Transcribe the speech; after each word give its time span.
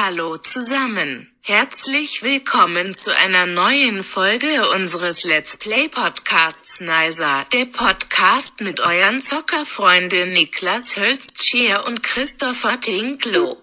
Hallo 0.00 0.38
zusammen. 0.38 1.28
Herzlich 1.42 2.22
willkommen 2.22 2.94
zu 2.94 3.12
einer 3.16 3.46
neuen 3.46 4.04
Folge 4.04 4.70
unseres 4.70 5.24
Let's 5.24 5.56
Play 5.56 5.88
Podcasts 5.88 6.80
Nicer, 6.80 7.44
der 7.52 7.64
Podcast 7.64 8.60
mit 8.60 8.78
euren 8.78 9.20
Zockerfreunden 9.20 10.32
Niklas 10.34 10.96
Hölztschier 10.96 11.84
und 11.84 12.04
Christopher 12.04 12.78
Tinklo. 12.78 13.60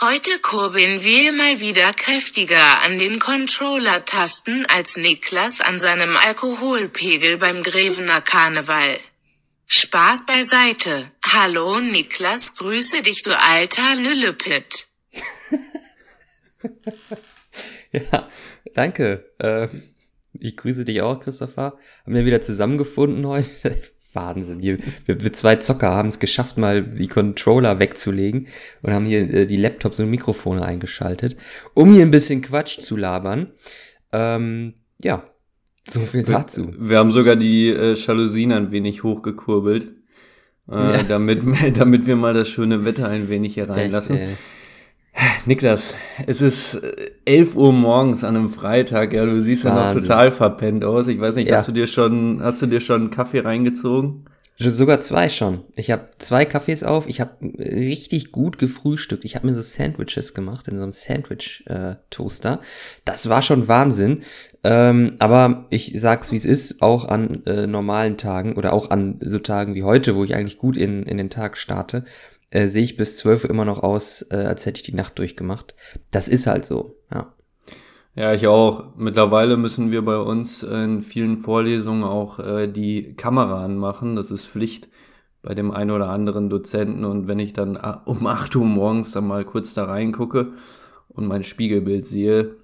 Heute 0.00 0.36
kurbeln 0.40 1.04
wir 1.04 1.30
mal 1.30 1.60
wieder 1.60 1.92
kräftiger 1.92 2.82
an 2.82 2.98
den 2.98 3.20
Controller-Tasten 3.20 4.66
als 4.66 4.96
Niklas 4.96 5.60
an 5.60 5.78
seinem 5.78 6.16
Alkoholpegel 6.16 7.36
beim 7.36 7.62
Grevener 7.62 8.20
Karneval. 8.20 8.98
Spaß 9.66 10.26
beiseite. 10.26 11.12
Hallo 11.24 11.78
Niklas, 11.78 12.56
grüße 12.56 13.02
dich 13.02 13.22
du 13.22 13.38
alter 13.38 13.94
Lüllepit. 13.94 14.88
ja, 17.92 18.28
danke. 18.74 19.30
Äh, 19.38 19.68
ich 20.38 20.56
grüße 20.56 20.84
dich 20.84 21.02
auch, 21.02 21.20
Christopher. 21.20 21.76
Haben 22.04 22.14
wir 22.14 22.24
wieder 22.24 22.40
zusammengefunden 22.40 23.26
heute. 23.26 23.76
Wahnsinn. 24.14 24.60
Hier, 24.60 24.78
wir, 25.06 25.22
wir 25.22 25.32
zwei 25.32 25.56
Zocker 25.56 25.90
haben 25.90 26.08
es 26.08 26.18
geschafft, 26.18 26.58
mal 26.58 26.82
die 26.82 27.06
Controller 27.06 27.78
wegzulegen 27.78 28.46
und 28.82 28.92
haben 28.92 29.06
hier 29.06 29.22
äh, 29.32 29.46
die 29.46 29.56
Laptops 29.56 30.00
und 30.00 30.10
Mikrofone 30.10 30.64
eingeschaltet, 30.64 31.36
um 31.72 31.92
hier 31.94 32.02
ein 32.02 32.10
bisschen 32.10 32.42
Quatsch 32.42 32.80
zu 32.80 32.96
labern. 32.96 33.52
Ähm, 34.12 34.74
ja, 35.02 35.24
so 35.88 36.00
viel 36.00 36.24
dazu. 36.24 36.74
Wir 36.78 36.98
haben 36.98 37.10
sogar 37.10 37.36
die 37.36 37.70
äh, 37.70 37.94
Jalousien 37.94 38.52
ein 38.52 38.70
wenig 38.70 39.02
hochgekurbelt, 39.02 39.88
äh, 40.70 40.74
ja. 40.74 41.02
damit, 41.04 41.42
damit 41.76 42.06
wir 42.06 42.16
mal 42.16 42.34
das 42.34 42.48
schöne 42.48 42.84
Wetter 42.84 43.08
ein 43.08 43.28
wenig 43.28 43.54
hier 43.54 43.68
reinlassen. 43.68 44.18
Echt, 44.18 44.38
Niklas, 45.46 45.94
es 46.26 46.40
ist 46.40 46.80
11 47.24 47.54
äh, 47.54 47.58
Uhr 47.58 47.72
morgens 47.72 48.24
an 48.24 48.36
einem 48.36 48.50
Freitag, 48.50 49.12
ja, 49.12 49.24
du 49.24 49.40
siehst 49.40 49.64
Wahnsinn. 49.64 49.82
ja 49.82 49.94
noch 49.94 50.00
total 50.00 50.30
verpennt 50.30 50.84
aus. 50.84 51.06
Ich 51.06 51.20
weiß 51.20 51.34
nicht, 51.36 51.48
ja. 51.48 51.56
hast 51.56 51.68
du 51.68 51.72
dir 51.72 51.86
schon, 51.86 52.40
hast 52.42 52.62
du 52.62 52.66
dir 52.66 52.80
schon 52.80 53.02
einen 53.02 53.10
Kaffee 53.10 53.40
reingezogen? 53.40 54.24
Sogar 54.58 55.00
zwei 55.00 55.28
schon. 55.28 55.62
Ich 55.74 55.90
habe 55.90 56.10
zwei 56.18 56.44
Kaffees 56.44 56.84
auf. 56.84 57.08
Ich 57.08 57.20
habe 57.20 57.32
richtig 57.58 58.30
gut 58.32 58.58
gefrühstückt. 58.58 59.24
Ich 59.24 59.34
habe 59.34 59.46
mir 59.46 59.54
so 59.54 59.62
Sandwiches 59.62 60.34
gemacht 60.34 60.68
in 60.68 60.76
so 60.76 60.82
einem 60.82 60.92
Sandwich-Toaster. 60.92 62.52
Äh, 62.54 62.64
das 63.04 63.28
war 63.28 63.42
schon 63.42 63.66
Wahnsinn. 63.66 64.22
Ähm, 64.62 65.16
aber 65.18 65.66
ich 65.70 65.92
sag's, 65.96 66.30
wie 66.30 66.36
es 66.36 66.44
ist, 66.44 66.82
auch 66.82 67.08
an 67.08 67.44
äh, 67.46 67.66
normalen 67.66 68.16
Tagen 68.16 68.54
oder 68.54 68.72
auch 68.72 68.90
an 68.90 69.18
so 69.20 69.40
Tagen 69.40 69.74
wie 69.74 69.82
heute, 69.82 70.14
wo 70.14 70.22
ich 70.22 70.36
eigentlich 70.36 70.58
gut 70.58 70.76
in, 70.76 71.02
in 71.02 71.16
den 71.16 71.30
Tag 71.30 71.56
starte, 71.56 72.04
äh, 72.52 72.68
sehe 72.68 72.84
ich 72.84 72.96
bis 72.96 73.16
12 73.16 73.44
Uhr 73.44 73.50
immer 73.50 73.64
noch 73.64 73.82
aus, 73.82 74.24
äh, 74.30 74.36
als 74.36 74.66
hätte 74.66 74.76
ich 74.76 74.82
die 74.82 74.94
Nacht 74.94 75.18
durchgemacht. 75.18 75.74
Das 76.10 76.28
ist 76.28 76.46
halt 76.46 76.64
so, 76.64 76.96
ja. 77.12 77.34
Ja, 78.14 78.34
ich 78.34 78.46
auch. 78.46 78.94
Mittlerweile 78.96 79.56
müssen 79.56 79.90
wir 79.90 80.04
bei 80.04 80.18
uns 80.18 80.62
in 80.62 81.00
vielen 81.00 81.38
Vorlesungen 81.38 82.04
auch 82.04 82.38
äh, 82.38 82.68
die 82.68 83.14
Kamera 83.14 83.64
anmachen. 83.64 84.16
Das 84.16 84.30
ist 84.30 84.46
Pflicht 84.46 84.90
bei 85.40 85.54
dem 85.54 85.70
einen 85.70 85.90
oder 85.90 86.10
anderen 86.10 86.50
Dozenten. 86.50 87.06
Und 87.06 87.26
wenn 87.26 87.38
ich 87.38 87.54
dann 87.54 87.76
äh, 87.76 87.94
um 88.04 88.26
8 88.26 88.54
Uhr 88.56 88.66
morgens 88.66 89.12
dann 89.12 89.26
mal 89.26 89.46
kurz 89.46 89.72
da 89.72 89.86
reingucke 89.86 90.52
und 91.08 91.26
mein 91.26 91.42
Spiegelbild 91.42 92.06
sehe, 92.06 92.56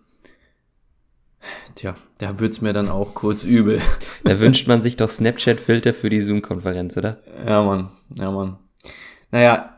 tja, 1.76 1.94
da 2.18 2.38
wird's 2.40 2.60
mir 2.60 2.74
dann 2.74 2.90
auch 2.90 3.14
kurz 3.14 3.42
übel. 3.42 3.80
Da 4.24 4.38
wünscht 4.40 4.68
man 4.68 4.82
sich 4.82 4.98
doch 4.98 5.08
Snapchat-Filter 5.08 5.94
für 5.94 6.10
die 6.10 6.20
Zoom-Konferenz, 6.20 6.98
oder? 6.98 7.22
Ja, 7.46 7.62
Mann, 7.62 7.88
ja, 8.14 8.30
Mann. 8.30 8.58
Naja, 9.30 9.77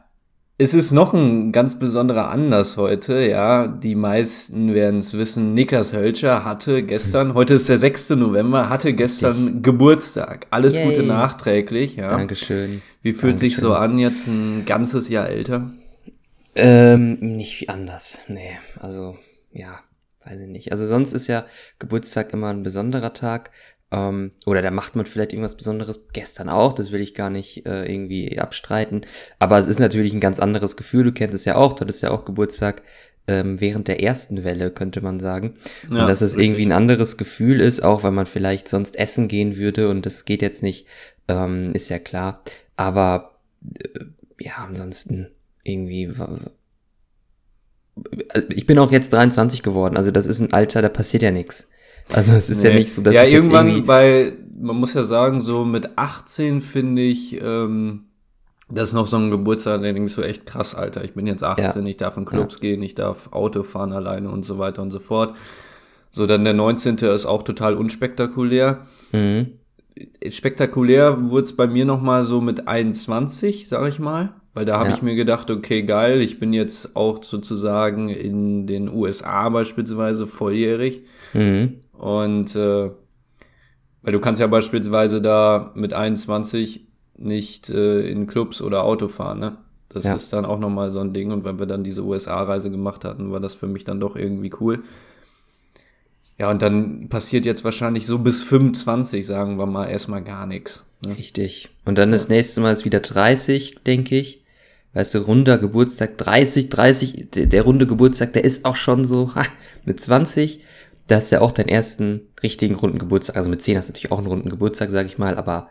es 0.61 0.75
ist 0.75 0.93
noch 0.93 1.15
ein 1.15 1.53
ganz 1.53 1.79
besonderer 1.79 2.31
Anlass 2.31 2.77
heute, 2.77 3.19
ja. 3.21 3.67
Die 3.67 3.95
meisten 3.95 4.75
werden 4.75 5.01
es 5.01 5.15
wissen. 5.15 5.55
Niklas 5.55 5.95
Hölscher 5.95 6.45
hatte 6.45 6.83
gestern, 6.83 7.33
heute 7.33 7.55
ist 7.55 7.71
der 7.71 7.79
6. 7.79 8.11
November, 8.11 8.69
hatte 8.69 8.93
gestern 8.93 9.45
Richtig. 9.45 9.63
Geburtstag. 9.63 10.47
Alles 10.51 10.77
Yay. 10.77 10.85
Gute 10.85 11.03
nachträglich, 11.03 11.97
ja. 11.97 12.11
Dankeschön. 12.11 12.83
Wie 13.01 13.15
fühlt 13.15 13.41
Dankeschön. 13.41 13.51
sich 13.51 13.57
so 13.57 13.73
an, 13.73 13.97
jetzt 13.97 14.27
ein 14.27 14.67
ganzes 14.67 15.09
Jahr 15.09 15.31
älter? 15.31 15.71
Ähm, 16.55 17.15
nicht 17.21 17.59
wie 17.63 17.71
anders. 17.71 18.19
Nee, 18.29 18.59
also, 18.79 19.17
ja, 19.53 19.79
weiß 20.27 20.43
ich 20.43 20.49
nicht. 20.49 20.73
Also 20.73 20.87
sonst 20.87 21.15
ist 21.15 21.27
ja 21.27 21.47
Geburtstag 21.79 22.35
immer 22.35 22.49
ein 22.49 22.63
besonderer 22.63 23.15
Tag. 23.15 23.51
Ähm, 23.93 24.33
oder 24.47 24.63
da 24.63 24.71
macht 24.71 24.97
man 24.97 25.07
vielleicht 25.07 25.33
irgendwas 25.33 25.57
Besonderes. 25.57 26.01
Gestern 26.13 26.49
auch, 26.49 26.73
das 26.73 26.93
will 26.93 27.01
ich 27.01 27.15
gar 27.15 27.31
nicht 27.31 27.67
äh, 27.67 27.91
irgendwie 27.91 28.39
abstreiten. 28.39 29.03
Aber 29.39 29.59
es 29.59 29.67
ist 29.67 29.81
natürlich 29.81 30.13
ein 30.13 30.21
ganz 30.21 30.41
anderes 30.41 30.77
Gefühl. 30.77 31.05
Du 31.05 31.13
kennst 31.13 31.35
es 31.35 31.45
ja 31.45 31.57
auch, 31.57 31.73
du 31.73 31.83
hattest 31.83 32.03
ja 32.03 32.11
auch 32.11 32.25
Geburtstag 32.25 32.83
ähm, 33.27 33.61
während 33.61 33.89
der 33.89 34.03
ersten 34.03 34.45
Welle, 34.45 34.71
könnte 34.71 35.01
man 35.01 35.21
sagen. 35.21 35.57
Ja, 35.91 36.03
und 36.03 36.07
dass 36.09 36.21
es 36.21 36.33
richtig. 36.33 36.47
irgendwie 36.47 36.67
ein 36.67 36.73
anderes 36.73 37.17
Gefühl 37.17 37.61
ist, 37.61 37.83
auch 37.83 38.03
weil 38.03 38.13
man 38.13 38.27
vielleicht 38.27 38.69
sonst 38.69 38.99
essen 38.99 39.29
gehen 39.29 39.57
würde 39.57 39.89
und 39.89 40.07
das 40.07 40.25
geht 40.25 40.43
jetzt 40.43 40.63
nicht, 40.63 40.87
ähm, 41.29 41.73
ist 41.73 41.89
ja 41.89 41.99
klar. 41.99 42.43
Aber 42.77 43.39
äh, 43.65 44.01
ja, 44.39 44.55
ansonsten 44.67 45.29
irgendwie 45.63 46.13
ich 48.49 48.67
bin 48.67 48.79
auch 48.79 48.93
jetzt 48.93 49.13
23 49.13 49.63
geworden, 49.63 49.97
also 49.97 50.11
das 50.11 50.27
ist 50.27 50.41
ein 50.41 50.53
Alter, 50.53 50.81
da 50.81 50.89
passiert 50.89 51.23
ja 51.23 51.31
nichts. 51.31 51.71
Also 52.13 52.33
es 52.33 52.51
ist 52.51 52.63
nee. 52.63 52.71
ja 52.71 52.75
nicht 52.75 52.93
so, 52.93 53.03
dass 53.03 53.15
ja 53.15 53.25
irgendwann 53.25 53.85
bei, 53.85 54.33
man 54.59 54.77
muss 54.77 54.95
ja 54.95 55.03
sagen, 55.03 55.41
so 55.41 55.65
mit 55.65 55.97
18 55.97 56.61
finde 56.61 57.03
ich, 57.03 57.41
ähm, 57.41 58.07
das 58.69 58.89
ist 58.91 58.95
noch 58.95 59.07
so 59.07 59.17
ein 59.17 59.31
Geburtstag, 59.31 59.83
der 59.83 59.93
denkst 59.93 60.13
so 60.13 60.23
echt 60.23 60.47
krass, 60.47 60.75
Alter. 60.75 61.05
Ich 61.05 61.15
bin 61.15 61.27
jetzt 61.27 61.43
18, 61.43 61.83
ja. 61.83 61.89
ich 61.89 61.97
darf 61.97 62.17
in 62.17 62.25
Clubs 62.25 62.57
ja. 62.57 62.61
gehen, 62.61 62.83
ich 62.83 62.95
darf 62.95 63.33
Auto 63.33 63.63
fahren 63.63 63.93
alleine 63.93 64.31
und 64.31 64.45
so 64.45 64.59
weiter 64.59 64.83
und 64.83 64.91
so 64.91 65.01
fort. 65.01 65.35
So, 66.11 66.27
dann 66.27 66.45
der 66.45 66.55
19. 66.55 66.97
ist 66.97 67.27
auch 67.27 67.43
total 67.43 67.75
unspektakulär. 67.75 68.87
Mhm. 69.13 69.53
Spektakulär 70.29 71.31
wurde 71.31 71.45
es 71.45 71.57
bei 71.57 71.67
mir 71.67 71.85
nochmal 71.85 72.25
so 72.25 72.41
mit 72.41 72.69
21, 72.69 73.69
sag 73.69 73.89
ich 73.89 73.99
mal. 73.99 74.35
Weil 74.53 74.65
da 74.65 74.79
habe 74.79 74.89
ja. 74.89 74.97
ich 74.97 75.03
mir 75.03 75.15
gedacht, 75.15 75.51
okay, 75.51 75.83
geil, 75.83 76.21
ich 76.21 76.41
bin 76.41 76.53
jetzt 76.53 76.97
auch 76.97 77.23
sozusagen 77.23 78.09
in 78.09 78.67
den 78.67 78.89
USA 78.89 79.49
beispielsweise 79.49 80.27
volljährig. 80.27 81.03
Mhm. 81.33 81.81
Und 82.01 82.57
äh, 82.57 82.91
weil 84.01 84.13
du 84.13 84.21
kannst 84.21 84.41
ja 84.41 84.47
beispielsweise 84.47 85.21
da 85.21 85.71
mit 85.75 85.93
21 85.93 86.87
nicht 87.19 87.69
äh, 87.69 88.09
in 88.11 88.27
Clubs 88.27 88.63
oder 88.63 88.85
Auto 88.85 89.09
fahren, 89.09 89.39
ne? 89.39 89.59
Das 89.91 90.05
ja. 90.05 90.15
ist 90.15 90.33
dann 90.33 90.47
auch 90.47 90.59
nochmal 90.59 90.93
so 90.93 91.01
ein 91.01 91.13
Ding. 91.13 91.31
Und 91.31 91.45
wenn 91.45 91.59
wir 91.59 91.67
dann 91.67 91.85
diese 91.85 92.03
USA-Reise 92.03 92.71
gemacht 92.71 93.05
hatten, 93.05 93.33
war 93.33 93.41
das 93.41 93.55
für 93.55 93.67
mich 93.67 93.85
dann 93.85 94.01
doch 94.01 94.17
irgendwie 94.17 94.51
cool. 94.61 94.83
Ja, 96.39 96.51
und 96.51 96.63
dann 96.63 97.09
passiert 97.11 97.45
jetzt 97.45 97.65
wahrscheinlich 97.65 98.07
so 98.07 98.19
bis 98.21 98.45
25, 98.45 99.27
sagen 99.27 99.59
wir 99.59 99.67
mal, 99.67 99.89
erstmal 99.89 100.23
gar 100.23 100.47
nichts. 100.47 100.87
Ne? 101.05 101.19
Richtig. 101.19 101.69
Und 101.85 101.99
dann 101.99 102.13
das 102.13 102.29
nächste 102.29 102.63
Mal 102.63 102.73
ist 102.73 102.87
wieder 102.87 103.01
30, 103.01 103.81
denke 103.85 104.17
ich. 104.17 104.43
Weißt 104.95 105.15
du, 105.15 105.19
runder 105.19 105.59
Geburtstag, 105.59 106.17
30, 106.17 106.71
30, 106.71 107.31
der, 107.35 107.47
der 107.47 107.63
runde 107.63 107.87
Geburtstag, 107.87 108.33
der 108.33 108.45
ist 108.45 108.65
auch 108.65 108.77
schon 108.77 109.05
so 109.05 109.35
ha, 109.35 109.45
mit 109.85 110.01
20 110.01 110.61
da 111.07 111.17
hast 111.17 111.31
du 111.31 111.37
ja 111.37 111.43
auch 111.43 111.53
deinen 111.53 111.69
ersten 111.69 112.29
richtigen 112.43 112.75
runden 112.75 112.99
Geburtstag. 112.99 113.37
Also 113.37 113.51
mit 113.51 113.63
10 113.63 113.77
hast 113.77 113.89
du 113.89 113.93
natürlich 113.93 114.13
auch 114.13 114.19
einen 114.19 114.27
runden 114.27 114.49
Geburtstag, 114.49 114.91
sag 114.91 115.07
ich 115.07 115.19
mal, 115.19 115.37
aber 115.37 115.71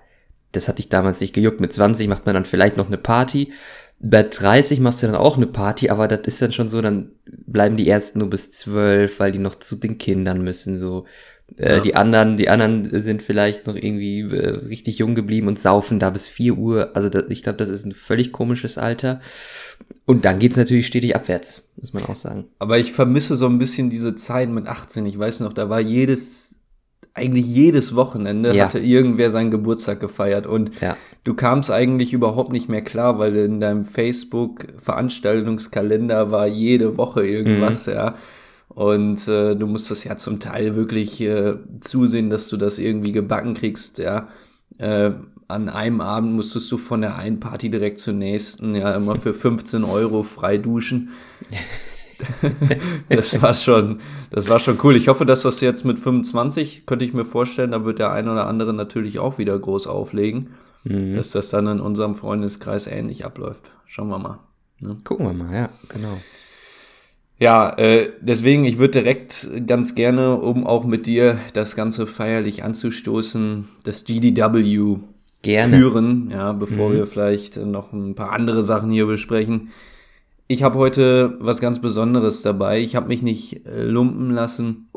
das 0.51 0.67
hat 0.67 0.79
dich 0.79 0.90
damals 0.90 1.22
nicht 1.22 1.34
gejuckt. 1.34 1.62
Mit 1.62 1.72
20 1.73 2.07
macht 2.07 2.25
man 2.25 2.35
dann 2.35 2.45
vielleicht 2.45 2.78
noch 2.78 2.88
eine 2.88 2.97
Party. 2.97 3.53
Bei 4.00 4.23
30 4.23 4.79
machst 4.79 5.03
du 5.03 5.07
dann 5.07 5.16
auch 5.16 5.38
eine 5.38 5.47
Party, 5.47 5.89
aber 5.89 6.07
das 6.07 6.22
ist 6.22 6.41
dann 6.41 6.51
schon 6.51 6.68
so, 6.68 6.81
dann 6.81 7.12
bleiben 7.25 7.78
die 7.78 7.88
ersten 7.88 8.19
nur 8.19 8.29
bis 8.29 8.51
12, 8.51 9.19
weil 9.19 9.31
die 9.31 9.39
noch 9.39 9.59
zu 9.59 9.75
den 9.75 9.97
Kindern 9.97 10.41
müssen, 10.41 10.78
so. 10.78 11.06
Äh, 11.57 11.75
ja. 11.75 11.79
Die 11.79 11.95
anderen, 11.95 12.37
die 12.37 12.49
anderen 12.49 12.99
sind 12.99 13.21
vielleicht 13.21 13.67
noch 13.67 13.75
irgendwie 13.75 14.21
äh, 14.21 14.49
richtig 14.49 14.99
jung 14.99 15.15
geblieben 15.15 15.47
und 15.47 15.59
saufen 15.59 15.99
da 15.99 16.09
bis 16.09 16.27
4 16.27 16.57
Uhr. 16.57 16.95
Also 16.95 17.09
das, 17.09 17.29
ich 17.29 17.43
glaube, 17.43 17.57
das 17.57 17.69
ist 17.69 17.85
ein 17.85 17.91
völlig 17.91 18.31
komisches 18.31 18.77
Alter. 18.77 19.21
Und 20.05 20.25
dann 20.25 20.39
geht's 20.39 20.57
natürlich 20.57 20.88
stetig 20.88 21.15
abwärts, 21.15 21.63
muss 21.77 21.93
man 21.93 22.03
auch 22.05 22.15
sagen. 22.15 22.45
Aber 22.59 22.79
ich 22.79 22.91
vermisse 22.91 23.35
so 23.35 23.45
ein 23.45 23.59
bisschen 23.59 23.89
diese 23.89 24.15
Zeit 24.15 24.50
mit 24.50 24.68
18. 24.68 25.06
Ich 25.06 25.18
weiß 25.18 25.39
noch, 25.41 25.53
da 25.53 25.69
war 25.69 25.79
jedes, 25.79 26.59
eigentlich 27.13 27.45
jedes 27.45 27.95
Wochenende 27.95 28.56
ja. 28.56 28.65
hatte 28.65 28.79
irgendwer 28.79 29.29
seinen 29.29 29.51
Geburtstag 29.51 30.00
gefeiert. 30.00 30.47
Und 30.47 30.71
ja. 30.81 30.97
du 31.24 31.33
kamst 31.33 31.71
eigentlich 31.71 32.13
überhaupt 32.13 32.51
nicht 32.51 32.69
mehr 32.69 32.81
klar, 32.81 33.19
weil 33.19 33.35
in 33.35 33.59
deinem 33.59 33.85
Facebook-Veranstaltungskalender 33.85 36.31
war 36.31 36.47
jede 36.47 36.97
Woche 36.97 37.25
irgendwas, 37.25 37.88
mhm. 37.88 37.94
ja. 37.94 38.15
Und 38.69 39.27
äh, 39.27 39.56
du 39.56 39.68
musstest 39.68 40.06
ja 40.06 40.16
zum 40.16 40.39
Teil 40.39 40.75
wirklich 40.75 41.19
äh, 41.21 41.56
zusehen, 41.81 42.30
dass 42.30 42.48
du 42.50 42.57
das 42.57 42.77
irgendwie 42.77 43.12
gebacken 43.12 43.56
kriegst, 43.56 43.98
ja. 43.98 44.30
Äh, 44.77 45.12
an 45.50 45.68
einem 45.68 46.00
Abend 46.00 46.33
musstest 46.33 46.71
du 46.71 46.77
von 46.77 47.01
der 47.01 47.16
einen 47.16 47.39
Party 47.39 47.71
direkt 47.71 47.98
zur 47.98 48.13
nächsten, 48.13 48.75
ja, 48.75 48.94
immer 48.94 49.16
für 49.16 49.33
15 49.33 49.83
Euro 49.83 50.21
frei 50.21 50.60
duschen. 50.60 51.10
das 53.10 53.42
war 53.42 53.56
schon, 53.56 54.00
das 54.30 54.48
war 54.48 54.60
schon 54.60 54.77
cool. 54.83 54.95
Ich 54.95 55.07
hoffe, 55.07 55.25
dass 55.25 55.42
das 55.42 55.60
jetzt 55.62 55.86
mit 55.86 56.00
25, 56.00 56.86
könnte 56.86 57.04
ich 57.04 57.13
mir 57.13 57.25
vorstellen, 57.25 57.72
da 57.72 57.83
wird 57.83 57.98
der 57.98 58.12
ein 58.12 58.30
oder 58.30 58.45
andere 58.45 58.74
natürlich 58.74 59.18
auch 59.18 59.39
wieder 59.39 59.57
groß 59.57 59.88
auflegen, 59.88 60.51
mhm. 60.83 61.15
dass 61.15 61.31
das 61.31 61.50
dann 61.50 61.65
in 61.65 61.80
unserem 61.80 62.13
Freundeskreis 62.13 62.86
ähnlich 62.86 63.25
abläuft. 63.25 63.72
Schauen 63.88 64.10
wir 64.10 64.19
mal. 64.19 64.39
Ne? 64.81 64.98
Gucken 65.04 65.25
wir 65.25 65.33
mal, 65.33 65.54
ja, 65.54 65.69
genau. 65.88 66.19
Ja, 67.39 67.69
äh, 67.77 68.09
deswegen, 68.19 68.65
ich 68.65 68.77
würde 68.80 69.00
direkt 69.01 69.47
ganz 69.65 69.95
gerne, 69.95 70.36
um 70.39 70.68
auch 70.68 70.83
mit 70.83 71.06
dir 71.06 71.38
das 71.53 71.75
Ganze 71.75 72.06
feierlich 72.06 72.63
anzustoßen, 72.63 73.65
das 73.86 74.03
GDW 74.03 74.97
Gerne. 75.41 75.77
führen, 75.77 76.30
ja, 76.31 76.51
bevor 76.51 76.89
Mhm. 76.89 76.94
wir 76.94 77.07
vielleicht 77.07 77.56
noch 77.56 77.94
ein 77.94 78.13
paar 78.13 78.33
andere 78.33 78.62
Sachen 78.62 78.91
hier 78.91 79.06
besprechen. 79.06 79.69
Ich 80.47 80.63
habe 80.63 80.77
heute 80.77 81.38
was 81.39 81.62
ganz 81.62 81.80
Besonderes 81.80 82.41
dabei. 82.41 82.81
Ich 82.81 82.95
habe 82.97 83.07
mich 83.07 83.21
nicht 83.21 83.65
äh, 83.65 83.83
lumpen 83.83 84.31
lassen. 84.31 84.89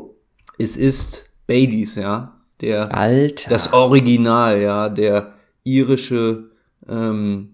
Es 0.57 0.75
ist 0.75 1.29
Baileys, 1.47 1.95
ja, 1.95 2.33
der 2.59 2.93
Alter. 2.93 3.49
das 3.51 3.71
Original, 3.71 4.59
ja, 4.61 4.89
der 4.89 5.33
irische 5.63 6.49
ähm, 6.89 7.52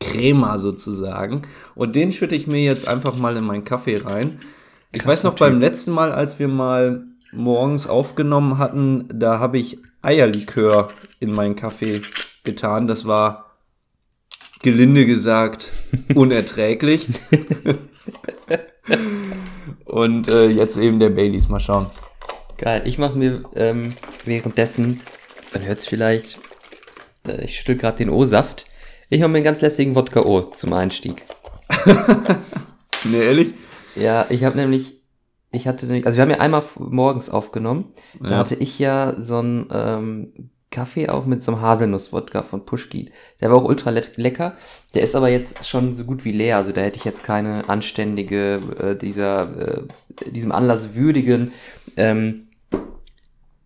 Crema 0.00 0.58
sozusagen. 0.58 1.42
Und 1.74 1.96
den 1.96 2.12
schütte 2.12 2.34
ich 2.34 2.46
mir 2.46 2.62
jetzt 2.62 2.86
einfach 2.86 3.16
mal 3.16 3.36
in 3.36 3.44
meinen 3.44 3.64
Kaffee 3.64 3.98
rein. 3.98 4.38
Ich 4.92 5.00
Krasser 5.00 5.08
weiß 5.08 5.24
noch 5.24 5.34
beim 5.34 5.60
letzten 5.60 5.92
Mal, 5.92 6.12
als 6.12 6.38
wir 6.38 6.48
mal 6.48 7.04
morgens 7.32 7.86
aufgenommen 7.86 8.58
hatten, 8.58 9.08
da 9.12 9.38
habe 9.38 9.58
ich 9.58 9.78
Eierlikör 10.02 10.90
in 11.20 11.32
meinen 11.32 11.56
Kaffee 11.56 12.02
getan. 12.44 12.86
Das 12.86 13.06
war 13.06 13.56
gelinde 14.62 15.06
gesagt 15.06 15.72
unerträglich. 16.14 17.08
Und 19.84 20.28
äh, 20.28 20.48
jetzt 20.48 20.76
eben 20.76 20.98
der 20.98 21.10
Baileys. 21.10 21.48
Mal 21.48 21.60
schauen. 21.60 21.90
Geil. 22.58 22.82
Ich 22.84 22.98
mache 22.98 23.18
mir 23.18 23.44
ähm, 23.54 23.94
währenddessen, 24.24 25.00
man 25.52 25.64
hört 25.64 25.78
es 25.78 25.86
vielleicht, 25.86 26.38
äh, 27.26 27.44
ich 27.44 27.56
schüttel 27.56 27.76
gerade 27.76 27.98
den 27.98 28.10
O-Saft. 28.10 28.66
Ich 29.08 29.20
mache 29.20 29.28
mir 29.30 29.36
einen 29.36 29.44
ganz 29.44 29.60
lässigen 29.60 29.94
Wodka 29.94 30.20
O 30.22 30.42
zum 30.42 30.72
Einstieg. 30.72 31.22
Ne, 33.04 33.18
ehrlich? 33.18 33.54
Ja, 33.94 34.26
ich 34.30 34.42
habe 34.42 34.56
nämlich, 34.56 35.00
ich 35.52 35.68
hatte 35.68 35.86
nämlich, 35.86 36.06
also 36.06 36.16
wir 36.16 36.22
haben 36.22 36.30
ja 36.30 36.38
einmal 36.40 36.64
morgens 36.78 37.30
aufgenommen. 37.30 37.88
Da 38.20 38.30
Ja. 38.30 38.36
hatte 38.38 38.56
ich 38.56 38.78
ja 38.80 39.14
so 39.16 39.38
einen 39.38 39.68
ähm, 39.70 40.50
Kaffee 40.70 41.08
auch 41.08 41.24
mit 41.26 41.40
so 41.40 41.52
einem 41.52 41.60
Haselnuss-Wodka 41.60 42.42
von 42.42 42.64
Pushkin. 42.64 43.10
Der 43.40 43.50
war 43.50 43.58
auch 43.58 43.64
ultra 43.64 43.90
le 43.90 44.02
lecker. 44.16 44.56
Der 44.94 45.02
ist 45.02 45.14
aber 45.14 45.28
jetzt 45.28 45.68
schon 45.68 45.92
so 45.94 46.04
gut 46.04 46.24
wie 46.24 46.32
leer. 46.32 46.56
Also 46.56 46.72
da 46.72 46.80
hätte 46.80 46.98
ich 46.98 47.04
jetzt 47.04 47.22
keine 47.22 47.68
anständige, 47.68 48.60
äh, 48.80 48.96
dieser, 48.96 49.84
äh, 50.24 50.30
diesem 50.30 50.50
Anlass 50.50 50.96
würdigen 50.96 51.52
ähm, 51.96 52.48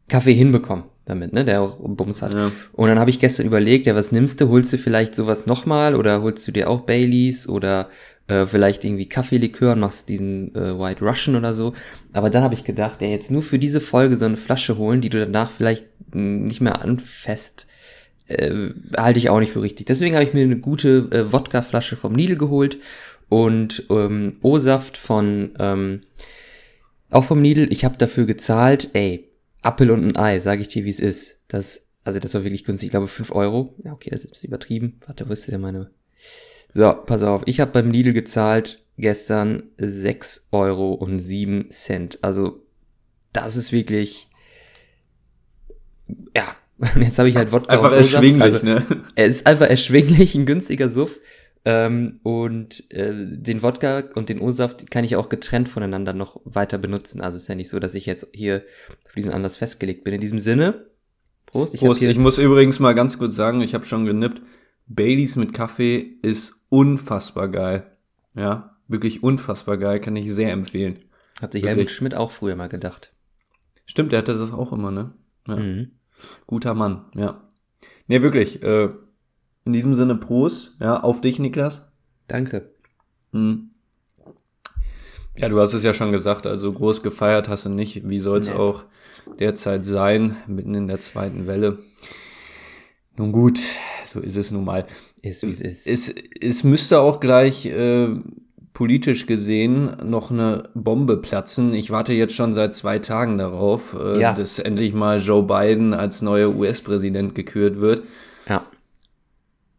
Kaffee 0.08 0.34
hinbekommen 0.34 0.84
damit, 1.10 1.32
ne, 1.32 1.44
der 1.44 1.60
auch 1.60 1.76
Bums 1.80 2.22
hat. 2.22 2.32
Ja. 2.32 2.52
Und 2.72 2.88
dann 2.88 2.98
habe 2.98 3.10
ich 3.10 3.18
gestern 3.18 3.46
überlegt, 3.46 3.86
ja, 3.86 3.94
was 3.94 4.12
nimmst 4.12 4.40
du? 4.40 4.48
Holst 4.48 4.72
du 4.72 4.78
vielleicht 4.78 5.14
sowas 5.14 5.46
nochmal 5.46 5.94
oder 5.94 6.22
holst 6.22 6.46
du 6.46 6.52
dir 6.52 6.70
auch 6.70 6.80
Baileys 6.80 7.48
oder 7.48 7.90
äh, 8.28 8.46
vielleicht 8.46 8.84
irgendwie 8.84 9.06
Kaffeelikör 9.06 9.72
und 9.72 9.80
machst 9.80 10.08
diesen 10.08 10.54
äh, 10.54 10.78
White 10.78 11.04
Russian 11.04 11.36
oder 11.36 11.52
so. 11.52 11.74
Aber 12.12 12.30
dann 12.30 12.44
habe 12.44 12.54
ich 12.54 12.64
gedacht, 12.64 13.02
ja, 13.02 13.08
jetzt 13.08 13.30
nur 13.30 13.42
für 13.42 13.58
diese 13.58 13.80
Folge 13.80 14.16
so 14.16 14.24
eine 14.24 14.36
Flasche 14.36 14.78
holen, 14.78 15.00
die 15.00 15.10
du 15.10 15.18
danach 15.18 15.50
vielleicht 15.50 15.86
mh, 16.12 16.46
nicht 16.46 16.60
mehr 16.60 16.80
anfasst, 16.80 17.66
äh, 18.28 18.70
halte 18.96 19.18
ich 19.18 19.30
auch 19.30 19.40
nicht 19.40 19.52
für 19.52 19.62
richtig. 19.62 19.86
Deswegen 19.86 20.14
habe 20.14 20.24
ich 20.24 20.32
mir 20.32 20.44
eine 20.44 20.58
gute 20.58 21.08
äh, 21.10 21.32
Wodka-Flasche 21.32 21.96
vom 21.96 22.14
Lidl 22.14 22.36
geholt 22.36 22.78
und 23.28 23.84
ähm, 23.90 24.36
O-Saft 24.42 24.96
von 24.96 25.50
ähm, 25.58 26.02
auch 27.10 27.24
vom 27.24 27.42
Lidl. 27.42 27.66
Ich 27.72 27.84
habe 27.84 27.98
dafür 27.98 28.26
gezahlt, 28.26 28.90
ey, 28.92 29.29
Apfel 29.62 29.90
und 29.90 30.04
ein 30.04 30.16
Ei, 30.16 30.38
sage 30.38 30.62
ich 30.62 30.68
dir, 30.68 30.84
wie 30.84 30.90
es 30.90 31.00
ist. 31.00 31.42
Das, 31.48 31.90
also 32.04 32.18
das 32.18 32.34
war 32.34 32.44
wirklich 32.44 32.64
günstig. 32.64 32.88
Ich 32.88 32.90
glaube 32.90 33.08
5 33.08 33.32
Euro. 33.32 33.74
Ja, 33.84 33.92
okay, 33.92 34.10
das 34.10 34.24
ist 34.24 34.30
ein 34.30 34.32
bisschen 34.32 34.48
übertrieben. 34.48 35.00
Warte, 35.06 35.28
wo 35.28 35.32
ist 35.32 35.46
denn 35.48 35.60
meine... 35.60 35.90
So, 36.72 36.92
pass 36.92 37.22
auf. 37.22 37.42
Ich 37.46 37.60
habe 37.60 37.72
beim 37.72 37.90
Lidl 37.90 38.12
gezahlt 38.12 38.84
gestern 38.96 39.64
6 39.78 40.48
Euro 40.52 40.92
und 40.94 41.18
7 41.18 41.70
Cent. 41.70 42.18
Also, 42.22 42.64
das 43.32 43.56
ist 43.56 43.72
wirklich... 43.72 44.28
Ja, 46.36 46.56
und 46.94 47.02
jetzt 47.02 47.18
habe 47.18 47.28
ich 47.28 47.36
halt 47.36 47.52
Wodka 47.52 47.74
Einfach 47.74 47.92
erschwinglich, 47.92 48.42
Also, 48.42 48.64
ne? 48.64 48.84
er 49.14 49.26
ist 49.26 49.46
einfach 49.46 49.68
erschwinglich, 49.68 50.34
ein 50.34 50.46
günstiger 50.46 50.88
Suff. 50.88 51.18
Ähm, 51.64 52.20
und 52.22 52.90
äh, 52.90 53.12
den 53.14 53.62
Wodka 53.62 54.04
und 54.14 54.28
den 54.30 54.40
O-Saft 54.40 54.90
kann 54.90 55.04
ich 55.04 55.16
auch 55.16 55.28
getrennt 55.28 55.68
voneinander 55.68 56.14
noch 56.14 56.40
weiter 56.44 56.78
benutzen. 56.78 57.20
Also 57.20 57.36
ist 57.36 57.48
ja 57.48 57.54
nicht 57.54 57.68
so, 57.68 57.78
dass 57.78 57.94
ich 57.94 58.06
jetzt 58.06 58.28
hier 58.32 58.64
auf 59.06 59.12
diesen 59.14 59.32
Anlass 59.32 59.56
festgelegt 59.56 60.04
bin. 60.04 60.14
In 60.14 60.20
diesem 60.20 60.38
Sinne, 60.38 60.86
Prost. 61.46 61.74
Ich 61.74 61.80
Prost. 61.80 62.02
Ich 62.02 62.18
muss 62.18 62.38
übrigens 62.38 62.78
mal 62.78 62.94
ganz 62.94 63.18
kurz 63.18 63.36
sagen, 63.36 63.60
ich 63.60 63.74
habe 63.74 63.84
schon 63.84 64.06
genippt. 64.06 64.40
Baileys 64.86 65.36
mit 65.36 65.52
Kaffee 65.52 66.16
ist 66.22 66.64
unfassbar 66.68 67.48
geil. 67.48 67.86
Ja, 68.34 68.76
wirklich 68.88 69.22
unfassbar 69.22 69.76
geil, 69.76 70.00
kann 70.00 70.16
ich 70.16 70.32
sehr 70.32 70.52
empfehlen. 70.52 71.00
hat 71.40 71.52
sich. 71.52 71.64
Helmut 71.64 71.90
Schmidt 71.90 72.14
auch 72.14 72.30
früher 72.30 72.56
mal 72.56 72.68
gedacht. 72.68 73.12
Stimmt, 73.84 74.12
der 74.12 74.20
hatte 74.20 74.34
das 74.34 74.52
auch 74.52 74.72
immer, 74.72 74.90
ne? 74.90 75.12
Ja. 75.46 75.56
Mhm. 75.56 75.90
Guter 76.46 76.74
Mann, 76.74 77.06
ja. 77.14 77.42
Ne, 78.06 78.22
wirklich. 78.22 78.62
Äh, 78.62 78.90
in 79.64 79.72
diesem 79.72 79.94
Sinne 79.94 80.16
Prost, 80.16 80.76
ja, 80.80 81.00
auf 81.00 81.20
dich, 81.20 81.38
Niklas. 81.38 81.86
Danke. 82.28 82.70
Hm. 83.32 83.70
Ja, 85.36 85.48
du 85.48 85.58
hast 85.60 85.72
es 85.74 85.84
ja 85.84 85.94
schon 85.94 86.12
gesagt, 86.12 86.46
also 86.46 86.72
groß 86.72 87.02
gefeiert 87.02 87.48
hast 87.48 87.64
du 87.66 87.70
nicht. 87.70 88.08
Wie 88.08 88.18
soll 88.18 88.40
es 88.40 88.48
Nee. 88.48 88.54
auch 88.54 88.84
derzeit 89.38 89.84
sein, 89.84 90.36
mitten 90.46 90.74
in 90.74 90.88
der 90.88 91.00
zweiten 91.00 91.46
Welle? 91.46 91.78
Nun 93.16 93.32
gut, 93.32 93.60
so 94.04 94.20
ist 94.20 94.36
es 94.36 94.50
nun 94.50 94.64
mal. 94.64 94.86
Ist 95.22 95.42
wie 95.46 95.50
es 95.50 95.60
ist. 95.60 95.86
Es, 95.86 96.14
es 96.40 96.64
müsste 96.64 97.00
auch 97.00 97.20
gleich 97.20 97.66
äh, 97.66 98.08
politisch 98.72 99.26
gesehen 99.26 99.96
noch 100.04 100.30
eine 100.30 100.70
Bombe 100.74 101.16
platzen. 101.18 101.74
Ich 101.74 101.90
warte 101.90 102.12
jetzt 102.12 102.34
schon 102.34 102.54
seit 102.54 102.74
zwei 102.74 102.98
Tagen 102.98 103.36
darauf, 103.38 103.94
äh, 103.94 104.20
Ja. 104.20 104.32
dass 104.32 104.58
endlich 104.58 104.94
mal 104.94 105.20
Joe 105.20 105.42
Biden 105.42 105.92
als 105.94 106.22
neuer 106.22 106.54
US-Präsident 106.54 107.34
gekürt 107.34 107.80
wird. 107.80 108.02
Ja. 108.48 108.64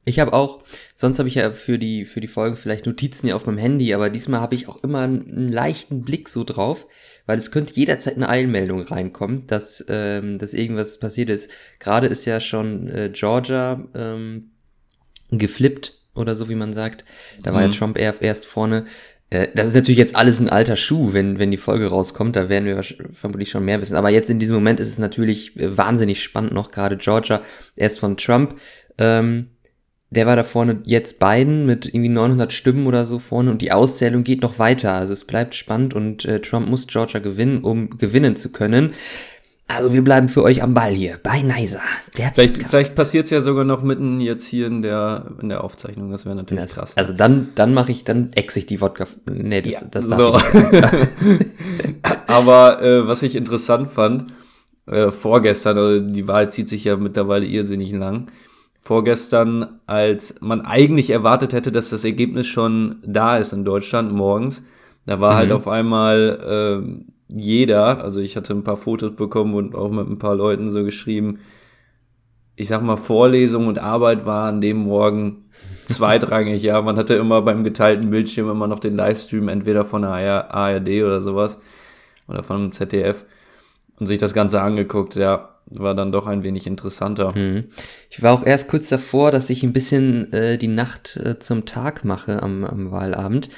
Ich 0.03 0.19
habe 0.19 0.33
auch, 0.33 0.63
sonst 0.95 1.19
habe 1.19 1.29
ich 1.29 1.35
ja 1.35 1.51
für 1.51 1.77
die, 1.77 2.05
für 2.05 2.21
die 2.21 2.27
Folgen 2.27 2.55
vielleicht 2.55 2.87
Notizen 2.87 3.27
hier 3.27 3.35
auf 3.35 3.45
meinem 3.45 3.59
Handy, 3.59 3.93
aber 3.93 4.09
diesmal 4.09 4.41
habe 4.41 4.55
ich 4.55 4.67
auch 4.67 4.83
immer 4.83 5.01
einen, 5.01 5.29
einen 5.29 5.47
leichten 5.49 6.01
Blick 6.03 6.27
so 6.27 6.43
drauf, 6.43 6.87
weil 7.27 7.37
es 7.37 7.51
könnte 7.51 7.75
jederzeit 7.75 8.15
eine 8.15 8.27
Eilmeldung 8.27 8.81
reinkommen, 8.81 9.45
dass, 9.45 9.85
ähm, 9.89 10.39
dass 10.39 10.55
irgendwas 10.55 10.99
passiert 10.99 11.29
ist. 11.29 11.51
Gerade 11.79 12.07
ist 12.07 12.25
ja 12.25 12.39
schon 12.39 12.87
äh, 12.89 13.09
Georgia 13.13 13.87
ähm, 13.93 14.51
geflippt 15.29 15.99
oder 16.15 16.35
so, 16.35 16.49
wie 16.49 16.55
man 16.55 16.73
sagt. 16.73 17.05
Da 17.43 17.53
war 17.53 17.61
ja 17.61 17.67
Mhm. 17.67 17.73
Trump 17.73 17.97
eher, 17.97 18.15
erst 18.21 18.45
vorne. 18.45 18.85
Äh, 19.29 19.49
Das 19.53 19.67
ist 19.67 19.75
natürlich 19.75 19.99
jetzt 19.99 20.15
alles 20.15 20.39
ein 20.39 20.49
alter 20.49 20.75
Schuh, 20.75 21.13
wenn, 21.13 21.39
wenn 21.39 21.51
die 21.51 21.57
Folge 21.57 21.85
rauskommt. 21.87 22.35
Da 22.35 22.49
werden 22.49 22.65
wir 22.65 22.83
vermutlich 23.13 23.49
schon 23.49 23.63
mehr 23.65 23.79
wissen. 23.79 23.95
Aber 23.95 24.09
jetzt 24.09 24.29
in 24.29 24.39
diesem 24.39 24.55
Moment 24.55 24.79
ist 24.79 24.89
es 24.89 24.97
natürlich 24.97 25.55
äh, 25.57 25.77
wahnsinnig 25.77 26.21
spannend 26.23 26.53
noch, 26.53 26.71
gerade 26.71 26.97
Georgia, 26.97 27.43
erst 27.75 27.99
von 27.99 28.17
Trump. 28.17 28.59
Ähm, 28.97 29.51
der 30.11 30.27
war 30.27 30.35
da 30.35 30.43
vorne 30.43 30.81
jetzt 30.83 31.19
Biden 31.19 31.65
mit 31.65 31.87
irgendwie 31.87 32.09
900 32.09 32.51
Stimmen 32.51 32.85
oder 32.85 33.05
so 33.05 33.17
vorne 33.17 33.49
und 33.49 33.61
die 33.61 33.71
Auszählung 33.71 34.23
geht 34.23 34.41
noch 34.41 34.59
weiter. 34.59 34.93
Also 34.93 35.13
es 35.13 35.23
bleibt 35.23 35.55
spannend 35.55 35.93
und 35.93 36.25
äh, 36.25 36.41
Trump 36.41 36.69
muss 36.69 36.85
Georgia 36.87 37.21
gewinnen, 37.21 37.63
um 37.63 37.97
gewinnen 37.97 38.35
zu 38.35 38.51
können. 38.51 38.91
Also 39.69 39.93
wir 39.93 40.03
bleiben 40.03 40.27
für 40.27 40.43
euch 40.43 40.61
am 40.63 40.73
Ball 40.73 40.91
hier 40.91 41.17
bei 41.23 41.41
Nicer. 41.41 41.79
Der 42.17 42.33
Vielleicht, 42.33 42.55
Podcast. 42.55 42.69
vielleicht 42.71 42.95
passiert 42.97 43.23
es 43.23 43.29
ja 43.31 43.39
sogar 43.39 43.63
noch 43.63 43.83
mitten 43.83 44.19
jetzt 44.19 44.45
hier 44.45 44.67
in 44.67 44.81
der, 44.81 45.27
in 45.41 45.47
der 45.47 45.63
Aufzeichnung. 45.63 46.11
Das 46.11 46.25
wäre 46.25 46.35
natürlich 46.35 46.65
Das, 46.65 46.73
krass. 46.75 46.97
also 46.97 47.13
dann, 47.13 47.51
dann 47.55 47.73
mache 47.73 47.93
ich, 47.93 48.03
dann 48.03 48.33
exe 48.33 48.59
ich 48.59 48.65
die 48.65 48.81
Wodka. 48.81 49.07
Nee, 49.31 49.61
das, 49.61 49.73
Ja, 49.73 49.87
das 49.89 50.09
darf 50.09 50.19
so. 50.19 50.59
Aber 52.27 52.81
äh, 52.81 53.07
was 53.07 53.23
ich 53.23 53.37
interessant 53.37 53.89
fand, 53.91 54.25
äh, 54.87 55.09
vorgestern, 55.09 55.77
also 55.77 55.99
die 56.05 56.27
Wahl 56.27 56.51
zieht 56.51 56.67
sich 56.67 56.83
ja 56.83 56.97
mittlerweile 56.97 57.45
irrsinnig 57.45 57.93
lang. 57.93 58.27
Vorgestern, 58.83 59.79
als 59.85 60.41
man 60.41 60.61
eigentlich 60.61 61.11
erwartet 61.11 61.53
hätte, 61.53 61.71
dass 61.71 61.91
das 61.91 62.03
Ergebnis 62.03 62.47
schon 62.47 62.95
da 63.05 63.37
ist 63.37 63.53
in 63.53 63.63
Deutschland 63.63 64.11
morgens, 64.11 64.63
da 65.05 65.19
war 65.19 65.35
halt 65.35 65.49
Mhm. 65.49 65.55
auf 65.55 65.67
einmal 65.67 66.39
ähm, 66.45 67.05
jeder, 67.27 68.03
also 68.03 68.19
ich 68.19 68.35
hatte 68.35 68.53
ein 68.53 68.63
paar 68.63 68.77
Fotos 68.77 69.15
bekommen 69.15 69.53
und 69.53 69.75
auch 69.75 69.91
mit 69.91 70.07
ein 70.09 70.17
paar 70.17 70.35
Leuten 70.35 70.71
so 70.71 70.83
geschrieben, 70.83 71.39
ich 72.55 72.67
sag 72.67 72.81
mal, 72.83 72.97
Vorlesung 72.97 73.67
und 73.67 73.79
Arbeit 73.79 74.25
war 74.25 74.47
an 74.49 74.61
dem 74.61 74.77
Morgen 74.77 75.45
zweitrangig, 75.85 76.61
ja. 76.63 76.81
Man 76.81 76.97
hatte 76.97 77.13
immer 77.13 77.41
beim 77.43 77.63
geteilten 77.63 78.09
Bildschirm 78.09 78.49
immer 78.49 78.67
noch 78.67 78.79
den 78.79 78.95
Livestream, 78.97 79.47
entweder 79.47 79.85
von 79.85 80.01
der 80.01 80.53
ARD 80.53 81.03
oder 81.03 81.21
sowas 81.21 81.59
oder 82.27 82.43
von 82.43 82.71
ZDF 82.71 83.25
und 83.99 84.07
sich 84.07 84.17
das 84.19 84.33
Ganze 84.33 84.59
angeguckt, 84.61 85.15
ja. 85.15 85.50
War 85.73 85.95
dann 85.95 86.11
doch 86.11 86.27
ein 86.27 86.43
wenig 86.43 86.67
interessanter. 86.67 87.37
Mhm. 87.37 87.65
Ich 88.09 88.21
war 88.21 88.33
auch 88.33 88.45
erst 88.45 88.67
kurz 88.67 88.89
davor, 88.89 89.31
dass 89.31 89.49
ich 89.49 89.63
ein 89.63 89.73
bisschen 89.73 90.31
äh, 90.33 90.57
die 90.57 90.67
Nacht 90.67 91.17
äh, 91.17 91.39
zum 91.39 91.65
Tag 91.65 92.03
mache 92.03 92.43
am, 92.43 92.63
am 92.63 92.91
Wahlabend. 92.91 93.49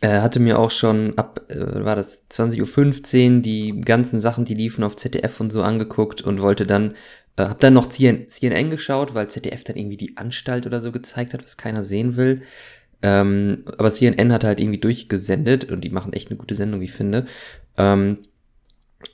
Äh, 0.00 0.20
hatte 0.20 0.40
mir 0.40 0.58
auch 0.58 0.70
schon 0.70 1.16
ab, 1.16 1.42
äh, 1.48 1.84
war 1.84 1.96
das 1.96 2.30
20.15 2.30 3.36
Uhr, 3.36 3.42
die 3.42 3.80
ganzen 3.80 4.18
Sachen, 4.18 4.44
die 4.44 4.54
liefen 4.54 4.84
auf 4.84 4.96
ZDF 4.96 5.40
und 5.40 5.50
so 5.50 5.62
angeguckt 5.62 6.22
und 6.22 6.42
wollte 6.42 6.66
dann, 6.66 6.94
äh, 7.36 7.44
hab 7.44 7.60
dann 7.60 7.74
noch 7.74 7.88
CNN, 7.88 8.28
CNN 8.28 8.70
geschaut, 8.70 9.14
weil 9.14 9.28
ZDF 9.28 9.64
dann 9.64 9.76
irgendwie 9.76 9.96
die 9.96 10.16
Anstalt 10.16 10.66
oder 10.66 10.80
so 10.80 10.92
gezeigt 10.92 11.34
hat, 11.34 11.42
was 11.42 11.56
keiner 11.56 11.82
sehen 11.82 12.16
will. 12.16 12.42
Ähm, 13.02 13.64
aber 13.78 13.90
CNN 13.90 14.32
hat 14.32 14.44
halt 14.44 14.60
irgendwie 14.60 14.80
durchgesendet 14.80 15.70
und 15.70 15.82
die 15.82 15.90
machen 15.90 16.12
echt 16.12 16.30
eine 16.30 16.38
gute 16.38 16.54
Sendung, 16.54 16.80
wie 16.80 16.86
ich 16.86 16.92
finde. 16.92 17.26
Ähm, 17.76 18.18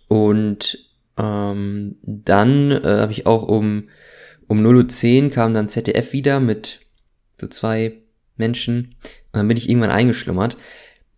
und 0.09 0.79
ähm, 1.23 1.97
dann 2.03 2.71
äh, 2.71 2.83
habe 2.85 3.13
ich 3.13 3.27
auch 3.27 3.45
um, 3.45 3.89
um 4.49 4.61
0.10 4.61 5.25
Uhr 5.25 5.31
kam 5.31 5.55
dann 5.55 5.69
ZDF 5.69 6.13
wieder 6.13 6.41
mit 6.41 6.81
so 7.41 7.47
zwei 7.47 7.99
Menschen. 8.37 8.97
Und 9.33 9.39
dann 9.39 9.49
bin 9.49 9.57
ich 9.57 9.69
irgendwann 9.69 9.91
eingeschlummert. 9.91 10.57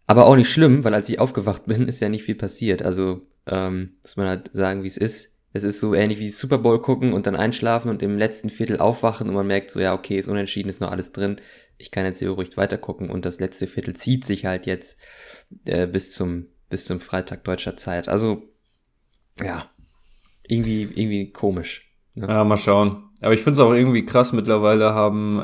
Aber 0.06 0.26
auch 0.26 0.36
nicht 0.36 0.50
schlimm, 0.50 0.84
weil 0.84 0.94
als 0.94 1.08
ich 1.08 1.18
aufgewacht 1.18 1.64
bin, 1.66 1.88
ist 1.88 2.00
ja 2.00 2.08
nicht 2.08 2.24
viel 2.24 2.34
passiert. 2.34 2.82
Also 2.82 3.22
ähm, 3.46 3.94
muss 4.02 4.16
man 4.16 4.28
halt 4.28 4.50
sagen, 4.52 4.82
wie 4.82 4.88
es 4.88 4.96
ist. 4.96 5.32
Es 5.56 5.62
ist 5.62 5.78
so 5.78 5.94
ähnlich 5.94 6.18
wie 6.18 6.30
Super 6.30 6.58
Bowl 6.58 6.82
gucken 6.82 7.12
und 7.12 7.28
dann 7.28 7.36
einschlafen 7.36 7.88
und 7.88 8.02
im 8.02 8.18
letzten 8.18 8.50
Viertel 8.50 8.78
aufwachen 8.78 9.28
und 9.28 9.34
man 9.34 9.46
merkt 9.46 9.70
so, 9.70 9.78
ja, 9.78 9.94
okay, 9.94 10.18
ist 10.18 10.26
unentschieden, 10.26 10.68
ist 10.68 10.80
noch 10.80 10.90
alles 10.90 11.12
drin. 11.12 11.36
Ich 11.78 11.92
kann 11.92 12.04
jetzt 12.04 12.18
hier 12.18 12.30
ruhig 12.30 12.56
weiter 12.56 12.76
gucken 12.76 13.08
und 13.08 13.24
das 13.24 13.38
letzte 13.38 13.68
Viertel 13.68 13.94
zieht 13.94 14.24
sich 14.24 14.46
halt 14.46 14.66
jetzt 14.66 14.98
äh, 15.66 15.86
bis 15.86 16.12
zum 16.12 16.48
bis 16.70 16.86
zum 16.86 16.98
Freitag 16.98 17.44
deutscher 17.44 17.76
Zeit. 17.76 18.08
Also 18.08 18.42
ja, 19.40 19.70
irgendwie 20.46 20.82
irgendwie 20.82 21.32
komisch. 21.32 21.90
Ne? 22.14 22.26
Ja, 22.28 22.44
mal 22.44 22.56
schauen. 22.56 23.04
Aber 23.20 23.32
ich 23.32 23.40
finde 23.40 23.52
es 23.52 23.66
auch 23.66 23.72
irgendwie 23.72 24.04
krass, 24.04 24.32
mittlerweile 24.32 24.92
haben 24.92 25.42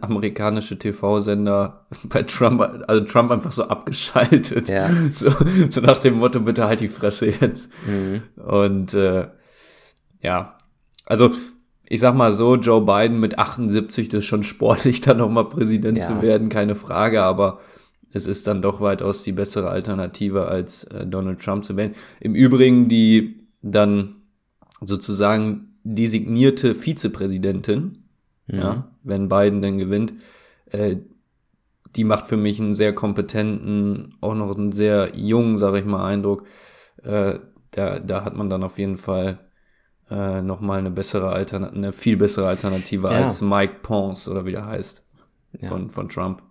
amerikanische 0.00 0.78
TV-Sender 0.78 1.86
bei 2.04 2.22
Trump, 2.22 2.60
also 2.88 3.04
Trump 3.04 3.30
einfach 3.30 3.52
so 3.52 3.64
abgeschaltet. 3.64 4.68
Ja. 4.68 4.90
So, 5.12 5.30
so 5.70 5.80
nach 5.80 6.00
dem 6.00 6.14
Motto, 6.14 6.40
bitte 6.40 6.66
halt 6.66 6.80
die 6.80 6.88
Fresse 6.88 7.26
jetzt. 7.26 7.70
Mhm. 7.86 8.22
Und 8.42 8.94
äh, 8.94 9.28
ja, 10.22 10.56
also 11.06 11.30
ich 11.88 12.00
sag 12.00 12.14
mal 12.14 12.32
so, 12.32 12.56
Joe 12.56 12.80
Biden 12.80 13.20
mit 13.20 13.38
78, 13.38 14.08
das 14.08 14.20
ist 14.20 14.24
schon 14.24 14.44
sportlich, 14.44 15.00
dann 15.02 15.18
nochmal 15.18 15.48
Präsident 15.48 15.98
ja. 15.98 16.06
zu 16.06 16.22
werden, 16.22 16.48
keine 16.48 16.74
Frage, 16.74 17.22
aber 17.22 17.60
es 18.12 18.26
ist 18.26 18.46
dann 18.46 18.62
doch 18.62 18.80
weitaus 18.80 19.22
die 19.22 19.32
bessere 19.32 19.68
Alternative 19.68 20.46
als 20.46 20.84
äh, 20.84 21.06
Donald 21.06 21.40
Trump 21.40 21.64
zu 21.64 21.76
werden. 21.76 21.94
Im 22.20 22.34
Übrigen, 22.34 22.88
die 22.88 23.46
dann 23.62 24.21
sozusagen 24.86 25.78
designierte 25.84 26.74
Vizepräsidentin, 26.74 28.04
mhm. 28.46 28.58
ja, 28.58 28.90
wenn 29.02 29.28
Biden 29.28 29.62
denn 29.62 29.78
gewinnt, 29.78 30.14
äh, 30.66 30.96
die 31.96 32.04
macht 32.04 32.26
für 32.26 32.36
mich 32.36 32.60
einen 32.60 32.74
sehr 32.74 32.94
kompetenten, 32.94 34.14
auch 34.20 34.34
noch 34.34 34.56
einen 34.56 34.72
sehr 34.72 35.14
jungen, 35.14 35.58
sage 35.58 35.80
ich 35.80 35.84
mal, 35.84 36.06
Eindruck. 36.06 36.46
Äh, 37.02 37.38
da, 37.72 37.98
da 37.98 38.24
hat 38.24 38.34
man 38.34 38.48
dann 38.48 38.62
auf 38.62 38.78
jeden 38.78 38.96
Fall 38.96 39.38
äh, 40.10 40.42
nochmal 40.42 40.78
eine 40.78 40.90
bessere 40.90 41.30
Alternative, 41.30 41.76
eine 41.76 41.92
viel 41.92 42.16
bessere 42.16 42.48
Alternative 42.48 43.08
ja. 43.08 43.24
als 43.24 43.40
Mike 43.40 43.76
Pence 43.82 44.28
oder 44.28 44.44
wie 44.44 44.52
der 44.52 44.66
heißt 44.66 45.04
ja. 45.60 45.68
von, 45.68 45.90
von 45.90 46.08
Trump. 46.08 46.42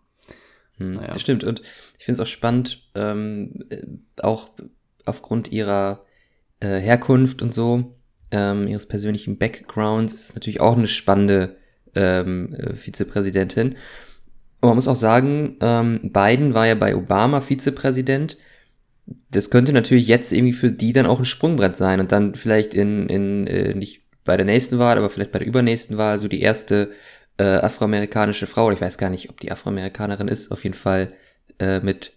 Hm, 0.78 0.94
naja. 0.94 1.14
Das 1.14 1.22
stimmt. 1.22 1.44
Und 1.44 1.62
ich 1.98 2.06
finde 2.06 2.22
es 2.22 2.28
auch 2.28 2.32
spannend, 2.32 2.90
ähm, 2.96 3.66
äh, 3.70 3.86
auch 4.22 4.50
aufgrund 5.06 5.52
ihrer 5.52 6.06
äh, 6.60 6.80
Herkunft 6.80 7.42
und 7.42 7.54
so, 7.54 7.96
ähm, 8.32 8.68
ihres 8.68 8.88
persönlichen 8.88 9.38
Backgrounds, 9.38 10.14
ist 10.14 10.36
natürlich 10.36 10.62
auch 10.62 10.78
eine 10.78 10.88
spannende 10.88 11.58
ähm, 11.96 12.54
äh, 12.54 12.74
Vizepräsidentin. 12.74 13.76
Und 14.62 14.70
man 14.70 14.76
muss 14.76 14.88
auch 14.88 14.96
sagen, 14.96 15.58
ähm, 15.62 16.00
Biden 16.04 16.54
war 16.54 16.68
ja 16.68 16.76
bei 16.76 16.96
Obama 16.96 17.42
Vizepräsident. 17.42 18.38
Das 19.30 19.50
könnte 19.50 19.74
natürlich 19.74 20.08
jetzt 20.08 20.32
irgendwie 20.32 20.54
für 20.54 20.72
die 20.72 20.94
dann 20.94 21.08
auch 21.08 21.20
ein 21.20 21.26
Sprungbrett 21.26 21.76
sein 21.76 22.00
und 22.00 22.12
dann 22.12 22.36
vielleicht 22.36 22.74
in, 22.74 23.08
in 23.08 23.48
äh, 23.48 23.74
nicht 23.74 24.02
bei 24.24 24.38
der 24.38 24.46
nächsten 24.46 24.78
Wahl, 24.78 24.98
aber 24.98 25.10
vielleicht 25.10 25.32
bei 25.32 25.40
der 25.40 25.48
übernächsten 25.48 25.98
Wahl 25.98 26.20
so 26.20 26.28
die 26.28 26.42
erste 26.42 26.92
äh, 27.38 27.44
afroamerikanische 27.44 28.46
Frau, 28.46 28.72
ich 28.72 28.80
weiß 28.80 28.98
gar 28.98 29.10
nicht, 29.10 29.30
ob 29.30 29.40
die 29.40 29.52
Afroamerikanerin 29.52 30.28
ist, 30.28 30.52
auf 30.52 30.64
jeden 30.64 30.76
Fall 30.76 31.14
äh, 31.60 31.80
mit 31.80 32.14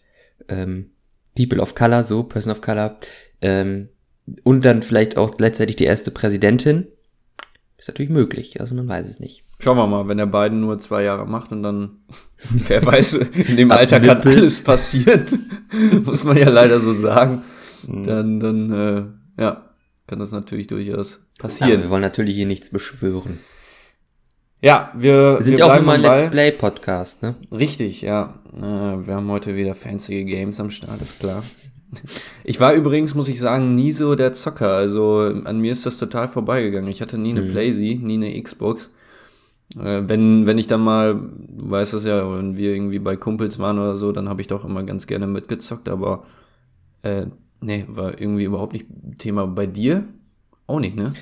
ähm, 0.49 0.90
People 1.35 1.61
of 1.61 1.75
Color, 1.75 2.04
so, 2.04 2.25
Person 2.25 2.52
of 2.52 2.61
Color, 2.61 2.99
ähm, 3.40 3.88
und 4.43 4.64
dann 4.64 4.83
vielleicht 4.83 5.16
auch 5.16 5.37
gleichzeitig 5.37 5.76
die 5.76 5.85
erste 5.85 6.11
Präsidentin. 6.11 6.87
Ist 7.78 7.88
natürlich 7.88 8.11
möglich, 8.11 8.61
also 8.61 8.75
man 8.75 8.88
weiß 8.88 9.09
es 9.09 9.21
nicht. 9.21 9.45
Schauen 9.61 9.76
wir 9.76 9.87
mal, 9.87 10.09
wenn 10.09 10.19
der 10.19 10.26
beiden 10.26 10.61
nur 10.61 10.78
zwei 10.78 11.02
Jahre 11.04 11.26
macht 11.26 11.52
und 11.52 11.62
dann, 11.62 11.99
wer 12.66 12.85
weiß, 12.85 13.14
in 13.14 13.57
dem 13.57 13.71
Alter 13.71 14.00
kann 14.00 14.23
alles 14.23 14.62
passieren, 14.62 15.50
muss 16.04 16.25
man 16.25 16.37
ja 16.37 16.49
leider 16.49 16.81
so 16.81 16.93
sagen. 16.93 17.43
Mhm. 17.87 18.04
Dann, 18.04 18.40
dann, 18.40 18.73
äh, 18.73 19.43
ja, 19.43 19.71
kann 20.07 20.19
das 20.19 20.33
natürlich 20.33 20.66
durchaus 20.66 21.21
passieren. 21.38 21.73
Ja, 21.73 21.83
wir 21.83 21.90
wollen 21.90 22.02
natürlich 22.02 22.35
hier 22.37 22.47
nichts 22.47 22.71
beschwören. 22.71 23.40
Ja, 24.61 24.90
wir, 24.95 25.35
wir 25.37 25.43
sind 25.43 25.59
ja 25.59 25.66
auch 25.66 25.78
immer 25.78 25.93
ein 25.93 26.00
Let's 26.00 26.31
Play 26.31 26.50
Podcast, 26.50 27.23
ne? 27.23 27.35
Richtig, 27.52 28.00
ja. 28.00 28.40
Äh, 28.57 28.61
wir 28.62 29.14
haben 29.14 29.31
heute 29.31 29.57
wieder 29.57 29.75
fancy 29.75 30.25
Games 30.25 30.59
am 30.59 30.71
Start, 30.71 31.02
ist 31.02 31.21
klar. 31.21 31.45
Ich 32.45 32.61
war 32.61 32.75
übrigens, 32.75 33.15
muss 33.15 33.29
ich 33.29 33.41
sagen, 33.41 33.75
nie 33.75 33.93
so 33.93 34.15
der 34.15 34.33
Zocker. 34.33 34.75
Also 34.75 35.33
an 35.45 35.61
mir 35.61 35.73
ist 35.73 35.87
das 35.87 35.99
total 35.99 36.29
vorbeigegangen. 36.29 36.91
Ich 36.91 37.01
hatte 37.01 37.19
nie 37.19 37.31
eine 37.31 37.43
mhm. 37.43 37.51
Playsee, 37.51 37.97
nie 37.97 38.15
eine 38.15 38.43
Xbox. 38.43 38.91
Äh, 39.77 40.03
wenn, 40.07 40.47
wenn 40.47 40.59
ich 40.59 40.67
dann 40.67 40.81
mal, 40.81 41.15
du 41.15 41.71
weißt 41.71 41.95
das 41.95 42.05
ja, 42.05 42.31
wenn 42.39 42.57
wir 42.57 42.75
irgendwie 42.75 42.99
bei 42.99 43.17
Kumpels 43.17 43.59
waren 43.59 43.79
oder 43.79 43.97
so, 43.97 44.13
dann 44.13 44.29
habe 44.29 44.41
ich 44.41 44.47
doch 44.47 44.65
immer 44.65 44.83
ganz 44.83 45.07
gerne 45.07 45.27
mitgezockt, 45.27 45.89
aber 45.89 46.25
äh, 47.03 47.27
nee, 47.61 47.85
war 47.89 48.21
irgendwie 48.21 48.45
überhaupt 48.45 48.73
nicht 48.73 48.87
Thema. 49.19 49.47
Bei 49.47 49.67
dir? 49.67 50.05
Auch 50.67 50.81
nicht, 50.81 50.97
ne? 50.97 51.15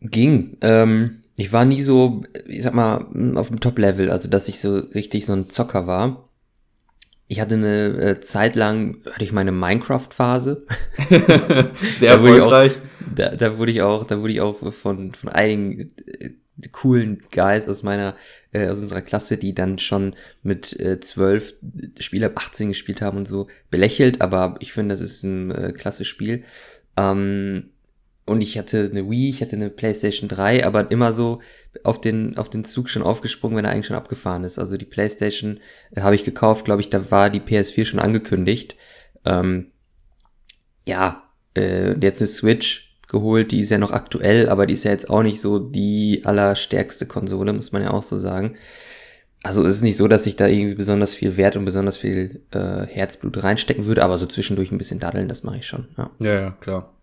Ging. 0.00 0.56
Ähm, 0.60 1.22
ich 1.36 1.52
war 1.52 1.64
nie 1.64 1.80
so, 1.80 2.22
ich 2.46 2.62
sag 2.62 2.74
mal, 2.74 3.06
auf 3.34 3.48
dem 3.48 3.60
Top-Level, 3.60 4.10
also 4.10 4.28
dass 4.28 4.48
ich 4.48 4.60
so 4.60 4.76
richtig 4.76 5.26
so 5.26 5.32
ein 5.32 5.50
Zocker 5.50 5.86
war 5.86 6.23
ich 7.26 7.40
hatte 7.40 7.54
eine 7.54 7.86
äh, 8.00 8.20
Zeit 8.20 8.54
lang, 8.54 8.98
hatte 9.10 9.24
ich 9.24 9.32
meine 9.32 9.52
Minecraft-Phase. 9.52 10.66
Sehr 11.96 12.10
erfolgreich. 12.10 12.78
da, 13.14 13.34
da 13.34 13.58
wurde 13.58 13.72
ich 13.72 13.82
auch, 13.82 14.06
da 14.06 14.20
wurde 14.20 14.32
ich 14.32 14.40
auch 14.40 14.72
von, 14.72 15.14
von 15.14 15.28
einigen 15.30 15.92
äh, 16.06 16.30
coolen 16.70 17.22
Guys 17.32 17.68
aus 17.68 17.82
meiner, 17.82 18.14
äh, 18.52 18.68
aus 18.68 18.78
unserer 18.78 19.00
Klasse, 19.00 19.36
die 19.36 19.54
dann 19.54 19.78
schon 19.78 20.14
mit 20.42 20.78
äh, 20.78 21.00
12 21.00 21.54
Spiel 21.98 22.24
ab 22.24 22.32
18 22.36 22.68
gespielt 22.68 23.02
haben 23.02 23.18
und 23.18 23.26
so, 23.26 23.48
belächelt, 23.70 24.20
aber 24.20 24.56
ich 24.60 24.72
finde, 24.72 24.92
das 24.92 25.00
ist 25.00 25.22
ein 25.24 25.50
äh, 25.50 25.72
klasse 25.72 26.04
Spiel. 26.04 26.44
Ähm, 26.96 27.70
und 28.26 28.40
ich 28.40 28.56
hatte 28.56 28.88
eine 28.90 29.08
Wii, 29.10 29.28
ich 29.28 29.42
hatte 29.42 29.56
eine 29.56 29.68
PlayStation 29.68 30.28
3, 30.28 30.66
aber 30.66 30.90
immer 30.90 31.12
so 31.12 31.40
auf 31.82 32.00
den, 32.00 32.38
auf 32.38 32.48
den 32.48 32.64
Zug 32.64 32.88
schon 32.88 33.02
aufgesprungen, 33.02 33.56
wenn 33.56 33.64
er 33.64 33.72
eigentlich 33.72 33.86
schon 33.86 33.96
abgefahren 33.96 34.44
ist. 34.44 34.58
Also 34.58 34.76
die 34.76 34.86
PlayStation 34.86 35.60
äh, 35.94 36.00
habe 36.00 36.14
ich 36.14 36.24
gekauft, 36.24 36.64
glaube 36.64 36.80
ich, 36.80 36.88
da 36.88 37.10
war 37.10 37.28
die 37.28 37.40
PS4 37.40 37.84
schon 37.84 38.00
angekündigt. 38.00 38.76
Ähm, 39.26 39.72
ja, 40.86 41.22
äh, 41.54 41.98
jetzt 41.98 42.22
eine 42.22 42.28
Switch 42.28 42.96
geholt, 43.08 43.52
die 43.52 43.60
ist 43.60 43.70
ja 43.70 43.78
noch 43.78 43.92
aktuell, 43.92 44.48
aber 44.48 44.66
die 44.66 44.74
ist 44.74 44.84
ja 44.84 44.90
jetzt 44.90 45.10
auch 45.10 45.22
nicht 45.22 45.40
so 45.40 45.58
die 45.58 46.22
allerstärkste 46.24 47.06
Konsole, 47.06 47.52
muss 47.52 47.72
man 47.72 47.82
ja 47.82 47.90
auch 47.90 48.02
so 48.02 48.18
sagen. 48.18 48.56
Also 49.42 49.64
es 49.66 49.74
ist 49.74 49.82
nicht 49.82 49.98
so, 49.98 50.08
dass 50.08 50.26
ich 50.26 50.36
da 50.36 50.46
irgendwie 50.46 50.74
besonders 50.74 51.12
viel 51.14 51.36
Wert 51.36 51.56
und 51.56 51.66
besonders 51.66 51.98
viel 51.98 52.40
äh, 52.52 52.86
Herzblut 52.86 53.42
reinstecken 53.42 53.84
würde, 53.84 54.02
aber 54.02 54.16
so 54.16 54.24
zwischendurch 54.24 54.72
ein 54.72 54.78
bisschen 54.78 55.00
daddeln, 55.00 55.28
das 55.28 55.42
mache 55.42 55.58
ich 55.58 55.66
schon. 55.66 55.88
Ja. 55.98 56.10
ja, 56.20 56.40
ja, 56.40 56.50
klar. 56.60 56.94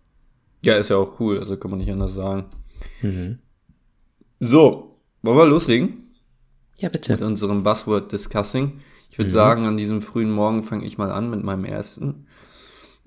Ja, 0.64 0.76
ist 0.76 0.90
ja 0.90 0.96
auch 0.96 1.18
cool, 1.20 1.38
also 1.38 1.56
kann 1.56 1.70
man 1.70 1.80
nicht 1.80 1.90
anders 1.90 2.14
sagen. 2.14 2.46
Mhm. 3.00 3.38
So, 4.38 4.96
wollen 5.22 5.38
wir 5.38 5.46
loslegen? 5.46 6.14
Ja, 6.78 6.88
bitte. 6.88 7.12
Mit 7.12 7.22
unserem 7.22 7.62
Buzzword 7.62 8.10
Discussing. 8.10 8.80
Ich 9.10 9.18
würde 9.18 9.30
mhm. 9.30 9.34
sagen, 9.34 9.66
an 9.66 9.76
diesem 9.76 10.00
frühen 10.00 10.30
Morgen 10.30 10.62
fange 10.62 10.84
ich 10.84 10.98
mal 10.98 11.12
an 11.12 11.30
mit 11.30 11.42
meinem 11.42 11.64
ersten. 11.64 12.26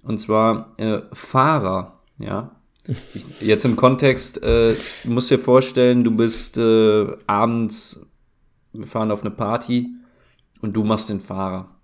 Und 0.04 0.20
zwar 0.20 0.74
äh, 0.78 1.02
Fahrer, 1.14 2.02
ja. 2.20 2.56
Ich, 3.14 3.26
jetzt 3.42 3.66
im 3.66 3.76
Kontext, 3.76 4.44
äh, 4.44 4.76
du 5.04 5.10
musst 5.10 5.32
dir 5.32 5.40
vorstellen, 5.40 6.04
du 6.04 6.12
bist 6.12 6.58
äh, 6.58 7.08
abends, 7.26 8.06
wir 8.72 8.86
fahren 8.86 9.10
auf 9.10 9.22
eine 9.22 9.32
Party 9.32 9.96
und 10.62 10.74
du 10.74 10.84
machst 10.84 11.10
den 11.10 11.20
Fahrer. 11.20 11.76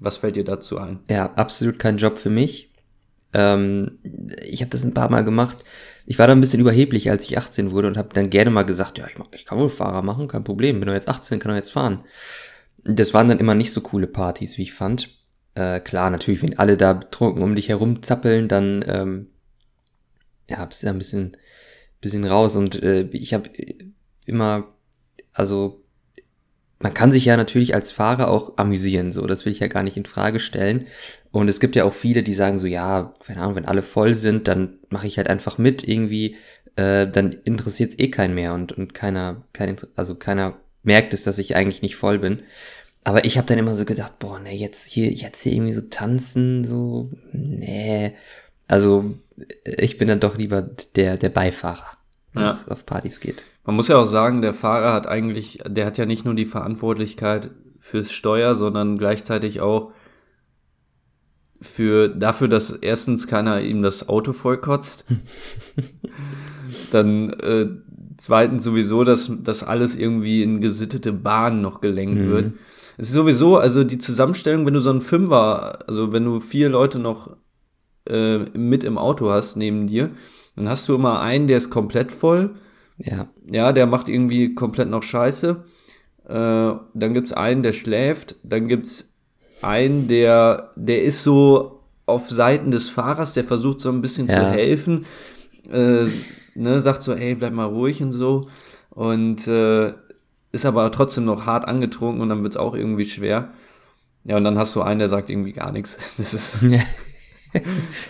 Was 0.00 0.16
fällt 0.16 0.34
dir 0.34 0.44
dazu 0.44 0.78
ein? 0.78 1.00
Ja, 1.08 1.32
absolut 1.34 1.78
kein 1.78 1.98
Job 1.98 2.18
für 2.18 2.30
mich. 2.30 2.69
Ähm, 3.32 3.98
ich 4.44 4.60
habe 4.60 4.70
das 4.70 4.84
ein 4.84 4.94
paar 4.94 5.10
Mal 5.10 5.24
gemacht. 5.24 5.64
Ich 6.06 6.18
war 6.18 6.26
da 6.26 6.32
ein 6.32 6.40
bisschen 6.40 6.60
überheblich, 6.60 7.10
als 7.10 7.24
ich 7.24 7.38
18 7.38 7.70
wurde 7.70 7.88
und 7.88 7.96
habe 7.96 8.14
dann 8.14 8.30
gerne 8.30 8.50
mal 8.50 8.64
gesagt, 8.64 8.98
ja, 8.98 9.06
ich, 9.06 9.18
mach, 9.18 9.28
ich 9.32 9.44
kann 9.44 9.58
wohl 9.58 9.70
Fahrer 9.70 10.02
machen, 10.02 10.28
kein 10.28 10.44
Problem. 10.44 10.80
Bin 10.80 10.86
doch 10.88 10.94
jetzt 10.94 11.08
18, 11.08 11.38
kann 11.38 11.50
doch 11.50 11.56
jetzt 11.56 11.72
fahren. 11.72 12.04
Das 12.84 13.14
waren 13.14 13.28
dann 13.28 13.38
immer 13.38 13.54
nicht 13.54 13.72
so 13.72 13.80
coole 13.80 14.06
Partys, 14.06 14.58
wie 14.58 14.62
ich 14.62 14.72
fand. 14.72 15.18
Äh, 15.54 15.80
klar, 15.80 16.10
natürlich, 16.10 16.42
wenn 16.42 16.58
alle 16.58 16.76
da 16.76 16.94
betrunken 16.94 17.42
um 17.42 17.54
dich 17.54 17.68
herum 17.68 18.02
zappeln, 18.02 18.48
dann 18.48 18.84
ähm, 18.86 19.26
ja, 20.48 20.64
bist 20.64 20.82
ja 20.82 20.90
ein 20.90 20.98
bisschen, 20.98 21.36
bisschen 22.00 22.24
raus. 22.24 22.56
Und 22.56 22.82
äh, 22.82 23.02
ich 23.12 23.34
habe 23.34 23.50
immer, 24.26 24.74
also 25.32 25.84
man 26.80 26.94
kann 26.94 27.12
sich 27.12 27.26
ja 27.26 27.36
natürlich 27.36 27.74
als 27.74 27.90
Fahrer 27.90 28.28
auch 28.28 28.56
amüsieren, 28.56 29.12
so, 29.12 29.26
das 29.26 29.44
will 29.44 29.52
ich 29.52 29.60
ja 29.60 29.68
gar 29.68 29.82
nicht 29.82 29.96
in 29.96 30.06
Frage 30.06 30.40
stellen. 30.40 30.86
Und 31.32 31.48
es 31.48 31.60
gibt 31.60 31.76
ja 31.76 31.84
auch 31.84 31.92
viele, 31.92 32.22
die 32.22 32.34
sagen 32.34 32.58
so, 32.58 32.66
ja, 32.66 33.14
keine 33.24 33.40
Ahnung, 33.42 33.54
wenn 33.56 33.66
alle 33.66 33.82
voll 33.82 34.14
sind, 34.14 34.48
dann 34.48 34.78
mache 34.88 35.06
ich 35.06 35.16
halt 35.16 35.28
einfach 35.28 35.58
mit 35.58 35.86
irgendwie, 35.86 36.36
äh, 36.76 37.06
dann 37.06 37.32
interessiert 37.44 37.90
es 37.90 37.98
eh 37.98 38.08
keinen 38.08 38.34
mehr 38.34 38.52
und, 38.54 38.72
und 38.72 38.94
keiner, 38.94 39.42
kein, 39.52 39.76
also 39.94 40.14
keiner 40.16 40.54
merkt 40.82 41.14
es, 41.14 41.22
dass 41.22 41.38
ich 41.38 41.54
eigentlich 41.54 41.82
nicht 41.82 41.96
voll 41.96 42.18
bin. 42.18 42.42
aber 43.04 43.24
ich 43.24 43.36
habe 43.38 43.46
dann 43.46 43.58
immer 43.58 43.74
so 43.74 43.84
gedacht, 43.84 44.18
boah, 44.18 44.40
ne, 44.40 44.54
jetzt 44.56 44.86
hier, 44.86 45.10
jetzt 45.12 45.40
hier 45.42 45.52
irgendwie 45.52 45.72
so 45.72 45.82
tanzen, 45.82 46.64
so, 46.64 47.10
nee. 47.32 48.12
Also 48.68 49.14
ich 49.64 49.98
bin 49.98 50.08
dann 50.08 50.20
doch 50.20 50.36
lieber 50.36 50.62
der, 50.96 51.16
der 51.16 51.28
Beifahrer, 51.30 51.86
wenn 52.32 52.42
Ja. 52.42 52.50
es 52.50 52.68
auf 52.68 52.84
Partys 52.86 53.20
geht. 53.20 53.42
Man 53.64 53.76
muss 53.76 53.88
ja 53.88 53.96
auch 53.96 54.04
sagen, 54.04 54.42
der 54.42 54.54
Fahrer 54.54 54.92
hat 54.92 55.06
eigentlich, 55.06 55.60
der 55.66 55.86
hat 55.86 55.96
ja 55.98 56.06
nicht 56.06 56.24
nur 56.24 56.34
die 56.34 56.44
Verantwortlichkeit 56.46 57.50
fürs 57.78 58.10
Steuer, 58.12 58.54
sondern 58.54 58.98
gleichzeitig 58.98 59.60
auch 59.60 59.92
für 61.60 62.08
dafür, 62.08 62.48
dass 62.48 62.70
erstens 62.72 63.26
keiner 63.26 63.60
ihm 63.60 63.82
das 63.82 64.08
Auto 64.08 64.32
vollkotzt. 64.32 65.04
Dann 66.92 67.30
äh, 67.34 67.68
zweitens 68.16 68.64
sowieso, 68.64 69.04
dass 69.04 69.30
das 69.42 69.62
alles 69.62 69.96
irgendwie 69.96 70.42
in 70.42 70.60
gesittete 70.60 71.12
Bahnen 71.12 71.62
noch 71.62 71.80
gelenkt 71.80 72.22
Mhm. 72.22 72.30
wird. 72.30 72.52
Es 72.96 73.08
ist 73.08 73.14
sowieso, 73.14 73.56
also 73.56 73.82
die 73.84 73.98
Zusammenstellung, 73.98 74.66
wenn 74.66 74.74
du 74.74 74.80
so 74.80 74.90
einen 74.90 75.00
Fünfer, 75.00 75.78
also 75.88 76.12
wenn 76.12 76.24
du 76.24 76.40
vier 76.40 76.68
Leute 76.68 76.98
noch 76.98 77.36
äh, 78.08 78.38
mit 78.58 78.84
im 78.84 78.98
Auto 78.98 79.30
hast 79.30 79.56
neben 79.56 79.86
dir, 79.86 80.10
dann 80.56 80.68
hast 80.68 80.88
du 80.88 80.94
immer 80.94 81.20
einen, 81.20 81.46
der 81.46 81.56
ist 81.56 81.70
komplett 81.70 82.12
voll. 82.12 82.50
Ja, 82.98 83.28
Ja, 83.50 83.72
der 83.72 83.86
macht 83.86 84.08
irgendwie 84.08 84.54
komplett 84.54 84.90
noch 84.90 85.02
Scheiße. 85.02 85.64
Äh, 86.28 86.32
dann 86.34 87.14
gibt's 87.14 87.32
einen, 87.32 87.62
der 87.62 87.72
schläft. 87.72 88.36
Dann 88.42 88.68
gibt's 88.68 89.09
einen, 89.62 90.08
der, 90.08 90.70
der 90.76 91.02
ist 91.02 91.22
so 91.22 91.80
auf 92.06 92.28
Seiten 92.30 92.70
des 92.70 92.88
Fahrers, 92.88 93.34
der 93.34 93.44
versucht 93.44 93.80
so 93.80 93.88
ein 93.90 94.00
bisschen 94.02 94.28
zu 94.28 94.34
Ja. 94.36 94.50
helfen. 94.50 95.06
Äh, 95.70 96.06
ne, 96.54 96.80
sagt 96.80 97.02
so, 97.02 97.12
ey, 97.14 97.34
bleib 97.34 97.52
mal 97.52 97.66
ruhig 97.66 98.02
und 98.02 98.12
so. 98.12 98.48
Und 98.90 99.46
äh, 99.46 99.92
ist 100.52 100.66
aber 100.66 100.90
trotzdem 100.90 101.24
noch 101.24 101.46
hart 101.46 101.66
angetrunken 101.68 102.20
und 102.20 102.28
dann 102.28 102.42
wird's 102.42 102.56
auch 102.56 102.74
irgendwie 102.74 103.04
schwer. 103.04 103.50
Ja, 104.24 104.36
und 104.36 104.44
dann 104.44 104.58
hast 104.58 104.74
du 104.74 104.82
einen, 104.82 104.98
der 104.98 105.08
sagt 105.08 105.30
irgendwie 105.30 105.52
gar 105.52 105.72
nichts. 105.72 105.96
Das 106.18 106.34
ist, 106.34 106.56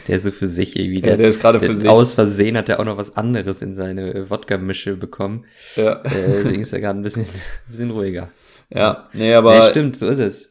der 0.09 0.17
ist 0.17 0.25
so 0.25 0.31
für 0.31 0.47
sich 0.47 0.79
irgendwie. 0.79 1.01
Ja, 1.07 1.17
der 1.17 1.29
ist 1.29 1.41
gerade 1.41 1.61
für 1.61 1.75
sich. 1.75 1.89
Aus 1.89 2.13
Versehen 2.13 2.57
hat 2.59 2.69
er 2.69 2.79
auch 2.81 2.85
noch 2.85 2.97
was 2.99 3.17
anderes 3.17 3.63
in 3.63 3.75
seine 3.75 4.29
Wodka-Mische 4.29 4.97
bekommen. 4.97 5.45
ja. 5.77 6.03
Äh, 6.03 6.43
deswegen 6.43 6.61
ist 6.63 6.73
er 6.73 6.81
gerade 6.81 6.99
ein 6.99 7.03
bisschen, 7.03 7.23
ein 7.25 7.71
bisschen 7.71 7.91
ruhiger. 7.91 8.31
ja, 8.69 9.09
nee, 9.15 9.33
aber 9.35 9.59
nee, 9.59 9.71
stimmt, 9.71 9.97
so 9.97 10.09
ist 10.09 10.19
es. 10.19 10.50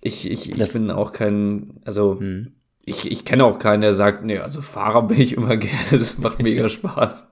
Ich, 0.00 0.30
ich, 0.30 0.52
ich 0.52 0.72
bin 0.72 0.90
auch 0.90 1.12
kein, 1.12 1.80
also 1.84 2.18
Hm. 2.18 2.52
ich, 2.84 3.10
ich 3.10 3.24
kenne 3.24 3.44
auch 3.44 3.58
keinen, 3.58 3.80
der 3.80 3.92
sagt, 3.92 4.24
nee, 4.24 4.38
also 4.38 4.62
Fahrer 4.62 5.02
bin 5.08 5.20
ich 5.20 5.34
immer 5.34 5.56
gerne, 5.56 5.98
das 5.98 6.18
macht 6.18 6.42
mega 6.42 6.68
Spaß. 6.68 7.26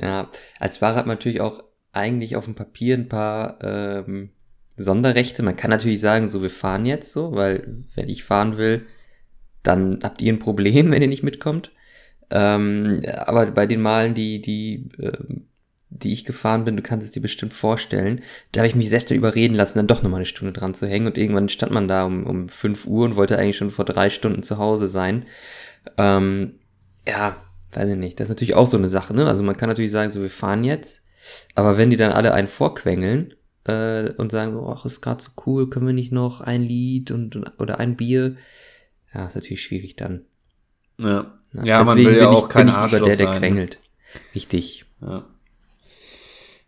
Ja, 0.00 0.28
als 0.58 0.78
Fahrer 0.78 0.96
hat 0.96 1.06
man 1.06 1.16
natürlich 1.16 1.40
auch 1.40 1.62
eigentlich 1.92 2.36
auf 2.36 2.44
dem 2.44 2.54
Papier 2.54 2.96
ein 2.96 3.08
paar 3.08 3.58
ähm, 3.62 4.30
Sonderrechte. 4.76 5.42
Man 5.42 5.56
kann 5.56 5.70
natürlich 5.70 6.00
sagen, 6.00 6.28
so 6.28 6.42
wir 6.42 6.50
fahren 6.50 6.86
jetzt 6.86 7.12
so, 7.12 7.32
weil 7.32 7.84
wenn 7.94 8.08
ich 8.08 8.24
fahren 8.24 8.56
will, 8.56 8.86
dann 9.62 10.00
habt 10.02 10.22
ihr 10.22 10.32
ein 10.32 10.38
Problem, 10.38 10.90
wenn 10.90 11.02
ihr 11.02 11.08
nicht 11.08 11.22
mitkommt. 11.22 11.72
Ähm, 12.30 13.02
aber 13.16 13.46
bei 13.46 13.66
den 13.66 13.80
Malen, 13.80 14.14
die, 14.14 14.40
die, 14.40 14.88
ähm, 15.00 15.48
die 15.90 16.12
ich 16.12 16.24
gefahren 16.24 16.64
bin, 16.64 16.76
du 16.76 16.82
kannst 16.82 17.04
es 17.04 17.12
dir 17.12 17.20
bestimmt 17.20 17.52
vorstellen, 17.52 18.22
da 18.52 18.60
habe 18.60 18.68
ich 18.68 18.76
mich 18.76 18.88
sehr 18.88 19.00
schnell 19.00 19.18
überreden 19.18 19.54
lassen, 19.54 19.78
dann 19.78 19.86
doch 19.86 20.02
nochmal 20.02 20.18
eine 20.18 20.26
Stunde 20.26 20.52
dran 20.52 20.74
zu 20.74 20.86
hängen 20.86 21.06
und 21.06 21.18
irgendwann 21.18 21.48
stand 21.48 21.72
man 21.72 21.88
da 21.88 22.04
um, 22.04 22.24
um 22.26 22.48
5 22.48 22.86
Uhr 22.86 23.04
und 23.04 23.16
wollte 23.16 23.38
eigentlich 23.38 23.56
schon 23.56 23.70
vor 23.70 23.84
drei 23.84 24.08
Stunden 24.08 24.42
zu 24.42 24.58
Hause 24.58 24.86
sein. 24.86 25.26
Ähm, 25.98 26.54
ja, 27.06 27.36
weiß 27.72 27.90
ich 27.90 27.96
nicht. 27.96 28.20
Das 28.20 28.26
ist 28.26 28.36
natürlich 28.36 28.54
auch 28.54 28.68
so 28.68 28.76
eine 28.76 28.88
Sache, 28.88 29.14
ne? 29.14 29.26
Also 29.26 29.42
man 29.42 29.56
kann 29.56 29.68
natürlich 29.68 29.90
sagen, 29.90 30.10
so 30.10 30.22
wir 30.22 30.30
fahren 30.30 30.64
jetzt, 30.64 31.06
aber 31.54 31.76
wenn 31.76 31.90
die 31.90 31.96
dann 31.96 32.12
alle 32.12 32.34
einen 32.34 32.48
vorquengeln 32.48 33.34
äh, 33.64 34.10
und 34.10 34.30
sagen 34.30 34.52
so, 34.52 34.66
ach, 34.68 34.84
ist 34.84 35.00
gerade 35.00 35.22
so 35.22 35.30
cool, 35.46 35.68
können 35.68 35.86
wir 35.86 35.94
nicht 35.94 36.12
noch 36.12 36.40
ein 36.40 36.62
Lied 36.62 37.10
und, 37.10 37.36
oder 37.60 37.80
ein 37.80 37.96
Bier? 37.96 38.36
Ja, 39.12 39.26
ist 39.26 39.34
natürlich 39.34 39.62
schwierig 39.62 39.96
dann. 39.96 40.24
Ja, 40.98 41.32
Ja, 41.52 41.64
ja 41.64 41.84
man 41.84 41.98
will 41.98 42.16
ja 42.16 42.28
auch 42.28 42.48
kein 42.48 42.66
lieber 42.66 42.78
Arschloch 42.78 43.06
der, 43.06 43.16
der 43.16 43.26
sein. 43.26 43.38
quengelt. 43.38 43.78
Richtig. 44.34 44.84
Ja. 45.00 45.24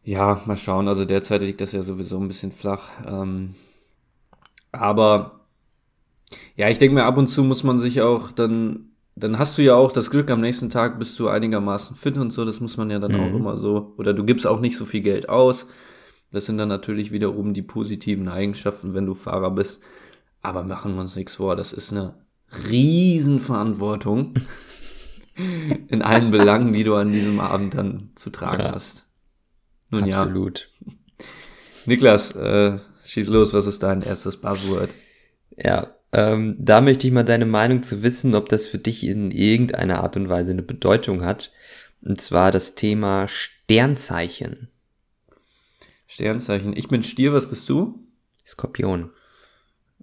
Ja, 0.04 0.40
mal 0.46 0.56
schauen. 0.56 0.88
Also 0.88 1.04
derzeit 1.04 1.42
liegt 1.42 1.60
das 1.60 1.72
ja 1.72 1.82
sowieso 1.82 2.18
ein 2.18 2.28
bisschen 2.28 2.52
flach. 2.52 2.88
Ähm, 3.06 3.54
aber 4.72 5.40
ja, 6.56 6.68
ich 6.68 6.78
denke 6.78 6.94
mir, 6.94 7.04
ab 7.04 7.16
und 7.18 7.28
zu 7.28 7.44
muss 7.44 7.62
man 7.62 7.78
sich 7.78 8.00
auch 8.02 8.32
dann, 8.32 8.90
dann 9.16 9.38
hast 9.38 9.58
du 9.58 9.62
ja 9.62 9.74
auch 9.74 9.92
das 9.92 10.10
Glück, 10.10 10.30
am 10.30 10.40
nächsten 10.40 10.70
Tag 10.70 10.98
bist 10.98 11.18
du 11.18 11.28
einigermaßen 11.28 11.96
fit 11.96 12.16
und 12.18 12.32
so. 12.32 12.44
Das 12.44 12.60
muss 12.60 12.76
man 12.76 12.90
ja 12.90 12.98
dann 12.98 13.14
auch 13.14 13.28
Mhm. 13.30 13.36
immer 13.36 13.58
so. 13.58 13.94
Oder 13.98 14.14
du 14.14 14.24
gibst 14.24 14.46
auch 14.46 14.60
nicht 14.60 14.76
so 14.76 14.84
viel 14.84 15.02
Geld 15.02 15.28
aus. 15.28 15.66
Das 16.30 16.46
sind 16.46 16.56
dann 16.58 16.68
natürlich 16.68 17.12
wiederum 17.12 17.52
die 17.52 17.62
positiven 17.62 18.28
Eigenschaften, 18.28 18.94
wenn 18.94 19.04
du 19.06 19.14
Fahrer 19.14 19.50
bist. 19.50 19.82
Aber 20.40 20.64
machen 20.64 20.94
wir 20.94 21.02
uns 21.02 21.14
nichts 21.14 21.36
vor, 21.36 21.54
das 21.56 21.72
ist 21.72 21.92
eine 21.92 22.14
Riesenverantwortung 22.68 24.34
in 25.88 26.02
allen 26.02 26.30
Belangen, 26.30 26.72
die 26.72 26.84
du 26.84 26.94
an 26.94 27.12
diesem 27.12 27.38
Abend 27.40 27.74
dann 27.74 28.10
zu 28.14 28.30
tragen 28.30 28.62
Ja. 28.64 28.72
hast. 28.72 29.04
Nun 29.92 30.06
ja, 30.06 30.22
Absolut. 30.22 30.70
Niklas, 31.84 32.34
äh, 32.34 32.78
schieß 33.04 33.28
los, 33.28 33.52
was 33.52 33.66
ist 33.66 33.82
dein 33.82 34.02
erstes 34.02 34.38
Buzzword? 34.38 34.90
Ja, 35.56 35.94
ähm, 36.12 36.56
da 36.58 36.80
möchte 36.80 37.06
ich 37.06 37.12
mal 37.12 37.24
deine 37.24 37.44
Meinung 37.44 37.82
zu 37.82 38.02
wissen, 38.02 38.34
ob 38.34 38.48
das 38.48 38.64
für 38.64 38.78
dich 38.78 39.04
in 39.06 39.30
irgendeiner 39.30 40.02
Art 40.02 40.16
und 40.16 40.30
Weise 40.30 40.52
eine 40.52 40.62
Bedeutung 40.62 41.24
hat. 41.24 41.52
Und 42.00 42.20
zwar 42.20 42.52
das 42.52 42.74
Thema 42.74 43.28
Sternzeichen. 43.28 44.68
Sternzeichen. 46.06 46.74
Ich 46.74 46.88
bin 46.88 47.02
Stier, 47.02 47.34
was 47.34 47.48
bist 47.48 47.68
du? 47.68 48.06
Skorpion. 48.46 49.10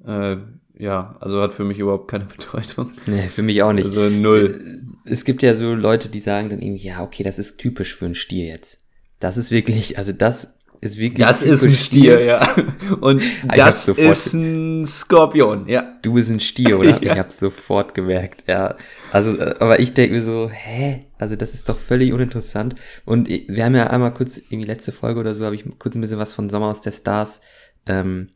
Äh, 0.06 0.38
ja, 0.78 1.18
also 1.20 1.42
hat 1.42 1.54
für 1.56 1.66
mich 1.66 1.80
überhaupt 1.80 2.10
keine 2.10 2.26
Bedeutung. 2.38 2.94
Nee, 3.08 3.28
für 3.30 3.42
mich 3.42 3.64
auch 3.64 3.74
nicht. 3.74 3.86
Also 3.86 4.10
null. 4.10 4.84
Es 5.06 5.26
gibt 5.26 5.42
ja 5.42 5.56
so 5.56 5.74
Leute, 5.74 6.10
die 6.10 6.20
sagen 6.20 6.50
dann 6.50 6.62
irgendwie, 6.62 6.86
ja, 6.86 7.02
okay, 7.02 7.24
das 7.24 7.40
ist 7.40 7.58
typisch 7.58 7.96
für 7.96 8.06
einen 8.06 8.16
Stier 8.16 8.46
jetzt. 8.46 8.86
Das 9.20 9.38
ist 9.38 9.52
wirklich, 9.52 9.98
also 9.98 10.14
das 10.14 10.60
ist 10.82 10.98
wirklich. 10.98 11.26
Das 11.26 11.42
ist 11.42 11.62
ein 11.62 11.70
typisch 11.70 11.86
Stier, 11.86 12.22
ja. 12.22 12.56
Und 13.02 13.22
Ich 13.22 13.52
das 13.56 13.88
ist 13.88 14.34
ein 14.34 14.86
Skorpion, 14.86 15.68
ja. 15.68 15.94
Du 16.02 16.14
bist 16.14 16.30
ein 16.30 16.40
Stier, 16.40 16.80
oder? 16.80 16.90
Ja. 17.04 17.14
Ich 17.14 17.20
hab's 17.20 17.40
sofort 17.40 17.94
gemerkt, 17.94 18.44
ja. 18.48 18.76
Also, 19.12 19.38
äh, 19.38 19.56
aber 19.60 19.80
ich 19.80 19.94
denke 19.94 20.16
mir 20.16 20.22
so, 20.22 20.50
hä? 20.50 21.02
Also 21.18 21.36
das 21.36 21.54
ist 21.54 21.68
doch 21.68 21.78
völlig 21.78 22.14
uninteressant. 22.14 22.76
Und 23.06 23.28
wir 23.30 23.66
haben 23.66 23.76
ja 23.76 23.88
einmal 23.88 24.14
kurz, 24.14 24.38
irgendwie 24.38 24.68
letzte 24.68 24.92
Folge 24.92 25.20
oder 25.20 25.36
so, 25.36 25.46
habe 25.46 25.56
ich 25.56 25.66
kurz 25.80 25.96
ein 25.96 26.02
bisschen 26.02 26.20
was 26.20 26.34
von 26.34 26.50
Sommer 26.50 26.68
aus 26.68 26.82
der 26.82 26.94
Stars 26.94 27.42
ähm, 27.86 28.28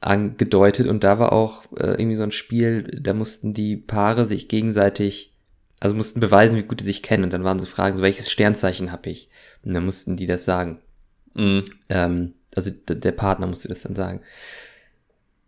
angedeutet. 0.00 0.88
Und 0.88 1.04
da 1.04 1.20
war 1.20 1.32
auch 1.32 1.62
äh, 1.76 1.92
irgendwie 1.92 2.16
so 2.16 2.24
ein 2.24 2.32
Spiel, 2.32 2.98
da 3.00 3.14
mussten 3.14 3.52
die 3.52 3.76
Paare 3.76 4.26
sich 4.26 4.48
gegenseitig, 4.48 5.34
also 5.78 5.94
mussten 5.94 6.18
beweisen, 6.18 6.58
wie 6.58 6.62
gut 6.62 6.80
sie 6.80 6.86
sich 6.86 7.02
kennen. 7.02 7.24
Und 7.24 7.32
dann 7.32 7.44
waren 7.44 7.60
so 7.60 7.66
Fragen, 7.66 7.94
so 7.96 8.02
welches 8.02 8.28
Sternzeichen 8.28 8.90
habe 8.90 9.10
ich? 9.10 9.29
Und 9.64 9.74
dann 9.74 9.84
mussten 9.84 10.16
die 10.16 10.26
das 10.26 10.44
sagen. 10.44 10.78
Mhm. 11.34 11.64
Ähm, 11.88 12.34
also 12.54 12.70
der 12.70 13.12
Partner 13.12 13.46
musste 13.46 13.68
das 13.68 13.82
dann 13.82 13.94
sagen. 13.94 14.20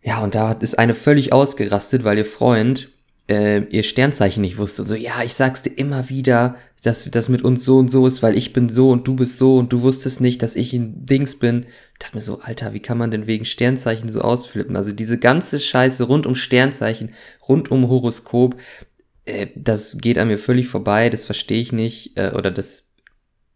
Ja, 0.03 0.23
und 0.23 0.35
da 0.35 0.53
ist 0.53 0.79
eine 0.79 0.95
völlig 0.95 1.33
ausgerastet, 1.33 2.05
weil 2.05 2.19
ihr 2.19 2.25
Freund 2.25 2.89
äh, 3.29 3.63
ihr 3.65 3.83
Sternzeichen 3.83 4.41
nicht 4.41 4.59
wusste. 4.59 4.83
Und 4.83 4.89
so, 4.89 4.95
ja, 4.95 5.23
ich 5.23 5.35
sag's 5.35 5.63
dir 5.63 5.71
immer 5.71 6.09
wieder, 6.09 6.57
dass 6.83 7.09
das 7.09 7.29
mit 7.29 7.43
uns 7.43 7.65
so 7.65 7.79
und 7.79 7.89
so 7.89 8.07
ist, 8.07 8.23
weil 8.23 8.37
ich 8.37 8.53
bin 8.53 8.69
so 8.69 8.91
und 8.91 9.07
du 9.07 9.15
bist 9.15 9.39
so 9.39 9.59
und 9.59 9.73
du 9.73 9.83
wusstest 9.83 10.21
nicht, 10.21 10.43
dass 10.43 10.57
ich 10.57 10.73
ein 10.73 11.07
Dings 11.07 11.39
bin. 11.39 11.67
Ich 11.93 11.99
dachte 12.01 12.17
mir 12.17 12.23
so, 12.23 12.41
Alter, 12.41 12.75
wie 12.75 12.81
kann 12.81 12.99
man 12.99 13.13
denn 13.13 13.29
wegen 13.29 13.45
Sternzeichen 13.45 14.09
so 14.09 14.21
ausflippen? 14.21 14.77
Also 14.77 14.93
diese 14.93 15.19
ganze 15.19 15.61
Scheiße 15.61 16.05
rund 16.05 16.27
um 16.27 16.35
Sternzeichen, 16.35 17.15
rund 17.49 17.71
um 17.71 17.89
Horoskop, 17.89 18.57
äh, 19.25 19.47
das 19.55 19.99
geht 19.99 20.19
an 20.19 20.27
mir 20.27 20.39
völlig 20.39 20.67
vorbei, 20.67 21.09
das 21.09 21.25
verstehe 21.25 21.61
ich 21.61 21.73
nicht. 21.73 22.19
Äh, 22.19 22.33
oder 22.35 22.51
das, 22.51 22.93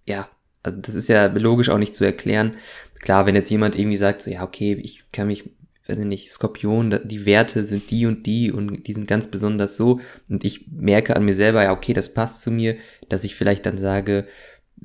ja, 0.05 0.29
also 0.67 0.81
das 0.81 0.95
ist 0.95 1.09
ja 1.09 1.27
logisch 1.27 1.69
auch 1.71 1.79
nicht 1.79 1.95
zu 1.95 2.05
erklären. 2.05 2.57
Klar, 3.01 3.27
wenn 3.27 3.35
jetzt 3.35 3.51
jemand 3.51 3.77
irgendwie 3.77 3.97
sagt, 3.97 4.23
so, 4.23 4.31
ja, 4.31 4.43
okay, 4.43 4.75
ich 4.75 5.05
kann 5.13 5.29
mich, 5.29 5.51
weiß 5.87 6.01
ich 6.01 6.05
nicht, 6.05 6.31
Skorpion, 6.31 7.01
die 7.05 7.25
Werte 7.25 7.65
sind 7.65 7.91
die 7.91 8.07
und 8.07 8.27
die 8.27 8.53
und 8.53 8.87
die 8.87 8.93
sind 8.93 9.07
ganz 9.07 9.29
besonders 9.29 9.77
so 9.77 10.01
und 10.29 10.45
ich 10.45 10.67
merke 10.69 11.17
an 11.17 11.25
mir 11.25 11.35
selber, 11.35 11.63
ja, 11.63 11.73
okay, 11.73 11.93
das 11.93 12.13
passt 12.13 12.43
zu 12.43 12.51
mir, 12.51 12.77
dass 13.09 13.25
ich 13.25 13.35
vielleicht 13.37 13.65
dann 13.67 13.79
sage, 13.79 14.27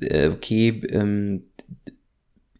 äh, 0.00 0.28
okay, 0.28 0.82
ähm, 0.88 1.44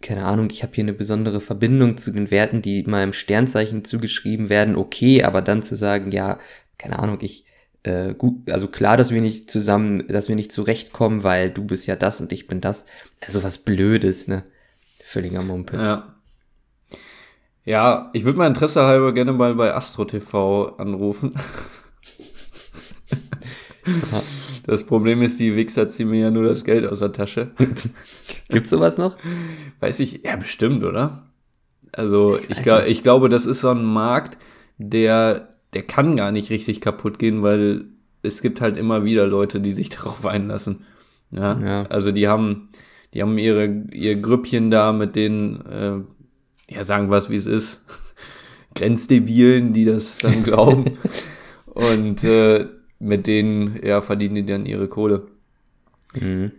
keine 0.00 0.24
Ahnung, 0.24 0.48
ich 0.50 0.62
habe 0.62 0.72
hier 0.74 0.84
eine 0.84 0.92
besondere 0.92 1.40
Verbindung 1.40 1.96
zu 1.96 2.10
den 2.10 2.30
Werten, 2.30 2.60
die 2.60 2.82
meinem 2.82 3.12
Sternzeichen 3.12 3.84
zugeschrieben 3.84 4.48
werden, 4.48 4.76
okay, 4.76 5.22
aber 5.22 5.42
dann 5.42 5.62
zu 5.62 5.76
sagen, 5.76 6.10
ja, 6.10 6.40
keine 6.76 6.98
Ahnung, 6.98 7.18
ich, 7.20 7.44
äh, 7.82 8.14
gut, 8.14 8.50
also 8.50 8.68
klar, 8.68 8.96
dass 8.96 9.10
wir 9.10 9.20
nicht 9.20 9.50
zusammen, 9.50 10.06
dass 10.08 10.28
wir 10.28 10.36
nicht 10.36 10.52
zurechtkommen, 10.52 11.22
weil 11.24 11.50
du 11.50 11.64
bist 11.64 11.86
ja 11.86 11.96
das 11.96 12.20
und 12.20 12.32
ich 12.32 12.46
bin 12.46 12.60
das, 12.60 12.86
also 13.20 13.42
was 13.42 13.58
Blödes, 13.58 14.28
ne? 14.28 14.44
Völliger 15.02 15.42
Mumpitz. 15.42 15.80
Ja. 15.80 16.08
Ja, 17.64 18.10
ich 18.12 18.24
würde 18.24 18.38
mal 18.38 18.48
Interesse 18.48 18.82
halber 18.82 19.12
gerne 19.12 19.32
mal 19.32 19.54
bei 19.54 19.72
Astro 19.72 20.04
TV 20.04 20.76
anrufen. 20.78 21.34
Das 24.64 24.86
Problem 24.86 25.22
ist, 25.22 25.40
die 25.40 25.56
Wichser 25.56 25.88
ziehen 25.88 26.10
mir 26.10 26.20
ja 26.20 26.30
nur 26.30 26.44
das 26.44 26.64
Geld 26.64 26.86
aus 26.86 27.00
der 27.00 27.12
Tasche. 27.12 27.50
Gibt's 28.48 28.70
sowas 28.70 28.96
noch? 28.96 29.16
Weiß 29.80 29.98
ich, 30.00 30.22
ja, 30.24 30.36
bestimmt, 30.36 30.84
oder? 30.84 31.26
Also 31.90 32.38
ich, 32.48 32.62
glaub, 32.62 32.86
ich 32.86 33.02
glaube, 33.02 33.28
das 33.28 33.44
ist 33.44 33.60
so 33.60 33.70
ein 33.70 33.84
Markt, 33.84 34.38
der, 34.78 35.51
der 35.74 35.82
kann 35.82 36.16
gar 36.16 36.32
nicht 36.32 36.48
richtig 36.50 36.80
kaputt 36.80 37.18
gehen, 37.18 37.42
weil 37.42 37.84
es 38.22 38.40
gibt 38.42 38.60
halt 38.60 38.76
immer 38.76 39.04
wieder 39.04 39.26
Leute, 39.26 39.60
die 39.60 39.72
sich 39.72 39.88
darauf 39.90 40.26
einlassen. 40.26 40.84
Ja, 41.30 41.58
ja. 41.58 41.82
also 41.84 42.12
die 42.12 42.28
haben, 42.28 42.68
die 43.14 43.22
haben 43.22 43.38
ihre, 43.38 43.86
ihr 43.92 44.16
Grüppchen 44.16 44.70
da 44.70 44.92
mit 44.92 45.16
den, 45.16 45.64
äh, 45.66 46.00
ja, 46.72 46.84
sagen 46.84 47.10
es, 47.12 47.30
wie 47.30 47.36
es 47.36 47.46
ist, 47.46 47.86
Grenzdebilen, 48.74 49.72
die 49.72 49.86
das 49.86 50.18
dann 50.18 50.42
glauben. 50.44 50.98
Und 51.66 52.22
äh, 52.24 52.66
mit 52.98 53.26
denen, 53.26 53.80
ja, 53.82 54.02
verdienen 54.02 54.34
die 54.34 54.44
dann 54.46 54.66
ihre 54.66 54.88
Kohle. 54.88 55.26
Mhm. 56.14 56.52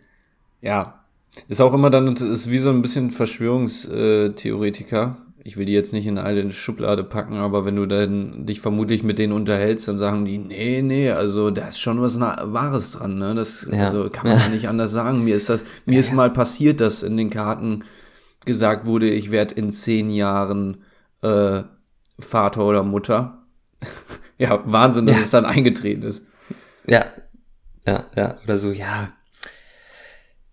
Ja. 0.62 1.00
Ist 1.48 1.62
auch 1.62 1.74
immer 1.74 1.90
dann, 1.90 2.16
ist 2.16 2.52
wie 2.52 2.60
so 2.60 2.70
ein 2.70 2.84
bisschen 2.84 3.10
Verschwörungstheoretiker. 3.10 5.18
Ich 5.46 5.58
will 5.58 5.66
die 5.66 5.74
jetzt 5.74 5.92
nicht 5.92 6.08
in 6.08 6.18
eine 6.18 6.52
Schublade 6.52 7.04
packen, 7.04 7.36
aber 7.36 7.66
wenn 7.66 7.76
du 7.76 7.86
dann 7.86 8.46
dich 8.46 8.62
vermutlich 8.62 9.04
mit 9.04 9.20
denen 9.20 9.34
unterhältst, 9.34 9.88
dann 9.90 9.98
sagen 9.98 10.24
die, 10.24 10.38
nee, 10.38 10.82
nee, 10.82 11.12
also 11.12 11.52
da 11.52 11.68
ist 11.68 11.82
schon 11.82 12.02
was 12.02 12.20
Wahres 12.20 12.92
dran, 12.92 13.18
ne? 13.18 13.36
Das 13.36 13.68
ja. 13.70 13.88
also 13.88 14.10
kann 14.10 14.28
man 14.28 14.40
ja. 14.40 14.48
nicht 14.48 14.70
anders 14.70 14.92
sagen. 14.92 15.24
Mir 15.24 15.36
ist 15.36 15.50
das, 15.50 15.64
mir 15.86 15.96
ja, 15.96 16.00
ist 16.00 16.14
mal 16.14 16.32
passiert, 16.32 16.80
dass 16.80 17.04
in 17.04 17.18
den 17.18 17.30
Karten 17.30 17.84
gesagt 18.46 18.86
wurde, 18.86 19.10
ich 19.10 19.32
werde 19.32 19.56
in 19.56 19.70
zehn 19.70 20.10
Jahren 20.10 20.84
äh, 21.22 21.64
Vater 22.20 22.66
oder 22.66 22.84
Mutter. 22.84 23.44
ja, 24.38 24.62
Wahnsinn, 24.66 25.08
dass 25.08 25.18
es 25.18 25.32
dann 25.32 25.46
eingetreten 25.46 26.04
ist. 26.04 26.24
Ja, 26.88 27.06
ja, 27.86 28.06
ja, 28.16 28.38
oder 28.44 28.58
so, 28.58 28.72
ja. 28.72 29.10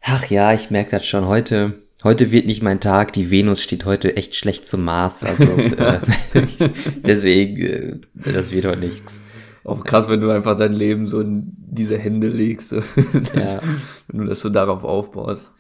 Ach 0.02 0.26
ja, 0.26 0.52
ich 0.52 0.70
merke 0.70 0.92
das 0.92 1.06
schon 1.06 1.26
heute. 1.26 1.82
Heute 2.02 2.30
wird 2.30 2.46
nicht 2.46 2.62
mein 2.62 2.80
Tag. 2.80 3.12
Die 3.12 3.30
Venus 3.30 3.62
steht 3.62 3.84
heute 3.84 4.16
echt 4.16 4.34
schlecht 4.34 4.66
zum 4.66 4.84
Mars. 4.84 5.22
Also 5.22 5.44
äh, 5.44 6.00
deswegen, 7.04 7.56
äh, 7.60 8.32
das 8.32 8.52
wird 8.52 8.64
heute 8.64 8.80
nichts. 8.80 9.20
Auch 9.64 9.84
krass, 9.84 10.08
wenn 10.08 10.20
du 10.20 10.30
einfach 10.30 10.56
dein 10.56 10.72
Leben 10.72 11.06
so 11.06 11.20
in 11.20 11.52
diese 11.58 11.98
Hände 11.98 12.28
legst. 12.28 12.72
ja. 13.34 13.60
wenn 14.08 14.20
du 14.20 14.24
das 14.24 14.40
so 14.40 14.48
darauf 14.48 14.84
aufbaust. 14.84 15.52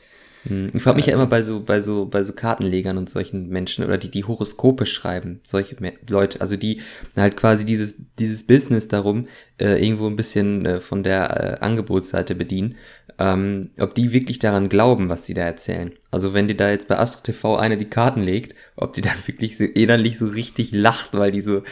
Hm, 0.44 0.70
ich 0.72 0.82
frage 0.82 0.96
mich 0.96 1.06
ja 1.06 1.12
immer 1.12 1.26
bei 1.26 1.42
so, 1.42 1.60
bei 1.60 1.80
so, 1.80 2.06
bei 2.06 2.22
so 2.22 2.32
Kartenlegern 2.32 2.96
und 2.96 3.10
solchen 3.10 3.48
Menschen 3.48 3.84
oder 3.84 3.98
die, 3.98 4.10
die 4.10 4.24
Horoskope 4.24 4.86
schreiben, 4.86 5.40
solche 5.42 5.76
Leute, 6.08 6.40
also 6.40 6.56
die 6.56 6.80
halt 7.14 7.36
quasi 7.36 7.66
dieses, 7.66 8.02
dieses 8.18 8.46
Business 8.46 8.88
darum 8.88 9.28
äh, 9.60 9.84
irgendwo 9.84 10.06
ein 10.06 10.16
bisschen 10.16 10.64
äh, 10.64 10.80
von 10.80 11.02
der 11.02 11.58
äh, 11.60 11.60
Angebotsseite 11.60 12.34
bedienen, 12.34 12.76
ähm, 13.20 13.70
ob 13.78 13.94
die 13.94 14.10
wirklich 14.10 14.40
daran 14.40 14.68
glauben, 14.68 15.08
was 15.08 15.26
sie 15.26 15.34
da 15.34 15.42
erzählen. 15.42 15.92
Also 16.10 16.34
wenn 16.34 16.48
die 16.48 16.56
da 16.56 16.70
jetzt 16.70 16.88
bei 16.88 16.98
Astro 16.98 17.22
TV 17.22 17.56
eine 17.56 17.76
die 17.76 17.90
Karten 17.90 18.22
legt, 18.22 18.56
ob 18.74 18.94
die 18.94 19.00
dann 19.02 19.16
wirklich 19.26 19.56
so 19.56 19.64
innerlich 19.64 20.18
so 20.18 20.26
richtig 20.26 20.72
lacht, 20.72 21.14
weil 21.14 21.30
die 21.30 21.42
so 21.42 21.62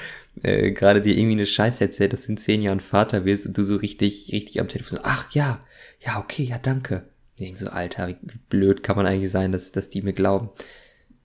äh, 0.43 0.71
gerade 0.71 1.03
dir 1.03 1.17
irgendwie 1.17 1.37
eine 1.37 1.47
Scheiße 1.47 1.83
erzählt, 1.83 2.13
dass 2.13 2.27
du 2.27 2.33
in 2.33 2.39
zehn 2.39 2.63
Jahren 2.63 2.81
Vater 2.81 3.25
wirst 3.25 3.47
und 3.47 3.59
du 3.59 3.65
so 3.65 3.75
richtig, 3.75 4.31
richtig 4.33 4.61
am 4.61 4.69
Telefon 4.69 4.99
so, 4.99 5.05
ach 5.05 5.33
ja, 5.33 5.59
ja, 6.01 6.21
okay, 6.21 6.45
ja, 6.45 6.59
danke 6.59 7.05
ich 7.47 7.59
so, 7.59 7.69
Alter, 7.69 8.09
wie 8.09 8.39
blöd 8.49 8.83
kann 8.83 8.97
man 8.97 9.07
eigentlich 9.07 9.31
sein, 9.31 9.53
dass, 9.53 9.73
dass 9.73 9.91
die 9.91 10.03
mir 10.03 10.13
glauben. 10.13 10.51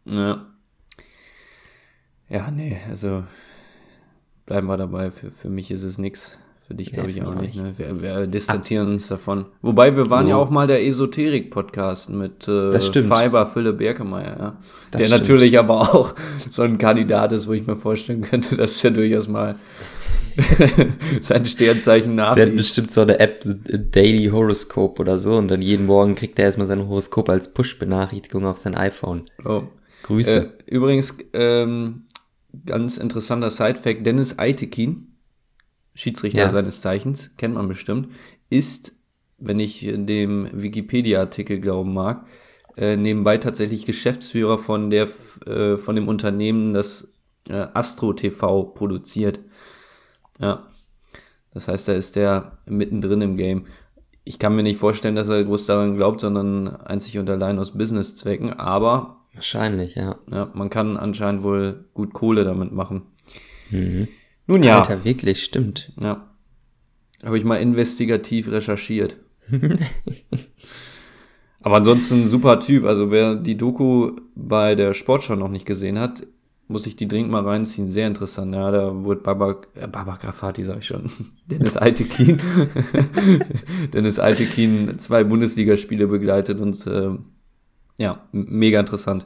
Ja. 0.05 0.47
Ja, 2.29 2.51
nee, 2.51 2.79
also 2.89 3.25
bleiben 4.45 4.67
wir 4.67 4.77
dabei. 4.77 5.11
Für, 5.11 5.31
für 5.31 5.49
mich 5.49 5.71
ist 5.71 5.83
es 5.83 5.97
nix. 5.97 6.37
Für 6.65 6.75
dich 6.75 6.93
glaube 6.93 7.11
ich 7.11 7.21
auch 7.21 7.35
nicht. 7.35 7.55
Ne? 7.55 7.73
Wir, 7.77 8.01
wir 8.01 8.27
distanzieren 8.27 8.87
Ach. 8.87 8.93
uns 8.93 9.07
davon. 9.07 9.45
Wobei 9.61 9.97
wir 9.97 10.09
waren 10.09 10.25
so. 10.25 10.29
ja 10.29 10.37
auch 10.37 10.49
mal 10.49 10.65
der 10.65 10.85
Esoterik-Podcast 10.85 12.09
mit 12.09 12.47
äh, 12.47 12.79
Fiber 12.79 13.45
Philipp 13.45 13.77
Berkemeyer, 13.77 14.37
ja. 14.39 14.57
der 14.93 14.99
stimmt. 14.99 15.11
natürlich 15.11 15.59
aber 15.59 15.81
auch 15.81 16.15
so 16.49 16.61
ein 16.61 16.77
Kandidat 16.77 17.33
ist, 17.33 17.47
wo 17.47 17.53
ich 17.53 17.67
mir 17.67 17.75
vorstellen 17.75 18.21
könnte, 18.21 18.55
dass 18.55 18.81
er 18.83 18.91
durchaus 18.91 19.27
mal 19.27 19.55
sein 21.21 21.45
Sternzeichen 21.45 22.15
nach. 22.15 22.33
Der 22.35 22.47
hat 22.47 22.55
bestimmt 22.55 22.91
so 22.91 23.01
eine 23.01 23.19
App, 23.19 23.43
Daily 23.43 24.29
Horoscope 24.29 25.01
oder 25.01 25.19
so, 25.19 25.35
und 25.35 25.49
dann 25.49 25.61
jeden 25.61 25.85
Morgen 25.85 26.15
kriegt 26.15 26.39
er 26.39 26.45
erstmal 26.45 26.67
sein 26.67 26.87
Horoskop 26.87 27.29
als 27.29 27.53
Push-Benachrichtigung 27.53 28.45
auf 28.45 28.57
sein 28.57 28.75
iPhone. 28.75 29.23
Oh. 29.45 29.63
Grüße. 30.03 30.51
Äh, 30.67 30.71
übrigens, 30.73 31.17
ähm, 31.33 32.03
ganz 32.65 32.97
interessanter 32.97 33.49
Side-Fact: 33.49 34.05
Dennis 34.05 34.39
Eitekin, 34.39 35.12
Schiedsrichter 35.95 36.41
ja. 36.41 36.49
seines 36.49 36.81
Zeichens, 36.81 37.35
kennt 37.37 37.55
man 37.55 37.67
bestimmt, 37.67 38.09
ist, 38.49 38.93
wenn 39.37 39.59
ich 39.59 39.81
dem 39.81 40.49
Wikipedia-Artikel 40.53 41.59
glauben 41.59 41.93
mag, 41.93 42.25
äh, 42.75 42.95
nebenbei 42.95 43.37
tatsächlich 43.37 43.85
Geschäftsführer 43.85 44.57
von 44.57 44.89
der 44.89 45.07
äh, 45.45 45.77
von 45.77 45.95
dem 45.95 46.07
Unternehmen, 46.07 46.73
das 46.73 47.13
äh, 47.47 47.67
Astro 47.73 48.13
TV 48.13 48.63
produziert. 48.63 49.39
Ja. 50.39 50.67
Das 51.53 51.67
heißt, 51.67 51.87
da 51.87 51.93
ist 51.93 52.15
der 52.15 52.57
mittendrin 52.65 53.21
im 53.21 53.35
Game. 53.35 53.65
Ich 54.23 54.39
kann 54.39 54.55
mir 54.55 54.63
nicht 54.63 54.79
vorstellen, 54.79 55.15
dass 55.15 55.27
er 55.27 55.43
groß 55.43 55.67
daran 55.67 55.95
glaubt, 55.95 56.21
sondern 56.21 56.67
einzig 56.67 57.19
und 57.19 57.29
allein 57.29 57.59
aus 57.59 57.77
Businesszwecken, 57.77 58.53
aber. 58.53 59.17
Wahrscheinlich, 59.33 59.95
ja. 59.95 60.15
Ja, 60.31 60.49
man 60.53 60.69
kann 60.69 60.97
anscheinend 60.97 61.43
wohl 61.43 61.85
gut 61.93 62.13
Kohle 62.13 62.43
damit 62.43 62.71
machen. 62.71 63.03
Mhm. 63.69 64.07
Nun 64.47 64.63
ja. 64.63 64.79
Alter, 64.79 65.03
wirklich, 65.03 65.43
stimmt. 65.43 65.91
Ja. 65.99 66.29
Habe 67.23 67.37
ich 67.37 67.43
mal 67.43 67.61
investigativ 67.61 68.51
recherchiert. 68.51 69.17
Aber 71.61 71.77
ansonsten 71.77 72.27
super 72.27 72.59
Typ. 72.59 72.83
Also 72.83 73.09
wer 73.09 73.35
die 73.35 73.57
Doku 73.57 74.11
bei 74.35 74.75
der 74.75 74.93
Sportschau 74.93 75.35
noch 75.35 75.49
nicht 75.49 75.65
gesehen 75.65 75.97
hat, 75.97 76.27
muss 76.67 76.85
ich 76.85 76.95
die 76.95 77.07
dringend 77.07 77.31
mal 77.31 77.47
reinziehen. 77.47 77.87
Sehr 77.89 78.07
interessant. 78.07 78.53
Ja, 78.53 78.69
da 78.71 79.03
wurde 79.03 79.21
Baba, 79.21 79.61
äh, 79.75 79.87
Baba 79.87 80.17
Grafati, 80.17 80.63
sag 80.63 80.79
ich 80.79 80.87
schon. 80.87 81.09
Dennis 81.45 81.77
Altekin. 81.77 82.39
Dennis 83.93 84.19
Altekin 84.19 84.99
zwei 84.99 85.23
Bundesligaspiele 85.23 86.07
begleitet 86.07 86.59
und 86.59 86.85
äh, 86.87 87.11
ja, 87.97 88.27
mega 88.31 88.79
interessant. 88.79 89.25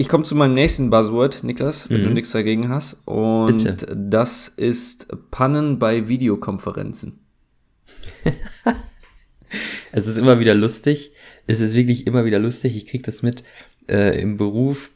Ich 0.00 0.08
komme 0.08 0.24
zu 0.24 0.34
meinem 0.34 0.54
nächsten 0.54 0.88
Buzzword, 0.88 1.44
Niklas, 1.44 1.90
wenn 1.90 2.00
mhm. 2.00 2.04
du 2.06 2.10
nichts 2.14 2.32
dagegen 2.32 2.70
hast. 2.70 3.02
Und 3.04 3.64
Bitte. 3.64 3.94
das 3.94 4.48
ist 4.48 5.08
Pannen 5.30 5.78
bei 5.78 6.08
Videokonferenzen. 6.08 7.18
es 9.92 10.06
ist 10.06 10.16
immer 10.16 10.40
wieder 10.40 10.54
lustig. 10.54 11.12
Es 11.46 11.60
ist 11.60 11.74
wirklich 11.74 12.06
immer 12.06 12.24
wieder 12.24 12.38
lustig. 12.38 12.76
Ich 12.76 12.86
kriege 12.86 13.02
das 13.04 13.22
mit 13.22 13.44
äh, 13.90 14.18
im 14.18 14.38
Beruf 14.38 14.90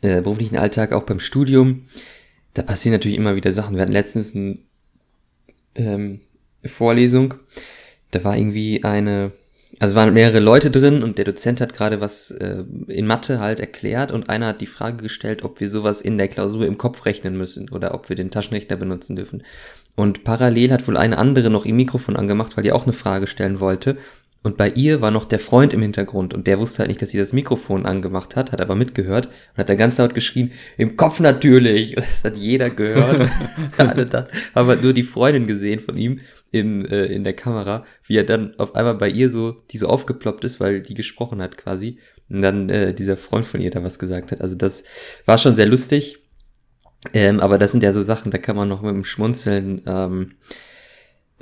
äh, 0.00 0.20
beruflichen 0.20 0.56
Alltag, 0.56 0.92
auch 0.92 1.04
beim 1.04 1.20
Studium, 1.20 1.86
da 2.54 2.62
passieren 2.62 2.94
natürlich 2.94 3.16
immer 3.16 3.36
wieder 3.36 3.52
Sachen. 3.52 3.76
Wir 3.76 3.82
hatten 3.82 3.92
letztens 3.92 4.34
eine 4.34 4.58
ähm, 5.76 6.20
Vorlesung, 6.64 7.34
da 8.10 8.24
war 8.24 8.36
irgendwie 8.36 8.82
eine, 8.82 9.30
also 9.82 9.96
waren 9.96 10.14
mehrere 10.14 10.38
Leute 10.38 10.70
drin 10.70 11.02
und 11.02 11.18
der 11.18 11.24
Dozent 11.24 11.60
hat 11.60 11.74
gerade 11.74 12.00
was 12.00 12.30
äh, 12.30 12.62
in 12.86 13.04
Mathe 13.04 13.40
halt 13.40 13.58
erklärt 13.58 14.12
und 14.12 14.30
einer 14.30 14.46
hat 14.46 14.60
die 14.60 14.66
Frage 14.66 14.98
gestellt, 14.98 15.42
ob 15.42 15.58
wir 15.58 15.68
sowas 15.68 16.00
in 16.00 16.18
der 16.18 16.28
Klausur 16.28 16.66
im 16.66 16.78
Kopf 16.78 17.04
rechnen 17.04 17.36
müssen 17.36 17.68
oder 17.68 17.92
ob 17.92 18.08
wir 18.08 18.14
den 18.14 18.30
Taschenrechner 18.30 18.76
benutzen 18.76 19.16
dürfen. 19.16 19.42
Und 19.96 20.22
parallel 20.22 20.70
hat 20.70 20.86
wohl 20.86 20.96
eine 20.96 21.18
andere 21.18 21.50
noch 21.50 21.64
ihr 21.64 21.74
Mikrofon 21.74 22.14
angemacht, 22.14 22.56
weil 22.56 22.62
die 22.62 22.70
auch 22.70 22.84
eine 22.84 22.92
Frage 22.92 23.26
stellen 23.26 23.58
wollte. 23.58 23.96
Und 24.42 24.56
bei 24.56 24.70
ihr 24.70 25.00
war 25.00 25.12
noch 25.12 25.24
der 25.24 25.38
Freund 25.38 25.72
im 25.72 25.82
Hintergrund 25.82 26.34
und 26.34 26.48
der 26.48 26.58
wusste 26.58 26.80
halt 26.80 26.88
nicht, 26.88 27.00
dass 27.00 27.10
sie 27.10 27.18
das 27.18 27.32
Mikrofon 27.32 27.86
angemacht 27.86 28.34
hat, 28.34 28.50
hat 28.50 28.60
aber 28.60 28.74
mitgehört 28.74 29.26
und 29.26 29.58
hat 29.58 29.68
da 29.68 29.76
ganz 29.76 29.98
laut 29.98 30.14
geschrien, 30.14 30.50
im 30.76 30.96
Kopf 30.96 31.20
natürlich. 31.20 31.94
Das 32.02 32.24
hat 32.24 32.36
jeder 32.36 32.70
gehört. 32.70 33.30
Alle 33.76 34.06
da, 34.06 34.26
haben 34.54 34.68
halt 34.68 34.82
nur 34.82 34.92
die 34.92 35.02
Freundin 35.04 35.46
gesehen 35.46 35.80
von 35.80 35.96
ihm 35.96 36.20
im, 36.50 36.84
äh, 36.84 37.06
in 37.06 37.24
der 37.24 37.32
Kamera, 37.32 37.84
wie 38.04 38.16
er 38.16 38.24
dann 38.24 38.54
auf 38.58 38.74
einmal 38.74 38.94
bei 38.94 39.08
ihr 39.08 39.30
so, 39.30 39.52
die 39.70 39.78
so 39.78 39.86
aufgeploppt 39.86 40.44
ist, 40.44 40.60
weil 40.60 40.80
die 40.80 40.94
gesprochen 40.94 41.40
hat 41.40 41.56
quasi. 41.56 41.98
Und 42.28 42.42
dann 42.42 42.68
äh, 42.68 42.94
dieser 42.94 43.16
Freund 43.16 43.46
von 43.46 43.60
ihr 43.60 43.70
da 43.70 43.82
was 43.82 43.98
gesagt 43.98 44.32
hat. 44.32 44.40
Also 44.40 44.56
das 44.56 44.84
war 45.24 45.38
schon 45.38 45.54
sehr 45.54 45.66
lustig. 45.66 46.18
Ähm, 47.14 47.40
aber 47.40 47.58
das 47.58 47.72
sind 47.72 47.82
ja 47.82 47.92
so 47.92 48.02
Sachen, 48.02 48.30
da 48.30 48.38
kann 48.38 48.56
man 48.56 48.68
noch 48.68 48.82
mit 48.82 48.94
dem 48.94 49.04
Schmunzeln 49.04 49.82
ähm, 49.86 50.32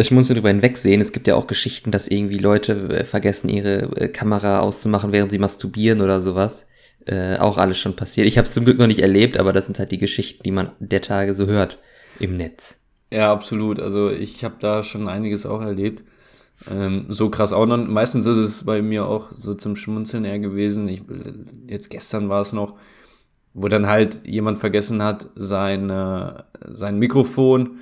schmunzeln 0.05 0.37
drüber 0.37 0.49
hinwegsehen. 0.49 1.01
Es 1.01 1.13
gibt 1.13 1.27
ja 1.27 1.35
auch 1.35 1.47
Geschichten, 1.47 1.91
dass 1.91 2.09
irgendwie 2.09 2.39
Leute 2.39 3.01
äh, 3.01 3.05
vergessen, 3.05 3.49
ihre 3.49 3.97
äh, 3.97 4.09
Kamera 4.09 4.61
auszumachen, 4.61 5.13
während 5.13 5.31
sie 5.31 5.39
masturbieren 5.39 6.01
oder 6.01 6.21
sowas. 6.21 6.69
Äh, 7.07 7.37
auch 7.37 7.57
alles 7.57 7.79
schon 7.79 7.97
passiert. 7.97 8.27
Ich 8.27 8.37
habe 8.37 8.47
es 8.47 8.55
zum 8.55 8.65
Glück 8.65 8.79
noch 8.79 8.87
nicht 8.87 9.01
erlebt, 9.01 9.39
aber 9.39 9.53
das 9.53 9.67
sind 9.67 9.79
halt 9.79 9.91
die 9.91 9.99
Geschichten, 9.99 10.43
die 10.43 10.51
man 10.51 10.73
der 10.79 11.01
Tage 11.01 11.35
so 11.35 11.47
hört 11.47 11.79
im 12.19 12.37
Netz. 12.37 12.81
Ja, 13.11 13.33
absolut. 13.33 13.81
Also 13.81 14.11
ich 14.11 14.45
habe 14.45 14.57
da 14.61 14.85
schon 14.85 15.09
einiges 15.09 15.47
auch 15.47 15.63
erlebt. 15.63 16.05
Ähm, 16.71 17.07
so 17.09 17.31
krass 17.31 17.53
auch 17.53 17.67
noch. 17.67 17.79
Meistens 17.79 18.27
ist 18.27 18.37
es 18.37 18.65
bei 18.65 18.83
mir 18.83 19.07
auch 19.07 19.33
so 19.33 19.55
zum 19.55 19.77
Schmunzeln 19.77 20.25
eher 20.25 20.39
gewesen. 20.39 20.89
Ich, 20.89 21.03
jetzt 21.67 21.89
gestern 21.89 22.29
war 22.29 22.43
es 22.43 22.53
noch, 22.53 22.77
wo 23.55 23.69
dann 23.69 23.87
halt 23.87 24.21
jemand 24.25 24.59
vergessen 24.59 25.03
hat, 25.03 25.29
sein, 25.35 25.91
äh, 25.91 26.43
sein 26.73 26.99
Mikrofon 26.99 27.81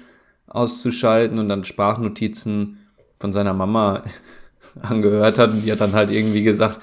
auszuschalten 0.48 1.38
und 1.38 1.48
dann 1.48 1.64
Sprachnotizen 1.64 2.78
von 3.18 3.32
seiner 3.32 3.54
Mama 3.54 4.04
angehört 4.80 5.38
hat. 5.38 5.50
Und 5.50 5.62
die 5.64 5.72
hat 5.72 5.80
dann 5.80 5.92
halt 5.92 6.10
irgendwie 6.10 6.42
gesagt, 6.42 6.80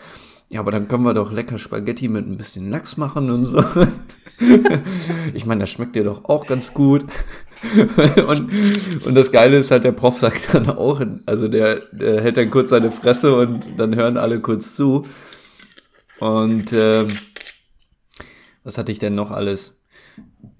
ja, 0.51 0.60
aber 0.60 0.71
dann 0.71 0.88
können 0.88 1.04
wir 1.04 1.13
doch 1.13 1.32
lecker 1.32 1.58
Spaghetti 1.58 2.08
mit 2.08 2.28
ein 2.28 2.38
bisschen 2.38 2.69
Lachs 2.69 2.97
machen 2.97 3.32
und 3.32 3.45
so. 3.45 3.63
ich 5.34 5.45
meine, 5.45 5.62
das 5.62 5.71
schmeckt 5.71 5.95
dir 5.95 6.04
doch 6.04 6.25
auch 6.25 6.45
ganz 6.45 6.73
gut. 6.73 7.06
und, 8.28 9.06
und 9.06 9.15
das 9.15 9.32
Geile 9.32 9.58
ist 9.58 9.71
halt, 9.71 9.84
der 9.84 9.91
Prof 9.91 10.19
sagt 10.19 10.54
dann 10.54 10.69
auch, 10.69 11.01
also 11.25 11.47
der, 11.47 11.82
der 11.91 12.21
hält 12.21 12.38
dann 12.38 12.51
kurz 12.51 12.69
seine 12.69 12.91
Fresse 12.91 13.36
und 13.36 13.63
dann 13.78 13.95
hören 13.95 14.17
alle 14.17 14.39
kurz 14.39 14.75
zu. 14.75 15.04
Und 16.19 16.71
ähm, 16.73 17.08
was 18.63 18.78
hatte 18.78 18.91
ich 18.91 18.99
denn 18.99 19.15
noch 19.15 19.32
alles? 19.32 19.78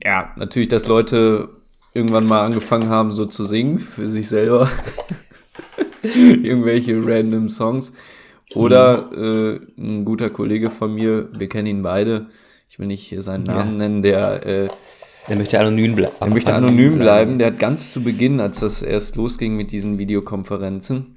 Ja, 0.04 0.34
natürlich, 0.36 0.70
dass 0.70 0.88
Leute 0.88 1.50
irgendwann 1.96 2.28
mal 2.28 2.46
angefangen 2.46 2.90
haben, 2.90 3.12
so 3.12 3.26
zu 3.26 3.44
singen 3.44 3.80
für 3.80 4.08
sich 4.08 4.28
selber. 4.28 4.70
Irgendwelche 6.04 7.02
random 7.04 7.50
Songs. 7.50 7.94
Oder 8.54 9.12
äh, 9.12 9.60
ein 9.78 10.06
guter 10.06 10.30
Kollege 10.30 10.70
von 10.70 10.94
mir, 10.94 11.30
wir 11.36 11.50
kennen 11.50 11.68
ihn 11.68 11.82
beide, 11.82 12.28
ich 12.70 12.78
will 12.78 12.86
nicht 12.86 13.16
seinen 13.20 13.44
Namen 13.44 13.72
ja. 13.72 13.78
nennen, 13.78 14.04
der 14.04 14.46
äh, 14.46 14.70
der 15.28 15.38
möchte 15.38 15.60
anonym 15.60 15.96
bleiben. 15.96 16.16
Der 16.20 16.30
möchte 16.30 16.54
anonym 16.54 17.00
bleiben. 17.00 17.40
Der 17.40 17.48
hat 17.48 17.58
ganz 17.60 17.92
zu 17.92 18.04
Beginn, 18.04 18.40
als 18.40 18.60
das 18.60 18.84
erst 18.84 19.16
losging 19.16 19.56
mit 19.56 19.72
diesen 19.72 19.98
Videokonferenzen, 19.98 21.16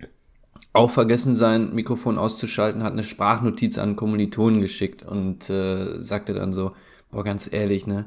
auch 0.72 0.90
vergessen, 0.90 1.34
sein 1.34 1.74
Mikrofon 1.74 2.18
auszuschalten, 2.18 2.82
hat 2.82 2.92
eine 2.92 3.04
Sprachnotiz 3.04 3.78
an 3.78 3.96
Kommilitonen 3.96 4.60
geschickt 4.60 5.02
und 5.02 5.50
äh, 5.50 6.00
sagte 6.00 6.34
dann 6.34 6.52
so, 6.52 6.72
boah, 7.10 7.24
ganz 7.24 7.52
ehrlich, 7.52 7.86
ne, 7.86 8.06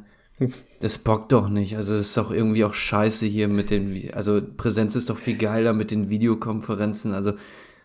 das 0.80 0.97
bockt 0.97 1.32
doch 1.32 1.49
nicht. 1.49 1.77
Also 1.77 1.93
es 1.93 2.08
ist 2.08 2.17
doch 2.17 2.32
irgendwie 2.32 2.65
auch 2.65 2.73
scheiße 2.73 3.25
hier 3.25 3.47
mit 3.47 3.69
den, 3.69 4.12
also 4.13 4.41
Präsenz 4.41 4.95
ist 4.95 5.10
doch 5.10 5.17
viel 5.17 5.38
geiler 5.38 5.73
mit 5.73 5.91
den 5.91 6.10
Videokonferenzen. 6.10 7.13
Also 7.13 7.34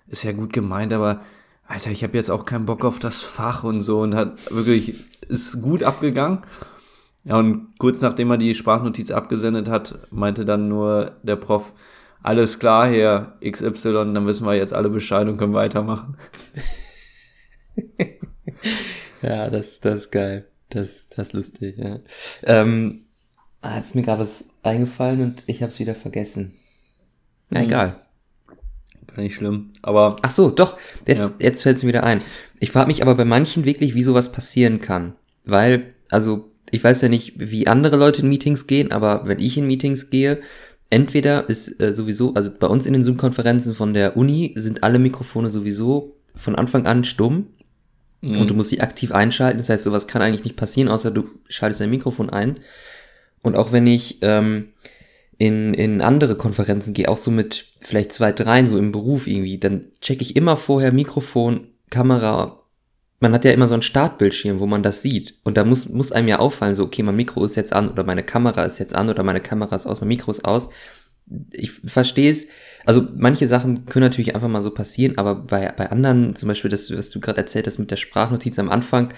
ist 0.08 0.24
ja 0.24 0.32
gut 0.32 0.52
gemeint, 0.52 0.92
aber 0.92 1.22
Alter, 1.66 1.90
ich 1.90 2.02
habe 2.04 2.16
jetzt 2.16 2.30
auch 2.30 2.44
keinen 2.44 2.66
Bock 2.66 2.84
auf 2.84 2.98
das 2.98 3.20
Fach 3.20 3.64
und 3.64 3.80
so 3.80 4.00
und 4.00 4.14
hat 4.14 4.38
wirklich, 4.50 4.94
ist 5.28 5.60
gut 5.60 5.82
abgegangen. 5.82 6.44
Ja, 7.24 7.38
und 7.38 7.76
kurz 7.78 8.00
nachdem 8.02 8.30
er 8.30 8.38
die 8.38 8.54
Sprachnotiz 8.54 9.10
abgesendet 9.10 9.68
hat, 9.68 9.98
meinte 10.12 10.44
dann 10.44 10.68
nur 10.68 11.16
der 11.24 11.36
Prof, 11.36 11.72
alles 12.22 12.60
klar, 12.60 12.86
Herr 12.88 13.36
XY, 13.44 14.12
dann 14.14 14.26
wissen 14.26 14.46
wir 14.46 14.54
jetzt 14.54 14.72
alle 14.72 14.88
Bescheid 14.88 15.26
und 15.26 15.36
können 15.36 15.54
weitermachen. 15.54 16.16
ja, 19.22 19.50
das, 19.50 19.80
das 19.80 20.02
ist 20.02 20.10
geil. 20.12 20.46
Das, 20.70 21.06
das 21.10 21.28
ist 21.28 21.32
lustig, 21.32 21.78
ja. 21.78 22.00
Ähm, 22.42 23.04
hat 23.62 23.84
es 23.84 23.94
mir 23.94 24.02
gerade 24.02 24.22
was 24.22 24.44
eingefallen 24.62 25.20
und 25.22 25.44
ich 25.46 25.62
habe 25.62 25.72
es 25.72 25.78
wieder 25.78 25.94
vergessen. 25.94 26.54
Na, 27.50 27.60
hm. 27.60 27.66
egal. 27.66 28.00
Gar 29.06 29.22
nicht 29.22 29.34
schlimm. 29.34 29.72
Aber. 29.82 30.16
Ach 30.22 30.30
so, 30.30 30.50
doch. 30.50 30.76
Jetzt, 31.06 31.40
ja. 31.40 31.46
jetzt 31.46 31.62
fällt 31.62 31.76
es 31.76 31.82
mir 31.82 31.88
wieder 31.88 32.04
ein. 32.04 32.20
Ich 32.60 32.70
frage 32.70 32.88
mich 32.88 33.02
aber 33.02 33.14
bei 33.14 33.24
manchen 33.24 33.64
wirklich, 33.64 33.94
wie 33.94 34.02
sowas 34.02 34.32
passieren 34.32 34.80
kann. 34.80 35.14
Weil, 35.44 35.94
also, 36.10 36.50
ich 36.70 36.82
weiß 36.82 37.00
ja 37.02 37.08
nicht, 37.08 37.34
wie 37.36 37.68
andere 37.68 37.96
Leute 37.96 38.22
in 38.22 38.28
Meetings 38.28 38.66
gehen, 38.66 38.92
aber 38.92 39.26
wenn 39.26 39.38
ich 39.38 39.56
in 39.56 39.66
Meetings 39.66 40.10
gehe, 40.10 40.40
entweder 40.90 41.48
ist 41.48 41.80
äh, 41.80 41.94
sowieso, 41.94 42.34
also 42.34 42.50
bei 42.58 42.66
uns 42.66 42.86
in 42.86 42.92
den 42.92 43.02
Zoom-Konferenzen 43.02 43.74
von 43.74 43.94
der 43.94 44.16
Uni 44.16 44.52
sind 44.56 44.82
alle 44.82 44.98
Mikrofone 44.98 45.48
sowieso 45.50 46.16
von 46.34 46.54
Anfang 46.54 46.86
an 46.86 47.04
stumm 47.04 47.46
mhm. 48.20 48.38
und 48.38 48.50
du 48.50 48.54
musst 48.54 48.70
sie 48.70 48.80
aktiv 48.80 49.12
einschalten. 49.12 49.58
Das 49.58 49.68
heißt, 49.68 49.84
sowas 49.84 50.06
kann 50.06 50.22
eigentlich 50.22 50.44
nicht 50.44 50.56
passieren, 50.56 50.88
außer 50.88 51.10
du 51.10 51.28
schaltest 51.48 51.80
dein 51.80 51.90
Mikrofon 51.90 52.30
ein. 52.30 52.60
Und 53.42 53.56
auch 53.56 53.72
wenn 53.72 53.86
ich 53.86 54.18
ähm, 54.22 54.68
in, 55.38 55.74
in 55.74 56.00
andere 56.00 56.36
Konferenzen 56.36 56.94
gehe, 56.94 57.08
auch 57.08 57.18
so 57.18 57.30
mit 57.30 57.66
vielleicht 57.80 58.12
zwei, 58.12 58.32
dreien, 58.32 58.66
so 58.66 58.78
im 58.78 58.92
Beruf 58.92 59.26
irgendwie, 59.26 59.58
dann 59.58 59.86
checke 60.00 60.22
ich 60.22 60.36
immer 60.36 60.56
vorher 60.56 60.92
Mikrofon, 60.92 61.68
Kamera. 61.90 62.62
Man 63.20 63.32
hat 63.32 63.44
ja 63.44 63.52
immer 63.52 63.66
so 63.66 63.74
ein 63.74 63.82
Startbildschirm, 63.82 64.60
wo 64.60 64.66
man 64.66 64.82
das 64.82 65.02
sieht. 65.02 65.34
Und 65.42 65.56
da 65.56 65.64
muss, 65.64 65.88
muss 65.88 66.12
einem 66.12 66.28
ja 66.28 66.38
auffallen, 66.38 66.74
so, 66.74 66.84
okay, 66.84 67.02
mein 67.02 67.16
Mikro 67.16 67.44
ist 67.44 67.56
jetzt 67.56 67.72
an 67.72 67.88
oder 67.88 68.04
meine 68.04 68.22
Kamera 68.22 68.64
ist 68.64 68.78
jetzt 68.78 68.94
an 68.94 69.08
oder 69.08 69.22
meine 69.22 69.40
Kamera 69.40 69.76
ist 69.76 69.86
aus, 69.86 70.00
mein 70.00 70.08
Mikro 70.08 70.30
ist 70.30 70.44
aus. 70.44 70.70
Ich 71.52 71.72
verstehe 71.72 72.30
es. 72.30 72.48
Also 72.84 73.06
manche 73.16 73.46
Sachen 73.46 73.84
können 73.86 74.04
natürlich 74.04 74.34
einfach 74.34 74.48
mal 74.48 74.62
so 74.62 74.70
passieren, 74.70 75.18
aber 75.18 75.34
bei, 75.34 75.72
bei 75.72 75.90
anderen, 75.90 76.36
zum 76.36 76.48
Beispiel 76.48 76.70
das, 76.70 76.96
was 76.96 77.10
du 77.10 77.20
gerade 77.20 77.38
erzählt 77.38 77.66
hast 77.66 77.78
mit 77.78 77.90
der 77.90 77.96
Sprachnotiz 77.96 78.58
am 78.58 78.70
Anfang, 78.70 79.12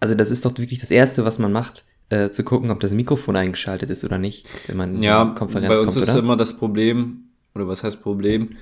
also 0.00 0.14
das 0.14 0.30
ist 0.30 0.44
doch 0.44 0.58
wirklich 0.58 0.80
das 0.80 0.90
Erste, 0.90 1.24
was 1.24 1.38
man 1.38 1.52
macht 1.52 1.84
äh, 2.08 2.30
zu 2.30 2.42
gucken, 2.42 2.70
ob 2.70 2.80
das 2.80 2.92
Mikrofon 2.92 3.36
eingeschaltet 3.36 3.90
ist 3.90 4.04
oder 4.04 4.18
nicht, 4.18 4.46
wenn 4.66 4.76
man 4.76 5.00
ja, 5.00 5.22
in 5.22 5.34
Konferenz 5.34 5.68
bei 5.68 5.78
uns 5.78 5.94
kommt, 5.94 6.04
ist 6.04 6.10
oder? 6.10 6.18
immer 6.18 6.36
das 6.36 6.56
Problem, 6.56 7.26
oder 7.54 7.68
was 7.68 7.82
heißt 7.82 8.02
Problem? 8.02 8.56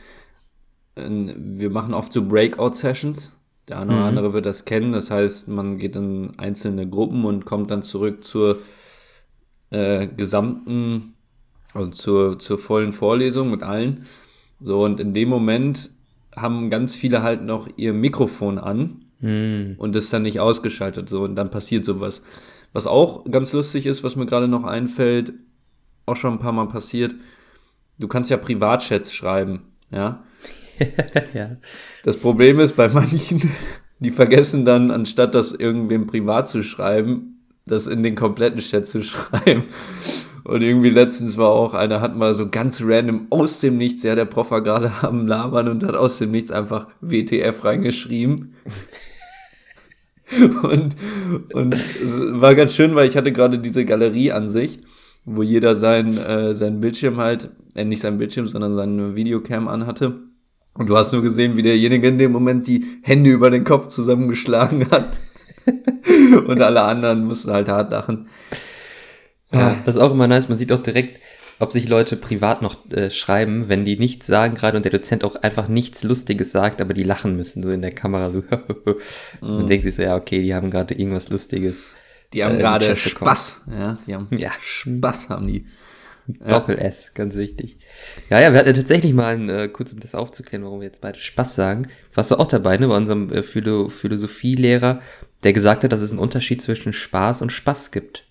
Wir 0.97 1.70
machen 1.70 1.92
oft 1.92 2.12
so 2.12 2.27
Breakout-Sessions. 2.27 3.33
Der 3.68 3.81
eine 3.81 3.92
oder 3.92 4.01
mhm. 4.01 4.07
andere 4.07 4.33
wird 4.33 4.47
das 4.47 4.64
kennen. 4.64 4.92
Das 4.92 5.11
heißt, 5.11 5.49
man 5.49 5.79
geht 5.79 5.97
in 5.97 6.38
einzelne 6.38 6.88
Gruppen 6.88 7.25
und 7.25 7.44
kommt 7.44 7.70
dann 7.70 7.83
zurück 7.83 8.23
zur 8.23 8.59
äh, 9.70 10.07
gesamten, 10.07 11.13
also 11.74 11.90
zur, 11.90 12.38
zur 12.38 12.58
vollen 12.58 12.92
Vorlesung 12.92 13.50
mit 13.50 13.62
allen. 13.62 14.06
So, 14.60 14.84
und 14.84 15.00
in 15.00 15.12
dem 15.12 15.28
Moment 15.28 15.90
haben 16.34 16.70
ganz 16.70 16.94
viele 16.94 17.22
halt 17.22 17.42
noch 17.42 17.68
ihr 17.76 17.92
Mikrofon 17.92 18.58
an 18.58 19.04
mhm. 19.20 19.74
und 19.78 19.94
ist 19.96 20.12
dann 20.12 20.22
nicht 20.22 20.40
ausgeschaltet. 20.40 21.08
So, 21.08 21.22
und 21.24 21.34
dann 21.34 21.50
passiert 21.50 21.84
sowas. 21.84 22.22
Was 22.72 22.87
auch 22.87 23.24
ganz 23.30 23.52
lustig 23.52 23.87
ist, 23.87 24.02
was 24.02 24.16
mir 24.16 24.26
gerade 24.26 24.48
noch 24.48 24.64
einfällt, 24.64 25.32
auch 26.06 26.16
schon 26.16 26.34
ein 26.34 26.38
paar 26.38 26.52
Mal 26.52 26.68
passiert, 26.68 27.14
du 27.98 28.08
kannst 28.08 28.30
ja 28.30 28.37
Privatchats 28.37 29.12
schreiben, 29.12 29.62
ja. 29.90 30.24
ja. 31.34 31.56
Das 32.02 32.16
Problem 32.16 32.58
ist 32.58 32.76
bei 32.76 32.88
manchen, 32.88 33.52
die 34.00 34.10
vergessen 34.10 34.64
dann, 34.64 34.90
anstatt 34.90 35.34
das 35.34 35.52
irgendwem 35.52 36.06
privat 36.06 36.48
zu 36.48 36.62
schreiben, 36.62 37.44
das 37.66 37.87
in 37.87 38.02
den 38.02 38.14
kompletten 38.14 38.60
Chat 38.60 38.87
zu 38.87 39.02
schreiben. 39.04 39.64
Und 40.44 40.61
irgendwie 40.61 40.90
letztens 40.90 41.38
war 41.38 41.48
auch 41.48 41.72
einer, 41.72 42.02
hat 42.02 42.16
mal 42.16 42.35
so 42.35 42.48
ganz 42.48 42.83
random 42.85 43.28
aus 43.30 43.61
dem 43.61 43.78
Nichts, 43.78 44.02
ja, 44.02 44.14
der 44.14 44.26
Prof 44.26 44.50
war 44.50 44.62
gerade 44.62 44.92
am 45.02 45.26
Labern 45.26 45.68
und 45.68 45.85
hat 45.85 45.96
aus 45.96 46.18
dem 46.18 46.30
Nichts 46.30 46.50
einfach 46.50 46.87
WTF 47.00 47.64
reingeschrieben. 47.64 48.54
und, 50.62 50.96
und 51.52 51.74
es 51.74 52.40
war 52.40 52.54
ganz 52.54 52.74
schön, 52.74 52.94
weil 52.94 53.09
ich 53.09 53.16
hatte 53.16 53.33
gerade 53.33 53.59
diese 53.59 53.87
Galerieansicht, 53.87 54.83
wo 55.24 55.42
jeder 55.42 55.74
sein, 55.74 56.18
äh, 56.18 56.54
sein 56.54 56.80
Bildschirm 56.80 57.16
halt, 57.16 57.50
äh, 57.74 57.85
nicht 57.85 58.02
sein 58.02 58.18
Bildschirm, 58.18 58.46
sondern 58.46 58.74
seine 58.74 59.16
Videocam 59.16 59.66
anhatte. 59.66 60.20
Und 60.74 60.88
du 60.88 60.96
hast 60.96 61.12
nur 61.12 61.22
gesehen, 61.22 61.57
wie 61.57 61.62
derjenige 61.62 62.09
in 62.09 62.18
dem 62.18 62.33
Moment 62.33 62.66
die 62.66 62.85
Hände 63.02 63.30
über 63.30 63.48
den 63.48 63.64
Kopf 63.64 63.88
zusammengeschlagen 63.88 64.90
hat. 64.90 65.16
und 66.46 66.61
alle 66.61 66.83
anderen 66.83 67.24
mussten 67.24 67.52
halt 67.52 67.68
hart 67.68 67.92
lachen. 67.92 68.28
Ja, 69.58 69.76
das 69.84 69.96
ist 69.96 70.02
auch 70.02 70.12
immer 70.12 70.26
nice. 70.26 70.48
Man 70.48 70.58
sieht 70.58 70.72
auch 70.72 70.82
direkt, 70.82 71.20
ob 71.58 71.72
sich 71.72 71.88
Leute 71.88 72.16
privat 72.16 72.62
noch 72.62 72.90
äh, 72.90 73.10
schreiben, 73.10 73.68
wenn 73.68 73.84
die 73.84 73.96
nichts 73.96 74.26
sagen 74.26 74.54
gerade 74.54 74.76
und 74.76 74.84
der 74.84 74.92
Dozent 74.92 75.24
auch 75.24 75.36
einfach 75.36 75.68
nichts 75.68 76.02
Lustiges 76.02 76.52
sagt, 76.52 76.80
aber 76.80 76.94
die 76.94 77.04
lachen 77.04 77.36
müssen, 77.36 77.62
so 77.62 77.70
in 77.70 77.82
der 77.82 77.92
Kamera. 77.92 78.30
So. 78.30 78.42
Dann 79.40 79.64
mm. 79.64 79.66
denkt 79.66 79.84
sich 79.84 79.94
so, 79.94 80.02
ja, 80.02 80.16
okay, 80.16 80.42
die 80.42 80.54
haben 80.54 80.70
gerade 80.70 80.94
irgendwas 80.94 81.30
Lustiges. 81.30 81.88
Die 82.32 82.44
haben 82.44 82.56
äh, 82.56 82.58
gerade 82.58 82.96
Spaß. 82.96 83.62
Ja, 83.70 83.98
die 84.06 84.14
haben 84.14 84.28
ja. 84.36 84.50
Spaß 84.60 85.28
haben 85.28 85.46
die. 85.46 85.66
Doppel-S, 86.26 87.12
ganz 87.12 87.34
wichtig. 87.36 87.76
Ja, 88.30 88.40
ja, 88.40 88.52
wir 88.52 88.60
hatten 88.60 88.72
tatsächlich 88.72 89.12
mal, 89.12 89.34
ein, 89.34 89.48
äh, 89.50 89.68
kurz 89.68 89.92
um 89.92 90.00
das 90.00 90.14
aufzuklären, 90.14 90.64
warum 90.64 90.80
wir 90.80 90.86
jetzt 90.86 91.02
beide 91.02 91.18
Spaß 91.18 91.54
sagen. 91.54 91.88
Warst 92.14 92.30
du 92.30 92.36
auch 92.36 92.46
dabei, 92.46 92.78
ne, 92.78 92.88
bei 92.88 92.96
unserem 92.96 93.30
äh, 93.30 93.42
Philo 93.42 93.90
Philosophielehrer, 93.90 95.00
der 95.42 95.52
gesagt 95.52 95.84
hat, 95.84 95.92
dass 95.92 96.00
es 96.00 96.10
einen 96.10 96.20
Unterschied 96.20 96.62
zwischen 96.62 96.94
Spaß 96.94 97.42
und 97.42 97.52
Spaß 97.52 97.90
gibt. 97.90 98.24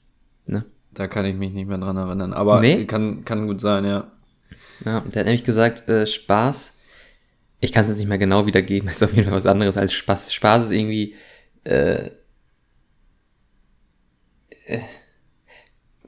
Ne? 0.48 0.66
Da 0.94 1.08
kann 1.08 1.26
ich 1.26 1.36
mich 1.36 1.52
nicht 1.52 1.68
mehr 1.68 1.78
dran 1.78 1.98
erinnern, 1.98 2.34
aber 2.34 2.60
nee? 2.62 2.86
kann, 2.86 3.26
kann 3.26 3.48
gut 3.48 3.62
sein, 3.62 3.86
ja. 3.86 4.12
Ja, 4.86 5.02
der 5.02 5.22
hat 5.22 5.26
nämlich 5.26 5.44
gesagt, 5.44 5.88
äh, 5.90 6.06
Spaß, 6.06 6.78
ich 7.60 7.72
kann 7.72 7.84
es 7.84 7.90
jetzt 7.90 8.00
nicht 8.00 8.10
mehr 8.10 8.18
genau 8.18 8.46
wiedergeben, 8.46 8.90
ist 8.90 9.04
auf 9.04 9.14
jeden 9.14 9.26
Fall 9.26 9.38
was 9.38 9.46
anderes 9.46 9.78
als 9.78 9.94
Spaß. 9.94 10.34
Spaß 10.34 10.66
ist 10.66 10.72
irgendwie, 10.72 11.16
äh, 11.64 12.10
äh, 14.66 14.80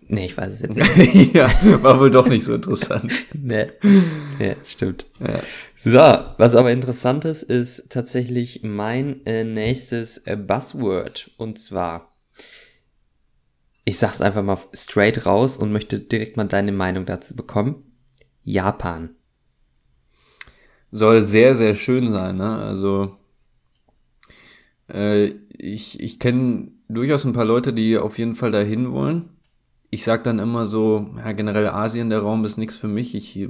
nee, 0.07 0.25
ich 0.25 0.37
weiß 0.37 0.53
es 0.53 0.61
jetzt 0.61 0.77
nicht. 0.77 1.33
ja, 1.33 1.49
war 1.81 1.99
wohl 1.99 2.11
doch 2.11 2.27
nicht 2.27 2.45
so 2.45 2.53
interessant. 2.53 3.11
nee, 3.33 3.67
nee, 4.39 4.55
stimmt. 4.65 5.05
Ja. 5.19 5.41
So, 5.77 6.35
was 6.37 6.55
aber 6.55 6.71
interessant 6.71 7.25
ist, 7.25 7.43
ist 7.43 7.89
tatsächlich 7.89 8.61
mein 8.63 9.25
äh, 9.25 9.43
nächstes 9.43 10.19
äh, 10.19 10.35
Buzzword 10.35 11.31
und 11.37 11.59
zwar 11.59 12.14
ich 13.85 13.99
sag's 13.99 14.21
einfach 14.21 14.43
mal 14.43 14.57
straight 14.73 15.25
raus 15.25 15.57
und 15.57 15.71
möchte 15.71 15.99
direkt 15.99 16.37
mal 16.37 16.45
deine 16.45 16.71
Meinung 16.71 17.05
dazu 17.05 17.35
bekommen. 17.35 17.83
Japan. 18.43 19.11
Soll 20.91 21.21
sehr, 21.21 21.55
sehr 21.55 21.75
schön 21.75 22.11
sein, 22.11 22.37
ne? 22.37 22.55
Also, 22.55 23.15
äh, 24.91 25.33
ich, 25.57 25.99
ich 25.99 26.19
kenne 26.19 26.71
durchaus 26.87 27.25
ein 27.25 27.33
paar 27.33 27.45
Leute, 27.45 27.73
die 27.73 27.97
auf 27.97 28.17
jeden 28.17 28.33
Fall 28.33 28.51
dahin 28.51 28.91
wollen. 28.91 29.29
Ich 29.91 30.03
sag 30.03 30.23
dann 30.23 30.39
immer 30.39 30.65
so, 30.65 31.13
ja, 31.17 31.31
generell 31.31 31.67
Asien, 31.67 32.09
der 32.09 32.19
Raum 32.19 32.43
ist 32.43 32.57
nichts 32.57 32.77
für 32.77 32.87
mich. 32.87 33.13
Ich 33.13 33.47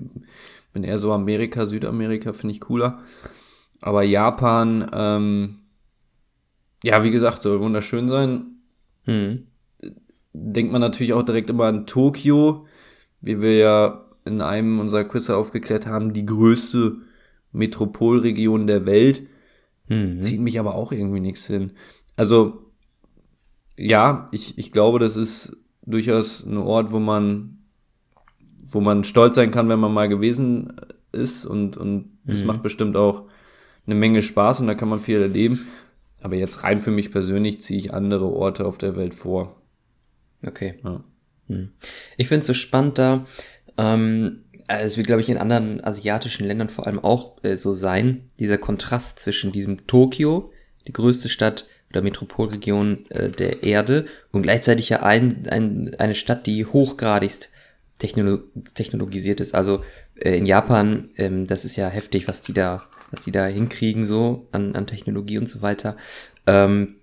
bin 0.73 0.83
eher 0.83 0.97
so 0.97 1.13
Amerika, 1.13 1.65
Südamerika, 1.65 2.33
finde 2.33 2.53
ich 2.53 2.61
cooler. 2.61 2.99
Aber 3.81 4.03
Japan, 4.03 4.89
ähm, 4.93 5.59
ja, 6.83 7.03
wie 7.03 7.11
gesagt, 7.11 7.41
soll 7.41 7.59
wunderschön 7.61 8.09
sein. 8.09 8.57
Hm. 9.05 9.47
Denkt 10.37 10.71
man 10.71 10.81
natürlich 10.81 11.13
auch 11.13 11.23
direkt 11.23 11.49
immer 11.49 11.65
an 11.65 11.85
Tokio, 11.87 12.65
wie 13.21 13.41
wir 13.41 13.55
ja 13.55 14.05
in 14.25 14.41
einem 14.41 14.79
unserer 14.79 15.03
Quizze 15.05 15.37
aufgeklärt 15.37 15.87
haben, 15.87 16.11
die 16.13 16.25
größte 16.25 16.97
Metropolregion 17.51 18.67
der 18.67 18.85
Welt. 18.85 19.23
Hm. 19.87 20.21
Zieht 20.21 20.41
mich 20.41 20.59
aber 20.59 20.75
auch 20.75 20.91
irgendwie 20.91 21.19
nichts 21.19 21.47
hin. 21.47 21.71
Also, 22.17 22.71
ja, 23.77 24.29
ich, 24.31 24.57
ich 24.57 24.71
glaube, 24.71 24.99
das 24.99 25.15
ist 25.15 25.55
durchaus 25.85 26.45
ein 26.45 26.57
Ort, 26.57 26.91
wo 26.91 26.99
man, 26.99 27.59
wo 28.71 28.81
man 28.81 29.03
stolz 29.03 29.35
sein 29.35 29.51
kann, 29.51 29.69
wenn 29.69 29.79
man 29.79 29.93
mal 29.93 30.09
gewesen 30.09 30.73
ist 31.11 31.45
und, 31.45 31.77
und 31.77 32.09
das 32.23 32.41
Mhm. 32.41 32.47
macht 32.47 32.63
bestimmt 32.63 32.97
auch 32.97 33.23
eine 33.85 33.95
Menge 33.95 34.21
Spaß 34.21 34.61
und 34.61 34.67
da 34.67 34.75
kann 34.75 34.89
man 34.89 34.99
viel 34.99 35.21
erleben. 35.21 35.67
Aber 36.21 36.35
jetzt 36.35 36.63
rein 36.63 36.79
für 36.79 36.91
mich 36.91 37.11
persönlich 37.11 37.61
ziehe 37.61 37.79
ich 37.79 37.93
andere 37.93 38.25
Orte 38.25 38.65
auf 38.65 38.77
der 38.79 38.95
Welt 38.95 39.13
vor. 39.13 39.55
Okay. 40.43 40.79
Ja. 40.83 41.03
Hm. 41.47 41.71
Ich 42.17 42.27
finde 42.27 42.39
es 42.39 42.47
so 42.47 42.53
spannend 42.53 42.97
da. 42.97 43.25
Ähm, 43.77 44.43
also 44.67 44.85
es 44.85 44.97
wird, 44.97 45.07
glaube 45.07 45.21
ich, 45.21 45.29
in 45.29 45.37
anderen 45.37 45.83
asiatischen 45.83 46.47
Ländern 46.47 46.69
vor 46.69 46.87
allem 46.87 46.99
auch 46.99 47.43
äh, 47.43 47.57
so 47.57 47.73
sein, 47.73 48.29
dieser 48.39 48.57
Kontrast 48.57 49.19
zwischen 49.19 49.51
diesem 49.51 49.85
Tokio, 49.85 50.51
die 50.87 50.93
größte 50.93 51.29
Stadt 51.29 51.65
oder 51.91 52.01
Metropolregion 52.01 53.05
äh, 53.09 53.29
der 53.29 53.63
Erde, 53.63 54.05
und 54.31 54.41
gleichzeitig 54.41 54.89
ja 54.89 55.03
ein, 55.03 55.47
ein, 55.49 55.95
eine 55.99 56.15
Stadt, 56.15 56.47
die 56.47 56.65
hochgradigst 56.65 57.49
technolo 57.99 58.39
technologisiert 58.73 59.39
ist. 59.39 59.53
Also 59.55 59.83
äh, 60.15 60.37
in 60.37 60.45
Japan, 60.45 61.09
ähm, 61.17 61.47
das 61.47 61.63
ist 61.63 61.75
ja 61.75 61.87
heftig, 61.87 62.27
was 62.27 62.41
die 62.41 62.53
da, 62.53 62.83
was 63.11 63.21
die 63.21 63.31
da 63.31 63.45
hinkriegen, 63.45 64.05
so 64.05 64.47
an, 64.51 64.75
an 64.75 64.87
Technologie 64.87 65.37
und 65.37 65.47
so 65.47 65.61
weiter. 65.61 65.95
Ähm, 66.47 66.95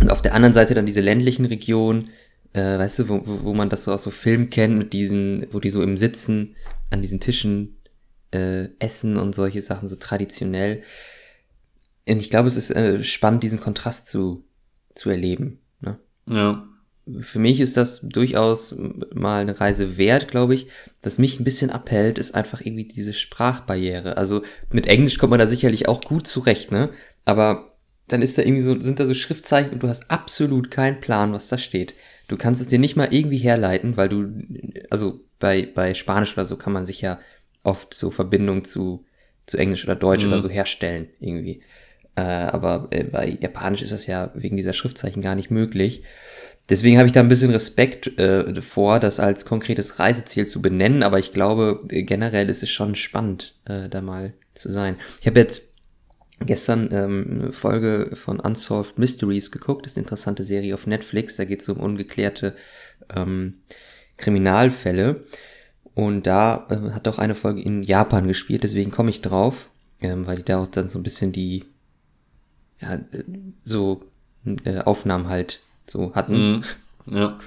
und 0.00 0.10
auf 0.10 0.22
der 0.22 0.34
anderen 0.34 0.52
Seite 0.52 0.74
dann 0.74 0.86
diese 0.86 1.00
ländlichen 1.00 1.44
Regionen, 1.44 2.10
äh, 2.52 2.78
weißt 2.78 3.00
du, 3.00 3.08
wo, 3.08 3.22
wo 3.24 3.54
man 3.54 3.68
das 3.68 3.84
so 3.84 3.92
aus 3.92 4.02
so 4.02 4.10
Filmen 4.10 4.50
kennt, 4.50 4.76
mit 4.76 4.92
diesen, 4.92 5.46
wo 5.52 5.60
die 5.60 5.70
so 5.70 5.82
im 5.82 5.98
Sitzen 5.98 6.56
an 6.90 7.02
diesen 7.02 7.20
Tischen 7.20 7.76
äh, 8.30 8.68
essen 8.78 9.16
und 9.16 9.34
solche 9.34 9.62
Sachen, 9.62 9.88
so 9.88 9.96
traditionell. 9.96 10.82
Und 12.08 12.20
ich 12.20 12.30
glaube, 12.30 12.48
es 12.48 12.56
ist 12.56 12.70
äh, 12.70 13.02
spannend, 13.02 13.42
diesen 13.42 13.60
Kontrast 13.60 14.08
zu, 14.08 14.44
zu 14.94 15.10
erleben. 15.10 15.60
Ne? 15.80 15.98
Ja. 16.28 16.68
Für 17.20 17.38
mich 17.38 17.60
ist 17.60 17.76
das 17.76 18.00
durchaus 18.00 18.74
mal 19.14 19.40
eine 19.40 19.60
Reise 19.60 19.96
wert, 19.96 20.28
glaube 20.28 20.54
ich. 20.54 20.66
Was 21.02 21.18
mich 21.18 21.38
ein 21.38 21.44
bisschen 21.44 21.70
abhält, 21.70 22.18
ist 22.18 22.34
einfach 22.34 22.60
irgendwie 22.60 22.86
diese 22.86 23.12
Sprachbarriere. 23.12 24.16
Also 24.16 24.42
mit 24.70 24.88
Englisch 24.88 25.18
kommt 25.18 25.30
man 25.30 25.38
da 25.38 25.46
sicherlich 25.46 25.86
auch 25.86 26.00
gut 26.00 26.26
zurecht, 26.26 26.72
ne? 26.72 26.90
Aber 27.24 27.76
dann 28.08 28.22
ist 28.22 28.38
da 28.38 28.42
irgendwie 28.42 28.62
so, 28.62 28.78
sind 28.80 28.98
da 28.98 29.06
so 29.06 29.14
Schriftzeichen 29.14 29.72
und 29.72 29.82
du 29.82 29.88
hast 29.88 30.10
absolut 30.10 30.70
keinen 30.70 31.00
Plan, 31.00 31.32
was 31.32 31.48
da 31.48 31.58
steht. 31.58 31.94
Du 32.28 32.36
kannst 32.36 32.60
es 32.60 32.68
dir 32.68 32.78
nicht 32.78 32.96
mal 32.96 33.08
irgendwie 33.12 33.38
herleiten, 33.38 33.96
weil 33.96 34.08
du, 34.08 34.26
also 34.90 35.20
bei, 35.38 35.68
bei 35.72 35.94
Spanisch 35.94 36.32
oder 36.34 36.46
so 36.46 36.56
kann 36.56 36.72
man 36.72 36.86
sich 36.86 37.00
ja 37.00 37.20
oft 37.62 37.94
so 37.94 38.10
Verbindungen 38.10 38.64
zu, 38.64 39.04
zu 39.46 39.58
Englisch 39.58 39.84
oder 39.84 39.94
Deutsch 39.96 40.24
Mhm. 40.24 40.32
oder 40.32 40.40
so 40.40 40.48
herstellen, 40.48 41.08
irgendwie. 41.20 41.62
Äh, 42.16 42.22
aber 42.22 42.88
äh, 42.90 43.04
bei 43.04 43.28
Japanisch 43.40 43.82
ist 43.82 43.92
das 43.92 44.06
ja 44.06 44.30
wegen 44.34 44.56
dieser 44.56 44.72
Schriftzeichen 44.72 45.22
gar 45.22 45.34
nicht 45.34 45.50
möglich. 45.50 46.02
Deswegen 46.68 46.96
habe 46.98 47.06
ich 47.06 47.12
da 47.12 47.20
ein 47.20 47.28
bisschen 47.28 47.52
Respekt 47.52 48.18
äh, 48.18 48.60
vor, 48.60 48.98
das 48.98 49.20
als 49.20 49.44
konkretes 49.44 50.00
Reiseziel 50.00 50.46
zu 50.46 50.60
benennen, 50.60 51.02
aber 51.04 51.18
ich 51.20 51.32
glaube, 51.32 51.84
äh, 51.90 52.02
generell 52.02 52.48
ist 52.48 52.62
es 52.62 52.70
schon 52.70 52.94
spannend, 52.96 53.54
äh, 53.66 53.88
da 53.88 54.00
mal 54.00 54.32
zu 54.54 54.70
sein. 54.72 54.96
Ich 55.20 55.26
habe 55.28 55.38
jetzt 55.38 55.74
gestern 56.40 56.88
ähm, 56.92 57.26
eine 57.30 57.52
Folge 57.52 58.10
von 58.14 58.40
Unsolved 58.40 58.98
Mysteries 58.98 59.50
geguckt, 59.50 59.84
das 59.84 59.92
ist 59.92 59.98
eine 59.98 60.04
interessante 60.04 60.42
Serie 60.42 60.74
auf 60.74 60.86
Netflix, 60.86 61.36
da 61.36 61.44
geht 61.44 61.62
es 61.62 61.68
um 61.68 61.78
ungeklärte 61.78 62.54
ähm, 63.14 63.54
Kriminalfälle. 64.16 65.24
Und 65.94 66.26
da 66.26 66.66
äh, 66.68 66.92
hat 66.92 67.08
auch 67.08 67.18
eine 67.18 67.34
Folge 67.34 67.62
in 67.62 67.82
Japan 67.82 68.26
gespielt, 68.28 68.64
deswegen 68.64 68.90
komme 68.90 69.10
ich 69.10 69.22
drauf, 69.22 69.70
ähm, 70.02 70.26
weil 70.26 70.36
die 70.36 70.44
da 70.44 70.58
auch 70.58 70.68
dann 70.68 70.90
so 70.90 70.98
ein 70.98 71.02
bisschen 71.02 71.32
die 71.32 71.64
ja, 72.80 72.96
äh, 72.96 73.24
so 73.64 74.04
äh, 74.64 74.80
Aufnahmen 74.80 75.28
halt 75.28 75.60
so 75.86 76.14
hatten. 76.14 76.56
Mhm. 76.56 76.64
Ja. 77.08 77.38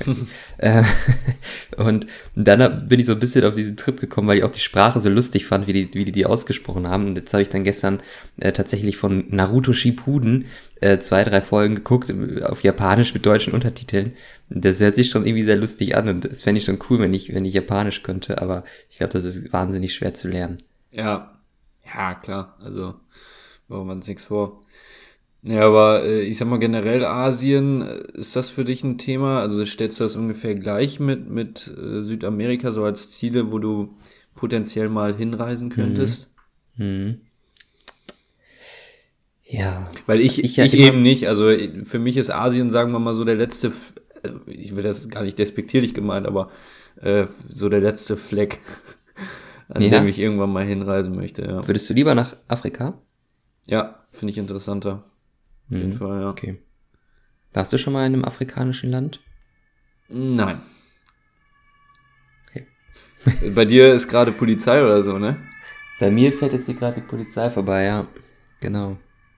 Äh, 0.58 0.84
und 1.78 2.08
dann 2.36 2.88
bin 2.88 3.00
ich 3.00 3.06
so 3.06 3.14
ein 3.14 3.20
bisschen 3.20 3.46
auf 3.46 3.56
diesen 3.56 3.78
Trip 3.78 4.00
gekommen, 4.00 4.28
weil 4.28 4.38
ich 4.38 4.44
auch 4.44 4.52
die 4.52 4.60
Sprache 4.60 5.00
so 5.00 5.10
lustig 5.10 5.46
fand, 5.46 5.68
wie 5.68 5.74
die, 5.74 5.94
wie 5.94 6.06
die 6.06 6.12
die 6.12 6.26
ausgesprochen 6.26 6.88
haben. 6.88 7.08
Und 7.08 7.18
jetzt 7.18 7.34
habe 7.34 7.42
ich 7.42 7.50
dann 7.50 7.64
gestern 7.64 8.02
äh, 8.38 8.52
tatsächlich 8.52 8.98
von 8.98 9.26
Naruto 9.30 9.74
Shippuden 9.74 10.46
äh, 10.82 11.00
zwei, 11.00 11.24
drei 11.24 11.42
Folgen 11.42 11.76
geguckt, 11.76 12.10
äh, 12.10 12.44
auf 12.44 12.64
Japanisch 12.64 13.14
mit 13.14 13.26
deutschen 13.26 13.54
Untertiteln. 13.54 14.14
Das 14.50 14.80
hört 14.80 14.96
sich 14.96 15.10
schon 15.10 15.26
irgendwie 15.26 15.44
sehr 15.44 15.58
lustig 15.58 15.96
an 15.96 16.08
und 16.08 16.26
das 16.26 16.44
fände 16.44 16.60
ich 16.60 16.66
schon 16.66 16.80
cool, 16.90 17.00
wenn 17.00 17.14
ich, 17.14 17.34
wenn 17.34 17.46
ich 17.46 17.54
Japanisch 17.54 18.02
könnte, 18.04 18.42
aber 18.42 18.64
ich 18.90 18.98
glaube, 18.98 19.14
das 19.14 19.26
ist 19.26 19.52
wahnsinnig 19.54 19.94
schwer 19.94 20.14
zu 20.14 20.28
lernen. 20.28 20.64
Ja, 20.92 21.38
ja, 21.86 22.16
klar. 22.16 22.58
Also, 22.64 22.96
machen 23.68 23.88
wir 23.88 23.94
uns 23.94 24.08
nichts 24.08 24.26
vor. 24.26 24.62
Ja, 25.42 25.62
aber 25.68 26.04
äh, 26.04 26.22
ich 26.22 26.38
sag 26.38 26.48
mal 26.50 26.60
generell 26.60 27.06
Asien, 27.06 27.82
äh, 27.82 28.04
ist 28.14 28.36
das 28.36 28.50
für 28.50 28.66
dich 28.66 28.84
ein 28.84 28.98
Thema? 28.98 29.42
Also 29.42 29.64
stellst 29.66 30.00
du 30.00 30.04
das 30.04 30.16
ungefähr 30.16 30.56
gleich 30.56 31.00
mit, 31.00 31.30
mit 31.30 31.68
äh, 31.68 32.02
Südamerika 32.04 32.72
so 32.72 32.84
als 32.84 33.12
Ziele, 33.12 33.52
wo 33.52 33.60
du 33.60 33.96
potenziell 34.36 34.90
mal 34.90 35.16
hinreisen 35.16 35.70
könntest? 35.70 36.28
Hm. 36.76 37.22
Ja. 39.46 39.90
Weil 40.06 40.22
ich, 40.22 40.38
Was 40.38 40.46
ich, 40.46 40.58
ich 40.60 40.74
eben 40.76 41.02
nicht. 41.02 41.28
Also 41.28 41.50
äh, 41.50 41.84
für 41.86 42.00
mich 42.00 42.18
ist 42.18 42.30
Asien, 42.32 42.70
sagen 42.70 42.92
wir 42.92 43.00
mal, 43.00 43.14
so 43.14 43.24
der 43.24 43.36
letzte, 43.36 43.72
äh, 44.24 44.30
ich 44.52 44.76
will 44.76 44.84
das 44.84 45.10
gar 45.10 45.24
nicht 45.24 45.40
despektierlich 45.40 45.94
gemeint, 45.94 46.28
aber 46.28 46.50
äh, 47.02 47.28
so 47.48 47.70
der 47.70 47.80
letzte 47.82 48.18
Fleck, 48.18 48.60
an 49.70 49.82
Ja. 49.82 49.90
dem 50.00 50.08
ich 50.08 50.20
irgendwann 50.20 50.52
mal 50.52 50.66
hinreisen 50.66 51.16
möchte. 51.16 51.44
Ja, 51.44 51.66
Würdest 51.68 51.90
du 51.90 51.94
lieber 51.94 52.14
nach 52.14 52.36
Afrika? 52.48 53.02
ja 53.68 53.96
finde 54.12 54.32
ich 54.32 54.38
interessanter. 54.40 55.04
Auf 55.70 55.78
jeden 55.78 55.90
Mhm. 55.90 55.94
Fall, 55.94 56.22
ja. 56.22 56.30
Okay. 56.30 56.58
Warst 57.54 57.74
du 57.74 57.78
schon 57.78 57.94
mal 57.94 58.06
in 58.06 58.14
einem 58.14 58.26
afrikanischen 58.26 58.92
Land? 58.92 59.20
Nein. 60.10 60.62
Okay. 62.50 62.66
Bei 63.56 63.66
dir 63.66 63.94
ist 63.94 64.08
gerade 64.08 64.32
Polizei 64.32 64.84
oder 64.84 65.04
so, 65.04 65.18
ne? 65.18 65.38
Bei 66.00 66.10
mir 66.10 66.32
fährt 66.32 66.54
jetzt 66.54 66.66
hier 66.68 66.76
gerade 66.76 67.02
die 67.02 67.08
Polizei 67.08 67.50
vorbei, 67.50 67.86
ja. 67.86 68.08
Genau. 68.62 68.98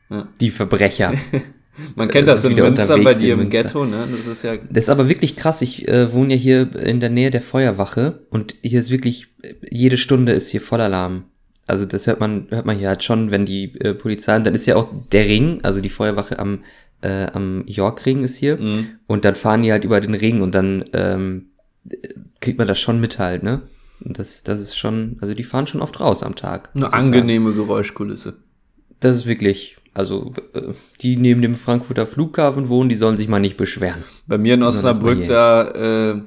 Ja. 0.10 0.28
Die 0.40 0.50
Verbrecher. 0.50 1.14
Man 1.96 2.10
kennt 2.10 2.28
Das 2.28 2.42
das, 2.42 2.52
ist 2.52 2.58
in 2.58 2.64
Münster 2.64 2.98
bei 3.00 3.14
dir 3.14 3.34
im. 3.36 3.50
Ghetto, 3.50 3.86
ne? 3.86 4.06
Das 4.16 4.28
ist 4.28 4.44
ja. 4.44 4.58
Das 4.58 4.84
ist 4.84 4.90
aber 4.90 5.08
wirklich 5.08 5.38
krass. 5.38 5.62
Ich 5.62 5.88
äh, 5.88 6.12
wohne 6.14 6.34
ja 6.36 6.40
hier 6.40 6.76
in 6.76 7.00
der 7.00 7.10
Nähe 7.10 7.32
der 7.32 7.42
Feuerwache 7.42 8.28
und 8.30 8.56
hier 8.62 8.78
ist 8.80 8.92
wirklich, 8.92 9.28
äh, 9.42 9.54
jede 9.70 9.96
Stunde 9.98 10.34
ist 10.34 10.50
hier 10.50 10.60
Vollalarm. 10.62 11.24
Also 11.68 11.86
das 11.86 12.08
hört 12.08 12.20
man, 12.20 12.48
hört 12.50 12.66
man 12.66 12.78
hier 12.78 12.90
halt 12.90 13.04
schon, 13.04 13.32
wenn 13.32 13.46
die 13.46 13.80
äh, 13.80 13.94
Polizei, 13.94 14.36
und 14.36 14.46
dann 14.46 14.56
ist 14.56 14.66
ja 14.66 14.76
auch 14.76 14.90
der 15.12 15.26
Ring, 15.26 15.60
also 15.64 15.80
die 15.80 15.90
Feuerwache 15.90 16.40
am, 16.40 16.64
äh, 17.02 17.28
am 17.28 17.64
York-Ring 17.68 18.24
ist 18.24 18.36
hier. 18.36 18.58
Mhm. 18.58 18.88
Und 19.08 19.26
dann 19.26 19.36
fahren 19.36 19.64
die 19.64 19.72
halt 19.72 19.84
über 19.84 20.02
den 20.02 20.16
Ring 20.16 20.42
und 20.42 20.56
dann 20.56 20.86
ähm, 20.94 21.46
kriegt 22.40 22.58
man 22.58 22.68
das 22.68 22.80
schon 22.80 23.00
mit 23.00 23.20
halt, 23.20 23.44
ne? 23.44 23.62
Und 24.04 24.18
das, 24.18 24.44
das 24.44 24.60
ist 24.60 24.78
schon, 24.78 25.18
also 25.22 25.34
die 25.36 25.44
fahren 25.44 25.68
schon 25.68 25.82
oft 25.82 26.00
raus 26.00 26.24
am 26.24 26.36
Tag. 26.36 26.72
Eine 26.74 26.92
angenehme 26.92 27.54
Geräuschkulisse. 27.54 28.34
Das 29.00 29.16
ist 29.16 29.26
wirklich, 29.28 29.78
also 29.94 30.34
äh, 30.54 30.74
die 31.02 31.18
neben 31.18 31.42
dem 31.42 31.54
Frankfurter 31.54 32.08
Flughafen 32.08 32.70
wohnen, 32.70 32.90
die 32.90 32.96
sollen 32.96 33.18
sich 33.18 33.28
mal 33.28 33.40
nicht 33.40 33.58
beschweren. 33.58 34.04
Bei 34.26 34.40
mir 34.40 34.56
in 34.56 34.64
Osnabrück, 34.64 35.28
da 35.28 36.14
äh, 36.14 36.22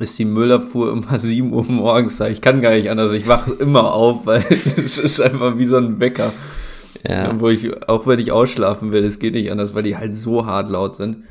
ist 0.00 0.18
die 0.18 0.24
Müllabfuhr 0.24 0.92
immer 0.92 1.18
7 1.18 1.52
Uhr 1.52 1.64
morgens 1.64 2.16
da. 2.18 2.28
Ich 2.28 2.40
kann 2.40 2.60
gar 2.62 2.72
nicht 2.74 2.90
anders. 2.90 3.12
Ich 3.12 3.26
wache 3.28 3.52
immer 3.54 3.92
auf, 3.92 4.26
weil 4.26 4.44
es 4.50 4.98
ist 4.98 5.20
einfach 5.20 5.58
wie 5.58 5.64
so 5.66 5.76
ein 5.76 6.00
Wecker. 6.00 6.32
Ja, 7.06 7.38
Wo 7.40 7.48
ich, 7.48 7.88
auch 7.88 8.06
wenn 8.06 8.18
ich 8.18 8.30
ausschlafen 8.32 8.92
will, 8.92 9.04
es 9.04 9.18
geht 9.18 9.34
nicht 9.34 9.50
anders, 9.50 9.74
weil 9.74 9.82
die 9.84 9.96
halt 9.96 10.16
so 10.16 10.44
hart 10.46 10.70
laut 10.70 10.96
sind. 10.96 11.24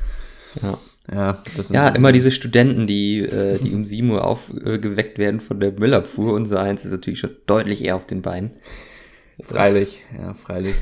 ja. 0.61 0.78
Ja, 1.11 1.39
ja 1.72 1.89
so- 1.89 1.95
immer 1.95 2.11
diese 2.11 2.30
Studenten, 2.30 2.86
die, 2.86 3.20
äh, 3.22 3.57
die 3.57 3.74
um 3.74 3.84
7 3.86 4.09
Uhr 4.11 4.24
aufgeweckt 4.24 5.17
werden 5.17 5.39
von 5.39 5.59
der 5.59 5.72
Müllabfuhr. 5.72 6.34
Unser 6.34 6.61
eins 6.61 6.86
ist 6.86 6.91
natürlich 6.91 7.17
schon 7.20 7.32
deutlich 7.47 7.84
eher 7.84 7.95
auf 7.95 8.05
den 8.05 8.22
Beinen. 8.22 8.51
Freilich, 9.41 10.03
ja, 10.15 10.34
freilich. 10.36 10.76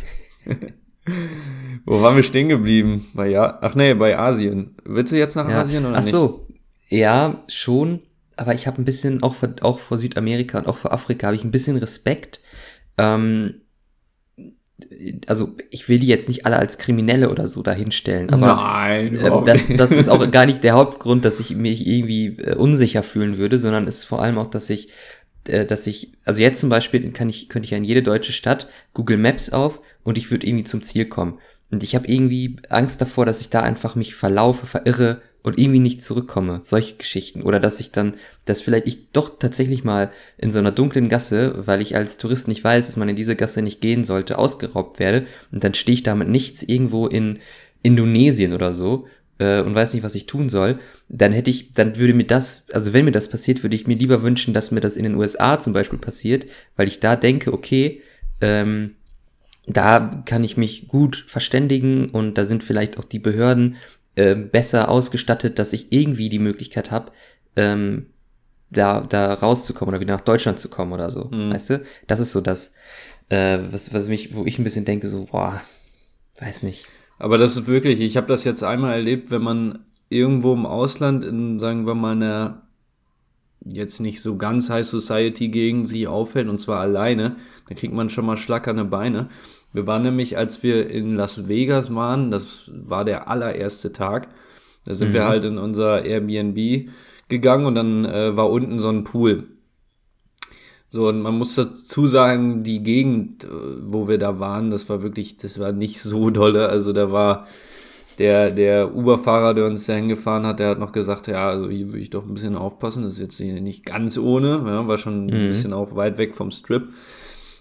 Wo 1.86 2.02
waren 2.02 2.16
wir 2.18 2.24
stehen 2.24 2.50
geblieben? 2.50 3.06
Bei 3.14 3.28
ja, 3.30 3.58
ach 3.62 3.76
nee, 3.76 3.94
bei 3.94 4.18
Asien. 4.20 4.76
Willst 4.84 5.14
du 5.14 5.18
jetzt 5.18 5.36
nach 5.36 5.48
Ja. 5.50 5.62
Asien 5.62 5.86
oder 5.86 5.96
Ach 5.98 6.02
nicht? 6.02 6.12
so, 6.12 6.46
ja, 6.90 7.44
schon. 7.48 8.02
Aber 8.36 8.54
ich 8.54 8.68
habe 8.68 8.82
ein 8.82 8.86
bisschen, 8.86 9.24
auch 9.24 9.36
vor, 9.36 9.50
auch 9.62 9.80
vor 9.80 9.98
Südamerika 9.98 10.60
und 10.60 10.68
auch 10.68 10.78
vor 10.78 10.94
Afrika, 10.94 11.28
habe 11.28 11.36
ich 11.36 11.44
ein 11.44 11.52
bisschen 11.52 11.78
Respekt. 11.78 12.40
Ähm, 12.98 13.62
also 15.26 15.56
ich 15.72 15.90
will 15.90 16.00
die 16.00 16.08
jetzt 16.08 16.28
nicht 16.28 16.46
alle 16.46 16.58
als 16.58 16.78
Kriminelle 16.78 17.32
oder 17.32 17.48
so 17.48 17.64
dahinstellen, 17.64 18.30
aber 18.30 18.56
Nein, 18.56 19.16
äh, 19.16 19.44
das, 19.44 19.68
das 19.68 19.92
ist 19.92 20.08
auch 20.08 20.30
gar 20.32 20.46
nicht 20.46 20.64
der 20.64 20.74
Hauptgrund, 20.74 21.26
dass 21.26 21.40
ich 21.40 21.56
mich 21.56 21.88
irgendwie 21.88 22.38
äh, 22.38 22.56
unsicher 22.56 23.02
fühlen 23.02 23.38
würde, 23.38 23.58
sondern 23.58 23.88
es 23.88 23.98
ist 23.98 24.04
vor 24.04 24.22
allem 24.22 24.38
auch, 24.38 24.48
dass 24.48 24.70
ich, 24.70 24.90
äh, 25.48 25.66
dass 25.66 25.88
ich, 25.88 26.14
also 26.26 26.42
jetzt 26.42 26.60
zum 26.60 26.70
Beispiel 26.70 27.12
kann 27.12 27.28
ich, 27.28 27.50
könnte 27.50 27.66
ich 27.66 27.72
ja 27.72 27.78
in 27.78 27.84
jede 27.84 28.04
deutsche 28.04 28.34
Stadt 28.34 28.68
Google 28.94 29.18
Maps 29.18 29.50
auf 29.50 29.82
und 30.04 30.18
ich 30.18 30.30
würde 30.30 30.46
irgendwie 30.46 30.66
zum 30.66 30.84
Ziel 30.84 31.06
kommen. 31.06 31.40
Und 31.72 31.84
ich 31.84 31.96
habe 31.96 32.08
irgendwie 32.08 32.58
Angst 32.70 33.02
davor, 33.02 33.26
dass 33.26 33.42
ich 33.42 33.50
da 33.50 33.62
einfach 33.62 33.96
mich 33.96 34.16
verlaufe, 34.16 34.68
verirre 34.68 35.22
und 35.48 35.58
irgendwie 35.58 35.80
nicht 35.80 36.02
zurückkomme. 36.02 36.60
Solche 36.62 36.98
Geschichten. 36.98 37.42
Oder 37.42 37.62
dass 37.62 37.80
ich 37.80 37.94
dann, 37.94 38.16
dass 38.44 38.60
vielleicht 38.60 38.86
ich 38.86 39.12
doch 39.14 39.40
tatsächlich 39.40 39.86
mal 39.86 40.12
in 40.38 40.52
so 40.52 40.60
einer 40.60 40.74
dunklen 40.74 41.08
Gasse, 41.08 41.66
weil 41.66 41.82
ich 41.82 41.96
als 41.96 42.18
Tourist 42.18 42.50
nicht 42.50 42.66
weiß, 42.66 42.86
dass 42.86 42.98
man 42.98 43.08
in 43.08 43.16
diese 43.16 43.38
Gasse 43.38 43.62
nicht 43.62 43.80
gehen 43.80 44.04
sollte, 44.04 44.40
ausgeraubt 44.40 45.00
werde. 45.00 45.26
Und 45.54 45.64
dann 45.64 45.74
stehe 45.74 45.94
ich 45.94 46.04
da 46.04 46.16
mit 46.16 46.28
nichts 46.28 46.64
irgendwo 46.64 47.08
in 47.08 47.40
Indonesien 47.82 48.52
oder 48.52 48.74
so 48.74 49.08
äh, 49.40 49.62
und 49.62 49.74
weiß 49.74 49.94
nicht, 49.94 50.04
was 50.04 50.16
ich 50.16 50.26
tun 50.26 50.50
soll, 50.50 50.80
dann 51.08 51.32
hätte 51.32 51.50
ich, 51.50 51.72
dann 51.72 51.96
würde 51.96 52.14
mir 52.14 52.28
das, 52.28 52.66
also 52.74 52.92
wenn 52.92 53.06
mir 53.06 53.14
das 53.14 53.30
passiert, 53.30 53.64
würde 53.64 53.78
ich 53.78 53.88
mir 53.88 53.96
lieber 53.96 54.24
wünschen, 54.24 54.54
dass 54.54 54.72
mir 54.72 54.82
das 54.82 54.98
in 54.98 55.04
den 55.04 55.16
USA 55.16 55.62
zum 55.62 55.72
Beispiel 55.72 56.00
passiert, 56.00 56.46
weil 56.76 56.90
ich 56.90 57.00
da 57.00 57.16
denke, 57.16 57.54
okay, 57.54 58.02
ähm, 58.42 58.96
da 59.66 60.24
kann 60.26 60.44
ich 60.44 60.58
mich 60.58 60.90
gut 60.90 61.24
verständigen 61.26 62.10
und 62.10 62.38
da 62.38 62.44
sind 62.44 62.66
vielleicht 62.66 63.00
auch 63.00 63.06
die 63.06 63.20
Behörden 63.20 63.78
äh, 64.18 64.36
besser 64.36 64.90
ausgestattet, 64.90 65.60
dass 65.60 65.74
ich 65.74 65.92
irgendwie 65.92 66.30
die 66.30 66.40
Möglichkeit 66.40 66.92
habe, 66.92 67.12
ähm, 67.56 68.08
da, 68.70 69.02
da 69.02 69.34
rauszukommen 69.34 69.94
oder 69.94 70.02
wieder 70.02 70.16
nach 70.16 70.22
Deutschland 70.22 70.60
zu 70.60 70.70
kommen 70.70 70.92
oder 70.92 71.12
so. 71.12 71.26
Mhm. 71.26 71.54
Weißt 71.54 71.70
du? 71.70 71.84
Das 72.08 72.20
ist 72.20 72.32
so 72.32 72.42
das, 72.42 72.76
äh, 73.30 73.60
was, 73.72 73.94
was 73.94 74.10
mich, 74.10 74.36
wo 74.36 74.46
ich 74.46 74.58
ein 74.58 74.64
bisschen 74.64 74.86
denke, 74.86 75.08
so, 75.08 75.26
boah, 75.26 75.62
weiß 76.40 76.64
nicht. 76.64 76.86
Aber 77.20 77.38
das 77.38 77.58
ist 77.58 77.68
wirklich, 77.68 78.00
ich 78.00 78.18
habe 78.18 78.28
das 78.28 78.44
jetzt 78.44 78.64
einmal 78.64 78.94
erlebt, 78.94 79.32
wenn 79.32 79.44
man 79.44 79.86
irgendwo 80.10 80.54
im 80.54 80.66
Ausland 80.66 81.24
in, 81.24 81.60
sagen 81.60 81.86
wir 81.86 81.96
mal, 81.96 82.14
einer 82.14 82.64
jetzt 83.66 84.00
nicht 84.00 84.22
so 84.22 84.38
ganz 84.38 84.70
High 84.70 84.86
Society 84.86 85.50
Gegend 85.50 85.88
sich 85.88 86.08
aufhält 86.08 86.48
und 86.48 86.60
zwar 86.60 86.80
alleine, 86.80 87.36
dann 87.68 87.78
kriegt 87.78 87.94
man 87.94 88.10
schon 88.10 88.26
mal 88.26 88.38
schlackerne 88.38 88.86
Beine. 88.86 89.30
Wir 89.78 89.86
waren 89.86 90.02
nämlich, 90.02 90.36
als 90.40 90.64
wir 90.64 90.90
in 90.90 91.16
Las 91.16 91.48
Vegas 91.48 91.94
waren, 91.94 92.32
das 92.32 92.64
war 92.74 93.06
der 93.06 93.28
allererste 93.28 93.94
Tag, 93.94 94.28
da 94.86 94.96
sind 94.96 95.10
mhm. 95.10 95.14
wir 95.14 95.28
halt 95.28 95.46
in 95.46 95.60
unser 95.60 96.04
Airbnb 96.04 96.90
gegangen 97.30 97.68
und 97.68 97.76
dann 97.76 98.04
äh, 98.04 98.36
war 98.36 98.50
unten 98.50 98.80
so 98.80 98.90
ein 98.90 99.04
Pool. 99.04 99.44
So, 100.90 101.10
und 101.10 101.22
man 101.22 101.38
muss 101.38 101.54
dazu 101.54 102.08
sagen, 102.08 102.64
die 102.64 102.82
Gegend, 102.82 103.44
äh, 103.44 103.50
wo 103.84 104.08
wir 104.08 104.18
da 104.18 104.40
waren, 104.40 104.72
das 104.72 104.90
war 104.90 105.04
wirklich, 105.04 105.38
das 105.38 105.60
war 105.60 105.74
nicht 105.74 106.02
so 106.02 106.32
dolle. 106.32 106.70
Also 106.70 106.92
da 106.92 107.12
war 107.12 107.46
der, 108.18 108.50
der 108.50 108.96
Uber-Fahrer, 108.96 109.54
der 109.54 109.68
uns 109.68 109.86
da 109.86 109.94
hingefahren 109.94 110.48
hat, 110.48 110.58
der 110.58 110.70
hat 110.70 110.80
noch 110.80 110.92
gesagt, 110.92 111.28
ja, 111.28 111.50
also 111.50 111.70
hier 111.70 111.90
würde 111.90 112.00
ich 112.00 112.10
doch 112.10 112.26
ein 112.26 112.34
bisschen 112.34 112.56
aufpassen. 112.56 113.04
Das 113.04 113.14
ist 113.14 113.20
jetzt 113.20 113.40
nicht 113.40 113.86
ganz 113.86 114.18
ohne, 114.18 114.64
ja, 114.66 114.88
war 114.88 114.98
schon 114.98 115.28
ein 115.28 115.44
mhm. 115.44 115.48
bisschen 115.50 115.72
auch 115.72 115.96
weit 115.96 116.18
weg 116.18 116.34
vom 116.34 116.50
Strip. 116.50 116.90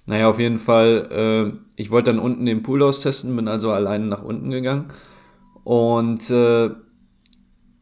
Naja, 0.06 0.28
auf 0.28 0.38
jeden 0.38 0.58
Fall, 0.58 1.08
äh, 1.10 1.58
ich 1.76 1.90
wollte 1.90 2.12
dann 2.12 2.20
unten 2.20 2.46
den 2.46 2.62
Pool 2.62 2.82
austesten, 2.82 3.34
bin 3.34 3.48
also 3.48 3.72
alleine 3.72 4.06
nach 4.06 4.22
unten 4.22 4.50
gegangen. 4.50 4.86
Und 5.64 6.30
äh, 6.30 6.70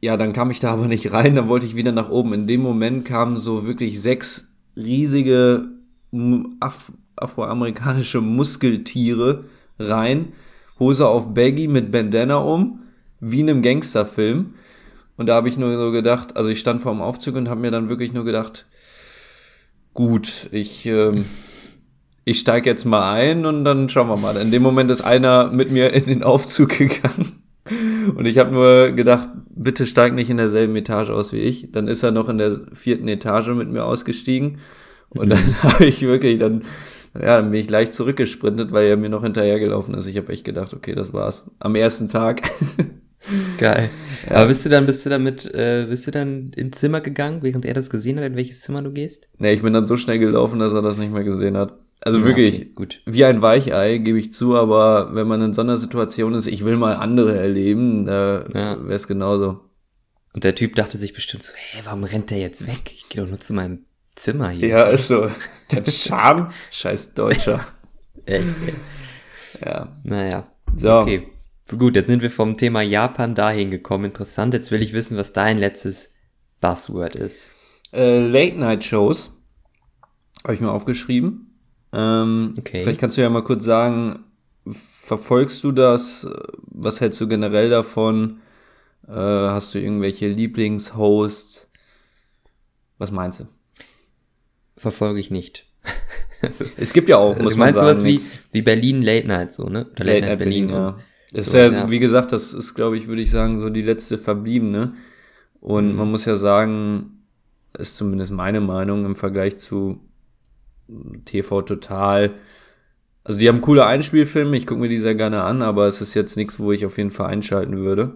ja, 0.01 0.17
dann 0.17 0.33
kam 0.33 0.51
ich 0.51 0.61
da 0.61 0.73
aber 0.73 0.87
nicht 0.87 1.13
rein, 1.13 1.35
dann 1.35 1.49
wollte 1.49 1.67
ich 1.67 1.77
wieder 1.77 1.93
nach 1.93 2.11
oben. 2.11 2.33
In 2.33 2.47
dem 2.47 2.63
Moment 2.63 3.05
kamen 3.05 3.37
so 3.37 3.67
wirklich 3.67 4.01
sechs 4.01 4.55
riesige 4.77 5.69
Af 6.61 6.93
afroamerikanische 7.17 8.21
Muskeltiere 8.21 9.45
rein, 9.79 10.33
Hose 10.79 11.07
auf 11.07 11.33
Baggy 11.33 11.69
mit 11.69 11.93
Bandana 11.93 12.37
um, 12.37 12.81
wie 13.21 13.41
in 13.41 13.51
einem 13.51 13.63
Gangsterfilm. 13.63 14.55
Und 15.17 15.29
da 15.29 15.37
habe 15.37 15.49
ich 15.49 15.57
nur 15.57 15.77
so 15.79 15.93
gedacht, 15.93 16.37
also 16.37 16.49
ich 16.49 16.59
stand 16.59 16.83
vor 16.83 16.93
dem 16.93 17.01
Aufzug 17.01 17.37
und 17.37 17.49
habe 17.49 17.61
mir 17.61 17.71
dann 17.71 17.89
wirklich 17.89 18.13
nur 18.13 18.25
gedacht, 18.25 18.67
gut, 19.93 20.49
ich, 20.51 20.87
ähm, 20.87 21.25
ich 22.25 22.39
steige 22.39 22.71
jetzt 22.71 22.85
mal 22.85 23.13
ein 23.13 23.45
und 23.47 23.65
dann 23.65 23.89
schauen 23.89 24.09
wir 24.09 24.17
mal. 24.17 24.37
In 24.37 24.51
dem 24.51 24.63
Moment 24.63 24.91
ist 24.91 25.03
einer 25.03 25.51
mit 25.51 25.71
mir 25.71 25.93
in 25.93 26.05
den 26.07 26.23
Aufzug 26.23 26.71
gegangen. 26.79 27.45
Und 28.15 28.27
ich 28.27 28.39
habe 28.39 28.53
nur 28.53 28.93
gedacht, 28.93 29.31
bitte 29.55 29.87
steig 29.87 30.15
nicht 30.15 30.31
in 30.31 30.37
derselben 30.37 30.77
Etage 30.77 31.11
aus 31.11 31.33
wie 31.33 31.39
ich. 31.39 31.73
Dann 31.73 31.89
ist 31.89 32.03
er 32.03 32.11
noch 32.11 32.29
in 32.29 32.39
der 32.39 32.61
vierten 32.73 33.09
Etage 33.09 33.49
mit 33.49 33.71
mir 33.71 33.85
ausgestiegen. 33.85 34.59
Und 35.11 35.31
dann 35.31 35.45
mhm. 35.45 35.63
habe 35.63 35.87
ich 35.87 36.03
wirklich, 36.03 36.39
dann, 36.39 36.63
ja, 37.15 37.41
dann 37.41 37.51
bin 37.51 37.61
ich 37.61 37.71
leicht 37.71 37.93
zurückgesprintet, 37.93 38.73
weil 38.73 38.87
er 38.87 38.97
mir 38.97 39.09
noch 39.09 39.23
hinterhergelaufen 39.23 39.95
ist. 39.95 40.07
Ich 40.07 40.17
habe 40.17 40.33
echt 40.33 40.45
gedacht, 40.45 40.75
okay, 40.75 40.95
das 40.95 41.13
war's. 41.13 41.45
Am 41.59 41.75
ersten 41.75 42.09
Tag. 42.09 42.43
Geil. 43.59 43.89
Ja. 44.29 44.37
Aber 44.37 44.49
bist 44.49 44.67
du 44.67 44.69
dann, 44.69 44.85
bist 44.85 45.07
du 45.07 45.11
damit, 45.11 45.47
äh, 45.55 45.87
bist 45.89 46.07
du 46.07 46.11
dann 46.11 46.53
ins 46.57 46.79
Zimmer 46.79 47.01
gegangen, 47.01 47.39
während 47.43 47.65
er 47.65 47.73
das 47.73 47.89
gesehen 47.89 48.19
hat, 48.19 48.27
in 48.27 48.37
welches 48.37 48.61
Zimmer 48.61 48.83
du 48.83 48.93
gehst? 48.93 49.29
Nee, 49.39 49.55
ich 49.55 49.63
bin 49.63 49.73
dann 49.73 49.87
so 49.87 49.97
schnell 49.97 50.19
gelaufen, 50.19 50.59
dass 50.59 50.75
er 50.75 50.83
das 50.83 50.99
nicht 50.99 51.13
mehr 51.13 51.25
gesehen 51.25 51.57
hat. 51.57 51.79
Also 52.05 52.19
ja, 52.19 52.25
wirklich, 52.27 52.55
okay, 52.57 52.71
gut. 52.75 53.01
wie 53.07 53.25
ein 53.25 53.41
Weichei, 53.41 53.97
gebe 53.97 54.19
ich 54.19 54.31
zu, 54.31 54.57
aber 54.57 55.15
wenn 55.15 55.27
man 55.27 55.41
in 55.41 55.55
so 55.55 55.63
einer 55.63 55.79
Situation 55.79 56.35
ist, 56.35 56.47
ich 56.47 56.63
will 56.63 56.77
mal 56.77 56.97
andere 56.97 57.35
erleben, 57.35 58.05
da 58.05 58.45
ja. 58.53 58.77
wäre 58.85 58.95
es 58.95 59.09
genauso. 59.09 59.61
Und 60.35 60.45
der 60.45 60.55
Typ 60.55 60.75
dachte 60.75 60.99
sich 60.99 61.15
bestimmt 61.15 61.43
so, 61.45 61.55
hä, 61.55 61.81
warum 61.85 62.05
rennt 62.05 62.31
der 62.31 62.39
jetzt 62.39 62.67
weg? 62.67 62.93
Ich 62.95 63.09
gehe 63.09 63.23
doch 63.23 63.31
nur 63.31 63.41
zu 63.41 63.55
meinem 63.55 63.87
Zimmer 64.15 64.51
hier. 64.51 64.69
Ja, 64.69 64.85
ist 64.85 65.09
so. 65.09 65.31
Der 65.73 65.91
Charme, 65.91 66.51
scheiß 66.71 67.15
Deutscher. 67.15 67.65
Echt, 68.27 68.45
ey. 68.67 68.75
Ja. 69.65 69.97
Naja. 70.03 70.47
So. 70.77 70.99
Okay. 70.99 71.29
So 71.67 71.79
gut, 71.79 71.97
jetzt 71.97 72.09
sind 72.09 72.21
wir 72.21 72.31
vom 72.31 72.59
Thema 72.59 72.83
Japan 72.83 73.35
dahin 73.35 73.71
gekommen. 73.71 74.05
Interessant, 74.05 74.53
jetzt 74.53 74.71
will 74.71 74.83
ich 74.83 74.93
wissen, 74.93 75.17
was 75.17 75.33
dein 75.33 75.57
letztes 75.57 76.13
Buzzword 76.61 77.17
ist. 77.17 77.49
Äh, 77.95 78.27
Late-Night-Shows. 78.27 79.33
Habe 80.43 80.55
ich 80.55 80.61
mir 80.61 80.71
aufgeschrieben. 80.71 81.54
Ähm, 81.95 82.51
okay. 82.59 82.83
Vielleicht 82.83 83.01
kannst 83.01 83.17
du 83.17 83.23
ja 83.23 83.31
mal 83.31 83.45
kurz 83.45 83.65
sagen, 83.65 84.25
verfolgst 84.69 85.63
du 85.63 85.73
das? 85.73 86.29
Was 86.67 87.01
hältst 87.01 87.21
du 87.21 87.29
generell 87.29 87.71
davon? 87.71 88.41
Äh, 89.07 89.13
hast 89.13 89.75
du 89.75 89.79
irgendwelche 89.79 90.29
Lieblingshosts? 90.29 91.71
Was 92.99 93.13
meinst 93.13 93.41
du? 93.41 93.45
Verfolge 94.77 95.21
ich 95.21 95.31
nicht. 95.31 95.67
es 96.77 96.93
gibt 96.93 97.09
ja 97.09 97.19
auch, 97.19 97.39
muss 97.39 97.53
du 97.53 97.59
meinst 97.59 97.81
man 97.81 97.95
sagen. 97.95 98.05
Meinst 98.05 98.33
du 98.33 98.37
was 98.37 98.51
wie, 98.51 98.59
wie 98.59 98.63
Berlin 98.63 99.03
Late 99.03 99.29
Night 99.29 99.55
so, 99.55 99.69
ne? 99.69 99.87
Oder 99.93 100.05
Late, 100.05 100.21
Late 100.21 100.27
Night 100.27 100.39
Berlin, 100.39 100.67
Berlin 100.69 100.85
ja. 100.85 100.99
Das 101.33 101.47
so, 101.47 101.59
ist 101.59 101.73
ja, 101.73 101.79
ja, 101.81 101.91
wie 101.91 101.99
gesagt, 101.99 102.33
das 102.33 102.55
ist, 102.55 102.75
glaube 102.75 102.97
ich, 102.97 103.07
würde 103.07 103.23
ich 103.23 103.31
sagen, 103.31 103.59
so 103.59 103.69
die 103.69 103.83
letzte 103.83 104.19
verbliebene. 104.19 104.95
Und 105.61 105.91
mhm. 105.91 105.97
man 105.97 106.11
muss 106.11 106.25
ja 106.25 106.37
sagen, 106.37 107.25
ist 107.77 107.97
zumindest 107.97 108.33
meine 108.33 108.61
Meinung 108.61 109.05
im 109.05 109.17
Vergleich 109.17 109.57
zu 109.57 110.01
TV 111.25 111.63
Total. 111.63 112.35
Also 113.25 113.41
die 113.41 113.49
haben 113.49 113.63
coole 113.63 113.87
Einspielfilme, 113.87 114.57
ich 114.57 114.67
gucke 114.67 114.81
mir 114.81 114.89
die 114.89 114.99
sehr 114.99 115.15
gerne 115.15 115.43
an, 115.43 115.63
aber 115.63 115.87
es 115.87 116.03
ist 116.03 116.15
jetzt 116.15 116.37
nichts, 116.37 116.61
wo 116.61 116.73
ich 116.73 116.85
auf 116.85 116.99
jeden 116.99 117.11
Fall 117.11 117.29
einschalten 117.29 117.79
würde. 117.79 118.15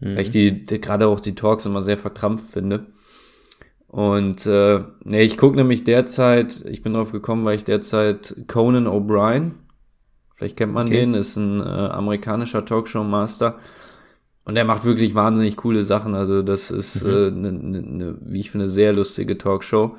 Mhm. 0.00 0.16
Weil 0.16 0.20
ich 0.20 0.30
die, 0.30 0.64
die 0.64 0.80
gerade 0.80 1.08
auch 1.08 1.20
die 1.20 1.34
Talks 1.34 1.66
immer 1.66 1.82
sehr 1.82 1.98
verkrampft 1.98 2.50
finde. 2.50 2.86
Und 3.86 4.46
äh, 4.46 4.82
nee, 5.04 5.22
ich 5.22 5.36
gucke 5.36 5.56
nämlich 5.56 5.84
derzeit, 5.84 6.64
ich 6.66 6.82
bin 6.82 6.94
drauf 6.94 7.12
gekommen, 7.12 7.44
weil 7.44 7.56
ich 7.56 7.64
derzeit 7.64 8.34
Conan 8.48 8.88
O'Brien, 8.88 9.52
vielleicht 10.34 10.56
kennt 10.56 10.72
man 10.72 10.88
okay. 10.88 11.00
den, 11.00 11.14
ist 11.14 11.36
ein 11.36 11.60
äh, 11.60 11.64
amerikanischer 11.64 12.64
Talkshow-Master. 12.64 13.58
Und 14.46 14.56
er 14.56 14.64
macht 14.64 14.84
wirklich 14.84 15.14
wahnsinnig 15.14 15.56
coole 15.56 15.84
Sachen. 15.84 16.14
Also 16.14 16.42
das 16.42 16.70
ist, 16.70 17.04
mhm. 17.04 17.10
äh, 17.10 17.30
ne, 17.30 17.52
ne, 17.52 17.82
ne, 17.82 18.18
wie 18.22 18.40
ich 18.40 18.50
finde, 18.50 18.68
sehr 18.68 18.92
lustige 18.94 19.38
Talkshow 19.38 19.96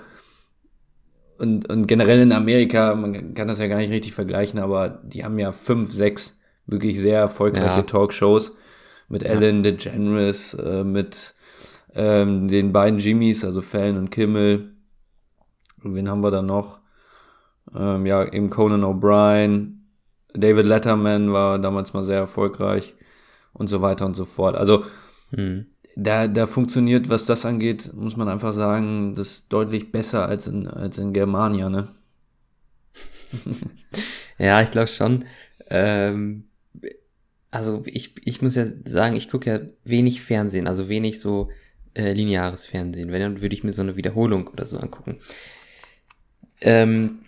und, 1.38 1.70
und 1.70 1.88
generell 1.88 2.22
in 2.22 2.32
Amerika, 2.32 2.96
man 2.96 3.34
kann 3.34 3.48
das 3.48 3.60
ja 3.60 3.68
gar 3.68 3.78
nicht 3.78 3.92
richtig 3.92 4.14
vergleichen, 4.14 4.60
aber 4.60 5.02
die 5.04 5.24
haben 5.24 5.38
ja 5.40 5.52
fünf, 5.52 5.92
sechs 5.92 6.40
wirklich 6.66 7.00
sehr 7.00 7.20
erfolgreiche 7.20 7.78
ja. 7.78 7.84
Talkshows 7.84 8.56
mit 9.08 9.24
ja. 9.24 9.30
Ellen 9.30 9.64
DeGeneres, 9.64 10.54
äh, 10.56 10.84
mit 10.84 11.36
ähm, 11.94 12.48
den 12.48 12.72
beiden 12.72 13.00
Jimmys, 13.00 13.46
also 13.46 13.62
Fallon 13.62 13.98
und 13.98 14.12
Kimmel. 14.12 14.76
Und 15.84 15.96
wen 15.96 16.10
haben 16.10 16.24
wir 16.24 16.32
da 16.32 16.42
noch? 16.42 16.80
Ähm, 17.76 18.06
ja, 18.06 18.24
eben 18.26 18.50
Conan 18.50 18.84
O'Brien. 18.84 19.82
David 20.34 20.66
Letterman 20.66 21.32
war 21.32 21.60
damals 21.60 21.94
mal 21.94 22.04
sehr 22.04 22.20
erfolgreich 22.20 22.96
und 23.54 23.70
so 23.70 23.82
weiter 23.82 24.06
und 24.06 24.16
so 24.16 24.26
fort. 24.26 24.56
Also, 24.56 24.84
hm 25.30 25.68
da, 25.96 26.28
da 26.28 26.48
funktioniert, 26.48 27.10
was 27.10 27.26
das 27.26 27.46
angeht, 27.46 27.92
muss 27.94 28.18
man 28.18 28.28
einfach 28.28 28.54
sagen, 28.54 29.16
das 29.16 29.48
deutlich 29.48 29.92
besser 29.92 30.28
als 30.28 30.48
in, 30.48 30.68
als 30.68 30.98
in 30.98 31.14
Germania, 31.14 31.70
ne? 31.70 31.88
ja, 34.38 34.62
ich 34.62 34.72
glaube 34.72 34.88
schon. 34.88 35.26
Ähm, 35.70 36.46
also 37.52 37.84
ich, 37.86 38.16
ich 38.26 38.42
muss 38.42 38.56
ja 38.56 38.66
sagen, 38.86 39.16
ich 39.16 39.30
gucke 39.30 39.50
ja 39.50 39.60
wenig 39.86 40.22
Fernsehen, 40.22 40.68
also 40.68 40.90
wenig 40.90 41.20
so 41.20 41.50
äh, 41.94 42.12
lineares 42.12 42.66
Fernsehen. 42.66 43.12
Wenn, 43.12 43.22
dann 43.22 43.42
würde 43.42 43.56
ich 43.56 43.64
mir 43.64 43.72
so 43.72 43.82
eine 43.82 43.96
Wiederholung 43.96 44.48
oder 44.48 44.66
so 44.66 44.78
angucken. 44.78 45.20
Ähm, 46.60 47.20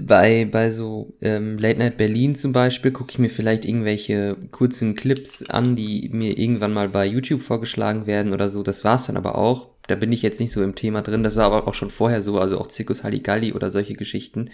bei, 0.00 0.44
bei 0.50 0.70
so 0.70 1.14
ähm, 1.20 1.58
Late 1.58 1.78
Night 1.78 1.96
Berlin 1.96 2.34
zum 2.34 2.52
Beispiel 2.52 2.92
gucke 2.92 3.10
ich 3.12 3.18
mir 3.18 3.30
vielleicht 3.30 3.64
irgendwelche 3.64 4.36
kurzen 4.50 4.94
Clips 4.94 5.48
an, 5.48 5.76
die 5.76 6.08
mir 6.12 6.38
irgendwann 6.38 6.72
mal 6.72 6.88
bei 6.88 7.06
YouTube 7.06 7.42
vorgeschlagen 7.42 8.06
werden 8.06 8.32
oder 8.32 8.48
so. 8.48 8.62
Das 8.62 8.84
war's 8.84 9.06
dann 9.06 9.16
aber 9.16 9.36
auch. 9.36 9.68
Da 9.88 9.96
bin 9.96 10.12
ich 10.12 10.22
jetzt 10.22 10.40
nicht 10.40 10.52
so 10.52 10.62
im 10.62 10.74
Thema 10.74 11.02
drin. 11.02 11.22
Das 11.22 11.36
war 11.36 11.46
aber 11.46 11.66
auch 11.66 11.74
schon 11.74 11.90
vorher 11.90 12.22
so, 12.22 12.38
also 12.38 12.58
auch 12.58 12.68
Zirkus 12.68 13.02
Halligalli 13.02 13.52
oder 13.52 13.70
solche 13.70 13.94
Geschichten. 13.94 14.50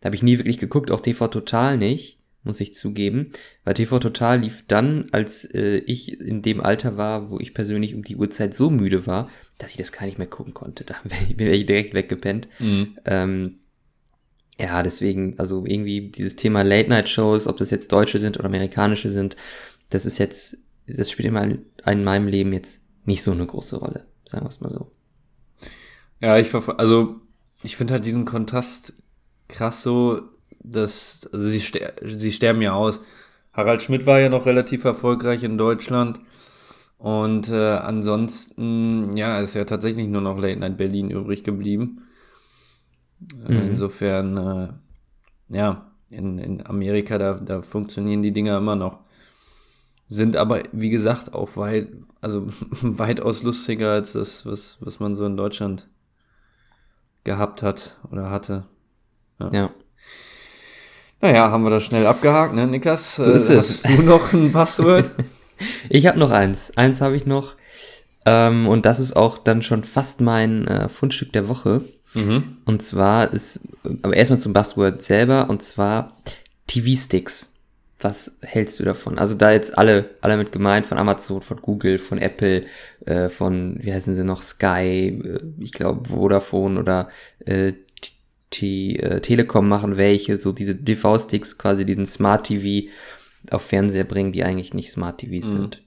Da 0.00 0.06
habe 0.06 0.16
ich 0.16 0.22
nie 0.22 0.38
wirklich 0.38 0.58
geguckt, 0.58 0.90
auch 0.90 1.00
TV 1.00 1.28
Total 1.28 1.76
nicht. 1.76 2.18
muss 2.42 2.60
ich 2.60 2.72
zugeben. 2.72 3.32
Weil 3.64 3.74
TV 3.74 3.98
Total 3.98 4.40
lief 4.40 4.64
dann, 4.66 5.08
als 5.12 5.44
äh, 5.44 5.78
ich 5.86 6.18
in 6.20 6.40
dem 6.40 6.60
Alter 6.60 6.96
war, 6.96 7.30
wo 7.30 7.38
ich 7.38 7.52
persönlich 7.52 7.94
um 7.94 8.02
die 8.02 8.16
Uhrzeit 8.16 8.54
so 8.54 8.70
müde 8.70 9.06
war, 9.06 9.28
dass 9.58 9.72
ich 9.72 9.76
das 9.76 9.92
gar 9.92 10.06
nicht 10.06 10.16
mehr 10.16 10.26
gucken 10.26 10.54
konnte. 10.54 10.84
Da 10.84 10.94
bin 11.36 11.48
ich 11.48 11.66
direkt 11.66 11.92
weggepennt. 11.92 12.48
Mhm. 12.58 12.96
Ähm, 13.04 13.56
ja, 14.60 14.82
deswegen, 14.82 15.38
also 15.38 15.64
irgendwie 15.64 16.10
dieses 16.10 16.36
Thema 16.36 16.62
Late-Night-Shows, 16.62 17.46
ob 17.46 17.56
das 17.56 17.70
jetzt 17.70 17.92
deutsche 17.92 18.18
sind 18.18 18.38
oder 18.38 18.46
amerikanische 18.46 19.08
sind, 19.08 19.36
das 19.88 20.06
ist 20.06 20.18
jetzt, 20.18 20.58
das 20.86 21.10
spielt 21.10 21.28
immer 21.28 21.44
in 21.44 22.04
meinem 22.04 22.28
Leben 22.28 22.52
jetzt 22.52 22.82
nicht 23.04 23.22
so 23.22 23.32
eine 23.32 23.46
große 23.46 23.76
Rolle, 23.76 24.06
sagen 24.26 24.44
wir 24.44 24.50
es 24.50 24.60
mal 24.60 24.70
so. 24.70 24.92
Ja, 26.20 26.38
ich 26.38 26.54
also 26.54 27.20
ich 27.62 27.76
finde 27.76 27.94
halt 27.94 28.04
diesen 28.04 28.26
Kontrast 28.26 28.92
krass 29.48 29.82
so, 29.82 30.20
dass, 30.62 31.28
also 31.32 31.46
sie, 31.48 31.60
ster 31.60 31.94
sie 32.04 32.32
sterben 32.32 32.60
ja 32.60 32.74
aus. 32.74 33.00
Harald 33.52 33.82
Schmidt 33.82 34.06
war 34.06 34.20
ja 34.20 34.28
noch 34.28 34.46
relativ 34.46 34.84
erfolgreich 34.84 35.42
in 35.42 35.58
Deutschland. 35.58 36.20
Und 36.98 37.48
äh, 37.48 37.76
ansonsten, 37.76 39.16
ja, 39.16 39.40
ist 39.40 39.54
ja 39.54 39.64
tatsächlich 39.64 40.06
nur 40.08 40.20
noch 40.20 40.38
Late 40.38 40.58
Night 40.58 40.76
Berlin 40.76 41.10
übrig 41.10 41.44
geblieben. 41.44 42.02
Äh, 43.46 43.52
mhm. 43.52 43.70
Insofern, 43.70 44.36
äh, 44.36 45.56
ja, 45.56 45.90
in, 46.10 46.38
in 46.38 46.66
Amerika, 46.66 47.18
da, 47.18 47.34
da 47.34 47.62
funktionieren 47.62 48.22
die 48.22 48.32
Dinger 48.32 48.58
immer 48.58 48.76
noch. 48.76 49.00
Sind 50.08 50.36
aber, 50.36 50.62
wie 50.72 50.90
gesagt, 50.90 51.34
auch 51.34 51.56
weit, 51.56 51.88
also 52.20 52.46
weitaus 52.82 53.42
lustiger 53.42 53.92
als 53.92 54.12
das, 54.12 54.44
was, 54.44 54.78
was 54.80 55.00
man 55.00 55.14
so 55.14 55.24
in 55.24 55.36
Deutschland 55.36 55.88
gehabt 57.24 57.62
hat 57.62 57.96
oder 58.10 58.30
hatte. 58.30 58.66
Ja. 59.38 59.50
ja. 59.52 59.70
Naja, 61.20 61.50
haben 61.50 61.64
wir 61.64 61.70
das 61.70 61.84
schnell 61.84 62.06
abgehakt, 62.06 62.54
ne, 62.54 62.66
Niklas? 62.66 63.16
So 63.16 63.30
ist 63.30 63.50
äh, 63.50 63.56
es. 63.56 63.84
Hast 63.84 63.98
du 63.98 64.02
noch 64.02 64.32
ein 64.32 64.52
Passwort? 64.52 65.10
ich 65.88 66.06
habe 66.06 66.18
noch 66.18 66.30
eins. 66.30 66.72
Eins 66.76 67.00
habe 67.00 67.14
ich 67.14 67.26
noch. 67.26 67.56
Ähm, 68.24 68.66
und 68.66 68.86
das 68.86 69.00
ist 69.00 69.16
auch 69.16 69.38
dann 69.38 69.62
schon 69.62 69.84
fast 69.84 70.20
mein 70.20 70.66
äh, 70.66 70.88
Fundstück 70.88 71.32
der 71.32 71.48
Woche. 71.48 71.82
Mhm. 72.14 72.58
Und 72.64 72.82
zwar 72.82 73.32
ist, 73.32 73.68
aber 74.02 74.14
erstmal 74.14 74.40
zum 74.40 74.52
Buzzword 74.52 75.02
selber, 75.02 75.48
und 75.48 75.62
zwar 75.62 76.16
TV-Sticks. 76.66 77.54
Was 78.02 78.38
hältst 78.40 78.80
du 78.80 78.84
davon? 78.84 79.18
Also 79.18 79.34
da 79.34 79.52
jetzt 79.52 79.76
alle, 79.76 80.10
alle 80.22 80.38
mit 80.38 80.52
gemeint, 80.52 80.86
von 80.86 80.96
Amazon, 80.96 81.42
von 81.42 81.60
Google, 81.60 81.98
von 81.98 82.16
Apple, 82.16 82.64
äh, 83.04 83.28
von, 83.28 83.78
wie 83.82 83.92
heißen 83.92 84.14
sie 84.14 84.24
noch, 84.24 84.42
Sky, 84.42 85.20
äh, 85.22 85.40
ich 85.58 85.72
glaube 85.72 86.08
Vodafone 86.08 86.80
oder 86.80 87.10
äh, 87.44 87.74
die 88.54 88.98
äh, 88.98 89.20
Telekom 89.20 89.68
machen 89.68 89.96
welche, 89.96 90.40
so 90.40 90.52
diese 90.52 90.74
DV-Sticks 90.74 91.58
quasi 91.58 91.84
diesen 91.84 92.06
Smart 92.06 92.46
TV 92.46 92.88
auf 93.50 93.62
Fernseher 93.62 94.04
bringen, 94.04 94.32
die 94.32 94.44
eigentlich 94.44 94.74
nicht 94.74 94.90
Smart 94.90 95.18
TVs 95.18 95.50
mhm. 95.50 95.56
sind. 95.56 95.82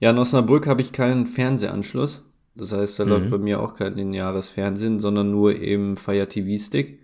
Ja, 0.00 0.10
in 0.10 0.18
Osnabrück 0.18 0.66
habe 0.66 0.82
ich 0.82 0.92
keinen 0.92 1.26
Fernsehanschluss. 1.26 2.27
Das 2.58 2.72
heißt, 2.72 2.98
da 2.98 3.04
mhm. 3.04 3.10
läuft 3.10 3.30
bei 3.30 3.38
mir 3.38 3.60
auch 3.60 3.74
kein 3.74 3.94
lineares 3.94 4.48
Fernsehen, 4.48 5.00
sondern 5.00 5.30
nur 5.30 5.54
eben 5.54 5.96
Fire 5.96 6.28
TV 6.28 6.62
Stick. 6.62 6.98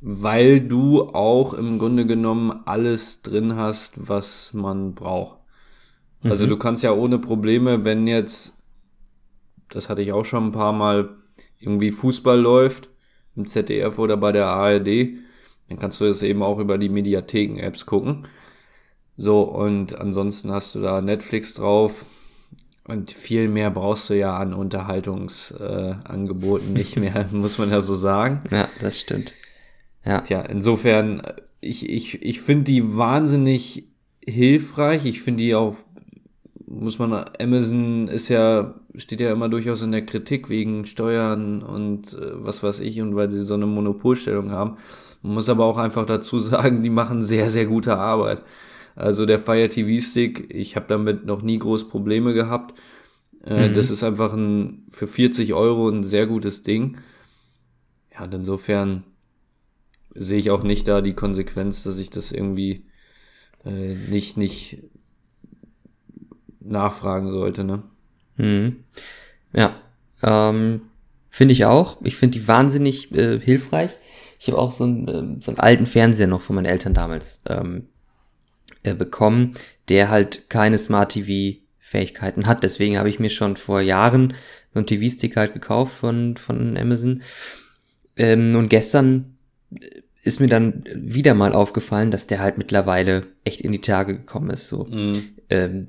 Weil 0.00 0.60
du 0.60 1.02
auch 1.14 1.54
im 1.54 1.78
Grunde 1.78 2.04
genommen 2.04 2.62
alles 2.66 3.22
drin 3.22 3.56
hast, 3.56 4.08
was 4.08 4.52
man 4.52 4.94
braucht. 4.94 5.38
Also 6.22 6.44
mhm. 6.44 6.50
du 6.50 6.56
kannst 6.58 6.82
ja 6.82 6.92
ohne 6.92 7.18
Probleme, 7.18 7.84
wenn 7.84 8.06
jetzt, 8.06 8.58
das 9.70 9.88
hatte 9.88 10.02
ich 10.02 10.12
auch 10.12 10.24
schon 10.24 10.48
ein 10.48 10.52
paar 10.52 10.72
Mal, 10.72 11.16
irgendwie 11.60 11.92
Fußball 11.92 12.38
läuft, 12.38 12.90
im 13.36 13.46
ZDF 13.46 13.98
oder 13.98 14.16
bei 14.16 14.32
der 14.32 14.48
ARD, 14.48 14.88
dann 15.68 15.78
kannst 15.78 16.00
du 16.00 16.04
das 16.04 16.22
eben 16.22 16.42
auch 16.42 16.58
über 16.58 16.76
die 16.76 16.88
Mediatheken-Apps 16.90 17.86
gucken. 17.86 18.26
So, 19.16 19.42
und 19.42 19.98
ansonsten 19.98 20.50
hast 20.50 20.74
du 20.74 20.80
da 20.80 21.00
Netflix 21.00 21.54
drauf. 21.54 22.04
Und 22.86 23.10
viel 23.10 23.48
mehr 23.48 23.70
brauchst 23.70 24.10
du 24.10 24.14
ja 24.14 24.36
an 24.36 24.52
Unterhaltungsangeboten 24.52 26.68
äh, 26.68 26.78
nicht 26.78 26.96
mehr, 26.98 27.26
muss 27.32 27.56
man 27.58 27.70
ja 27.70 27.80
so 27.80 27.94
sagen. 27.94 28.42
Ja, 28.50 28.68
das 28.80 29.00
stimmt. 29.00 29.32
Ja. 30.04 30.20
Tja, 30.20 30.42
insofern, 30.42 31.22
ich, 31.60 31.88
ich, 31.88 32.22
ich 32.22 32.42
finde 32.42 32.64
die 32.64 32.94
wahnsinnig 32.96 33.88
hilfreich. 34.22 35.06
Ich 35.06 35.22
finde 35.22 35.44
die 35.44 35.54
auch 35.54 35.76
muss 36.66 36.98
man, 36.98 37.24
Amazon 37.40 38.08
ist 38.08 38.28
ja, 38.28 38.74
steht 38.96 39.20
ja 39.20 39.32
immer 39.32 39.48
durchaus 39.48 39.82
in 39.82 39.92
der 39.92 40.04
Kritik 40.04 40.48
wegen 40.48 40.86
Steuern 40.86 41.62
und 41.62 42.14
äh, 42.14 42.32
was 42.34 42.62
weiß 42.62 42.80
ich 42.80 43.00
und 43.00 43.14
weil 43.14 43.30
sie 43.30 43.42
so 43.42 43.54
eine 43.54 43.66
Monopolstellung 43.66 44.50
haben. 44.50 44.78
Man 45.22 45.34
muss 45.34 45.48
aber 45.48 45.64
auch 45.64 45.78
einfach 45.78 46.06
dazu 46.06 46.38
sagen, 46.38 46.82
die 46.82 46.90
machen 46.90 47.22
sehr, 47.22 47.50
sehr 47.50 47.66
gute 47.66 47.96
Arbeit. 47.96 48.42
Also 48.96 49.26
der 49.26 49.38
Fire 49.38 49.68
TV 49.68 50.04
Stick, 50.04 50.54
ich 50.54 50.76
habe 50.76 50.86
damit 50.88 51.26
noch 51.26 51.42
nie 51.42 51.58
groß 51.58 51.88
Probleme 51.88 52.32
gehabt. 52.34 52.78
Äh, 53.44 53.68
mhm. 53.68 53.74
Das 53.74 53.90
ist 53.90 54.02
einfach 54.02 54.32
ein, 54.32 54.86
für 54.90 55.06
40 55.06 55.52
Euro 55.54 55.88
ein 55.88 56.04
sehr 56.04 56.26
gutes 56.26 56.62
Ding. 56.62 56.98
Ja, 58.12 58.24
und 58.24 58.34
insofern 58.34 59.04
sehe 60.14 60.38
ich 60.38 60.50
auch 60.50 60.62
nicht 60.62 60.86
da 60.86 61.00
die 61.00 61.14
Konsequenz, 61.14 61.82
dass 61.82 61.98
ich 61.98 62.10
das 62.10 62.30
irgendwie 62.30 62.86
äh, 63.64 63.94
nicht, 63.94 64.36
nicht 64.36 64.78
nachfragen 66.60 67.30
sollte, 67.30 67.64
ne? 67.64 67.82
Mhm. 68.36 68.84
Ja, 69.52 69.76
ähm, 70.22 70.82
finde 71.28 71.52
ich 71.52 71.64
auch. 71.64 71.98
Ich 72.02 72.16
finde 72.16 72.38
die 72.38 72.48
wahnsinnig 72.48 73.12
äh, 73.12 73.40
hilfreich. 73.40 73.90
Ich 74.38 74.48
habe 74.48 74.58
auch 74.58 74.72
so 74.72 74.84
einen, 74.84 75.08
äh, 75.08 75.42
so 75.42 75.50
einen 75.50 75.58
alten 75.58 75.86
Fernseher 75.86 76.26
noch 76.26 76.42
von 76.42 76.56
meinen 76.56 76.66
Eltern 76.66 76.94
damals 76.94 77.42
ähm, 77.48 77.88
äh, 78.84 78.94
bekommen, 78.94 79.54
der 79.88 80.08
halt 80.08 80.48
keine 80.48 80.78
Smart 80.78 81.12
TV 81.12 81.58
Fähigkeiten 81.80 82.46
hat. 82.46 82.62
Deswegen 82.62 82.96
habe 82.96 83.08
ich 83.08 83.18
mir 83.18 83.30
schon 83.30 83.56
vor 83.56 83.80
Jahren 83.80 84.34
so 84.72 84.78
einen 84.80 84.86
TV-Stick 84.86 85.36
halt 85.36 85.52
gekauft 85.52 85.96
von, 85.96 86.36
von 86.36 86.76
Amazon. 86.76 87.22
Ähm, 88.16 88.56
und 88.56 88.68
gestern 88.68 89.36
äh, 89.74 90.02
ist 90.22 90.40
mir 90.40 90.48
dann 90.48 90.84
wieder 90.94 91.34
mal 91.34 91.52
aufgefallen, 91.52 92.10
dass 92.10 92.26
der 92.26 92.40
halt 92.40 92.58
mittlerweile 92.58 93.26
echt 93.44 93.60
in 93.60 93.72
die 93.72 93.80
Tage 93.80 94.14
gekommen 94.14 94.50
ist. 94.50 94.68
So. 94.68 94.84
Mhm. 94.84 95.34
Ähm, 95.50 95.88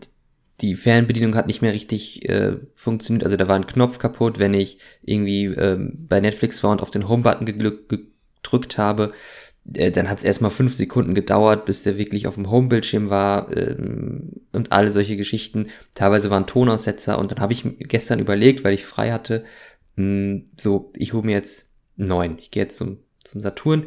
die 0.61 0.75
Fernbedienung 0.75 1.35
hat 1.35 1.47
nicht 1.47 1.61
mehr 1.61 1.73
richtig 1.73 2.27
äh, 2.29 2.57
funktioniert. 2.75 3.23
Also 3.23 3.37
da 3.37 3.47
war 3.47 3.55
ein 3.55 3.67
Knopf 3.67 3.97
kaputt, 3.97 4.39
wenn 4.39 4.53
ich 4.53 4.77
irgendwie 5.01 5.45
ähm, 5.45 6.05
bei 6.07 6.19
Netflix 6.19 6.63
war 6.63 6.71
und 6.71 6.81
auf 6.81 6.91
den 6.91 7.07
Home-Button 7.07 7.45
gedrückt 7.45 8.77
habe. 8.77 9.13
Äh, 9.73 9.91
dann 9.91 10.09
hat 10.09 10.19
es 10.19 10.23
erstmal 10.23 10.51
fünf 10.51 10.73
Sekunden 10.73 11.15
gedauert, 11.15 11.65
bis 11.65 11.83
der 11.83 11.97
wirklich 11.97 12.27
auf 12.27 12.35
dem 12.35 12.49
Home-Bildschirm 12.49 13.09
war 13.09 13.55
ähm, 13.55 14.31
und 14.51 14.71
alle 14.71 14.91
solche 14.91 15.17
Geschichten. 15.17 15.69
Teilweise 15.93 16.29
waren 16.29 16.47
Tonaussetzer 16.47 17.17
und 17.17 17.31
dann 17.31 17.39
habe 17.39 17.53
ich 17.53 17.63
gestern 17.79 18.19
überlegt, 18.19 18.63
weil 18.63 18.73
ich 18.73 18.85
frei 18.85 19.11
hatte, 19.11 19.43
mh, 19.95 20.03
hm, 20.03 20.45
so, 20.57 20.91
ich 20.95 21.13
hole 21.13 21.25
mir 21.25 21.33
jetzt 21.33 21.71
neun. 21.95 22.37
Ich 22.39 22.51
gehe 22.51 22.63
jetzt 22.63 22.77
zum, 22.77 22.99
zum 23.23 23.41
Saturn. 23.41 23.85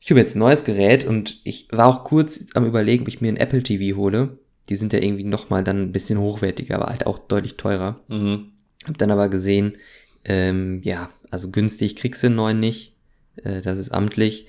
Ich 0.00 0.10
hole 0.10 0.16
mir 0.16 0.24
jetzt 0.24 0.36
ein 0.36 0.40
neues 0.40 0.64
Gerät 0.64 1.04
und 1.04 1.40
ich 1.44 1.68
war 1.70 1.86
auch 1.86 2.04
kurz 2.04 2.46
am 2.54 2.66
überlegen, 2.66 3.02
ob 3.02 3.08
ich 3.08 3.20
mir 3.20 3.28
ein 3.28 3.36
Apple 3.36 3.62
TV 3.62 3.96
hole 3.96 4.38
die 4.68 4.76
sind 4.76 4.92
ja 4.92 5.00
irgendwie 5.00 5.24
nochmal 5.24 5.64
dann 5.64 5.82
ein 5.82 5.92
bisschen 5.92 6.18
hochwertiger, 6.18 6.76
aber 6.76 6.86
halt 6.86 7.06
auch 7.06 7.18
deutlich 7.18 7.56
teurer. 7.56 8.00
Mhm. 8.08 8.52
Hab 8.86 8.98
dann 8.98 9.10
aber 9.10 9.28
gesehen, 9.28 9.76
ähm, 10.24 10.80
ja, 10.82 11.10
also 11.30 11.50
günstig 11.50 11.96
kriegst 11.96 12.22
du 12.22 12.28
einen 12.28 12.36
neuen 12.36 12.60
nicht. 12.60 12.94
Äh, 13.42 13.60
das 13.60 13.78
ist 13.78 13.90
amtlich. 13.90 14.46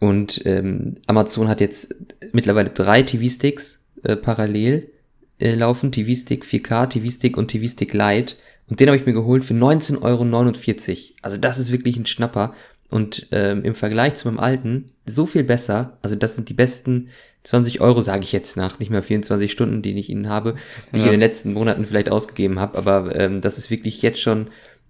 Und 0.00 0.42
ähm, 0.46 0.94
Amazon 1.06 1.48
hat 1.48 1.60
jetzt 1.60 1.94
mittlerweile 2.32 2.70
drei 2.70 3.02
TV-Sticks 3.02 3.84
äh, 4.04 4.16
parallel 4.16 4.90
äh, 5.38 5.54
laufen. 5.54 5.92
TV-Stick 5.92 6.44
4K, 6.44 6.88
TV-Stick 6.88 7.36
und 7.36 7.48
TV-Stick 7.48 7.92
Lite. 7.92 8.36
Und 8.68 8.80
den 8.80 8.88
habe 8.88 8.96
ich 8.96 9.06
mir 9.06 9.12
geholt 9.12 9.44
für 9.44 9.54
19,49 9.54 10.02
Euro. 10.02 11.14
Also 11.22 11.36
das 11.36 11.58
ist 11.58 11.72
wirklich 11.72 11.96
ein 11.96 12.06
Schnapper. 12.06 12.54
Und 12.90 13.26
ähm, 13.32 13.64
im 13.64 13.74
Vergleich 13.74 14.14
zu 14.14 14.28
meinem 14.28 14.38
alten 14.38 14.92
so 15.04 15.26
viel 15.26 15.44
besser. 15.44 15.98
Also 16.02 16.16
das 16.16 16.36
sind 16.36 16.48
die 16.48 16.54
besten 16.54 17.08
20 17.42 17.80
Euro, 17.80 18.00
sage 18.00 18.24
ich 18.24 18.32
jetzt 18.32 18.56
nach, 18.56 18.78
nicht 18.78 18.90
mehr 18.90 19.02
24 19.02 19.50
Stunden, 19.50 19.82
die 19.82 19.98
ich 19.98 20.10
ihnen 20.10 20.28
habe, 20.28 20.54
die 20.92 20.96
ja. 20.96 21.00
ich 21.00 21.06
in 21.06 21.12
den 21.12 21.20
letzten 21.20 21.52
Monaten 21.52 21.84
vielleicht 21.84 22.10
ausgegeben 22.10 22.60
habe. 22.60 22.78
Aber 22.78 23.14
ähm, 23.16 23.40
das 23.40 23.58
ist 23.58 23.70
wirklich 23.70 24.02
jetzt 24.02 24.20
schon 24.20 24.48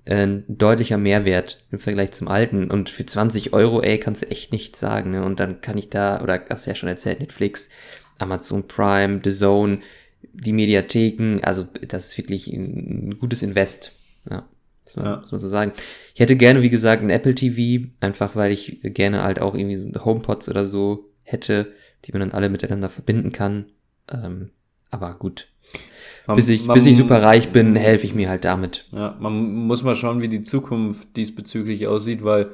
ein 0.09 0.45
deutlicher 0.49 0.99
Mehrwert 0.99 1.59
im 1.71 1.79
Vergleich 1.79 2.13
zum 2.13 2.29
alten. 2.29 2.71
Und 2.71 2.91
für 2.91 3.05
20 3.05 3.53
Euro, 3.53 3.83
ey, 3.83 3.99
kannst 3.99 4.23
du 4.23 4.31
echt 4.31 4.53
nichts 4.53 4.81
sagen. 4.81 5.11
Ne? 5.11 5.25
Und 5.25 5.41
dann 5.41 5.61
kann 5.61 5.79
ich 5.79 5.91
da, 5.91 6.23
oder 6.23 6.43
hast 6.49 6.67
du 6.67 6.71
ja 6.71 6.75
schon 6.75 6.89
erzählt, 6.89 7.21
Netflix, 7.21 7.71
Amazon 8.19 8.67
Prime, 8.67 9.21
The 9.23 9.31
Zone, 9.31 9.81
die 10.23 10.53
Mediatheken, 10.53 11.41
also 11.43 11.67
das 11.87 12.09
ist 12.09 12.19
wirklich 12.19 12.49
ein, 12.49 13.09
ein 13.09 13.19
gutes 13.19 13.43
Invest. 13.43 13.93
Ja. 14.29 14.49
Muss 14.85 14.97
man, 14.97 15.05
ja. 15.05 15.17
muss 15.21 15.33
man 15.33 15.41
so 15.41 15.49
sagen. 15.49 15.73
Ich 16.15 16.21
hätte 16.21 16.37
gerne, 16.37 16.63
wie 16.63 16.71
gesagt, 16.71 17.03
ein 17.03 17.11
Apple 17.11 17.35
TV, 17.35 17.89
einfach 18.01 18.35
weil 18.37 18.51
ich 18.51 18.81
gerne 18.83 19.23
halt 19.23 19.41
auch 19.41 19.55
irgendwie 19.55 19.77
so 19.77 19.91
HomePods 20.05 20.49
oder 20.49 20.65
so 20.65 21.11
hätte, 21.23 21.73
die 22.05 22.13
man 22.13 22.21
dann 22.21 22.33
alle 22.33 22.49
miteinander 22.49 22.89
verbinden 22.89 23.33
kann. 23.33 23.67
Ähm, 24.11 24.51
aber 24.91 25.15
gut. 25.19 25.49
Man, 26.29 26.37
bis, 26.37 26.51
ich, 26.51 26.67
man, 26.67 26.75
bis 26.75 26.85
ich 26.85 26.99
super 26.99 27.23
reich 27.23 27.53
bin, 27.53 27.75
helfe 27.75 28.05
ich 28.05 28.15
mir 28.15 28.29
halt 28.29 28.45
damit. 28.45 28.85
Ja, 28.93 29.17
man 29.19 29.67
muss 29.67 29.83
mal 29.83 29.97
schauen, 29.97 30.21
wie 30.21 30.29
die 30.29 30.43
Zukunft 30.43 31.17
diesbezüglich 31.17 31.87
aussieht, 31.87 32.23
weil 32.23 32.51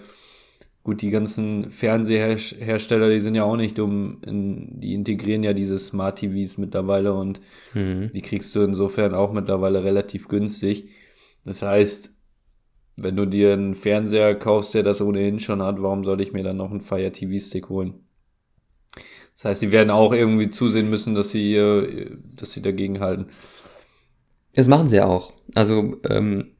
gut, 0.84 1.02
die 1.02 1.10
ganzen 1.10 1.72
Fernsehersteller, 1.72 3.10
die 3.10 3.18
sind 3.18 3.34
ja 3.34 3.42
auch 3.42 3.56
nicht 3.56 3.76
dumm, 3.76 4.18
in, 4.24 4.78
die 4.78 4.94
integrieren 4.94 5.42
ja 5.42 5.54
diese 5.54 5.76
Smart 5.80 6.20
TVs 6.20 6.56
mittlerweile 6.56 7.14
und 7.14 7.40
mhm. 7.72 8.12
die 8.14 8.22
kriegst 8.22 8.54
du 8.54 8.60
insofern 8.60 9.12
auch 9.12 9.32
mittlerweile 9.32 9.82
relativ 9.82 10.28
günstig. 10.28 10.90
Das 11.44 11.62
heißt, 11.62 12.12
wenn 12.94 13.16
du 13.16 13.26
dir 13.26 13.54
einen 13.54 13.74
Fernseher 13.74 14.36
kaufst, 14.36 14.74
der 14.74 14.84
das 14.84 15.00
ohnehin 15.00 15.40
schon 15.40 15.60
hat, 15.60 15.82
warum 15.82 16.04
soll 16.04 16.20
ich 16.20 16.32
mir 16.32 16.44
dann 16.44 16.58
noch 16.58 16.70
einen 16.70 16.80
Fire 16.80 17.10
TV 17.10 17.44
Stick 17.44 17.68
holen? 17.70 17.94
Das 19.34 19.46
heißt, 19.46 19.60
sie 19.62 19.72
werden 19.72 19.90
auch 19.90 20.12
irgendwie 20.12 20.50
zusehen 20.50 20.88
müssen, 20.88 21.16
dass 21.16 21.32
sie, 21.32 21.60
dass 22.36 22.52
sie 22.52 22.62
dagegen 22.62 23.00
halten. 23.00 23.26
Das 24.54 24.68
machen 24.68 24.88
sie 24.88 24.96
ja 24.96 25.06
auch. 25.06 25.32
Also 25.54 26.00
ähm, 26.08 26.52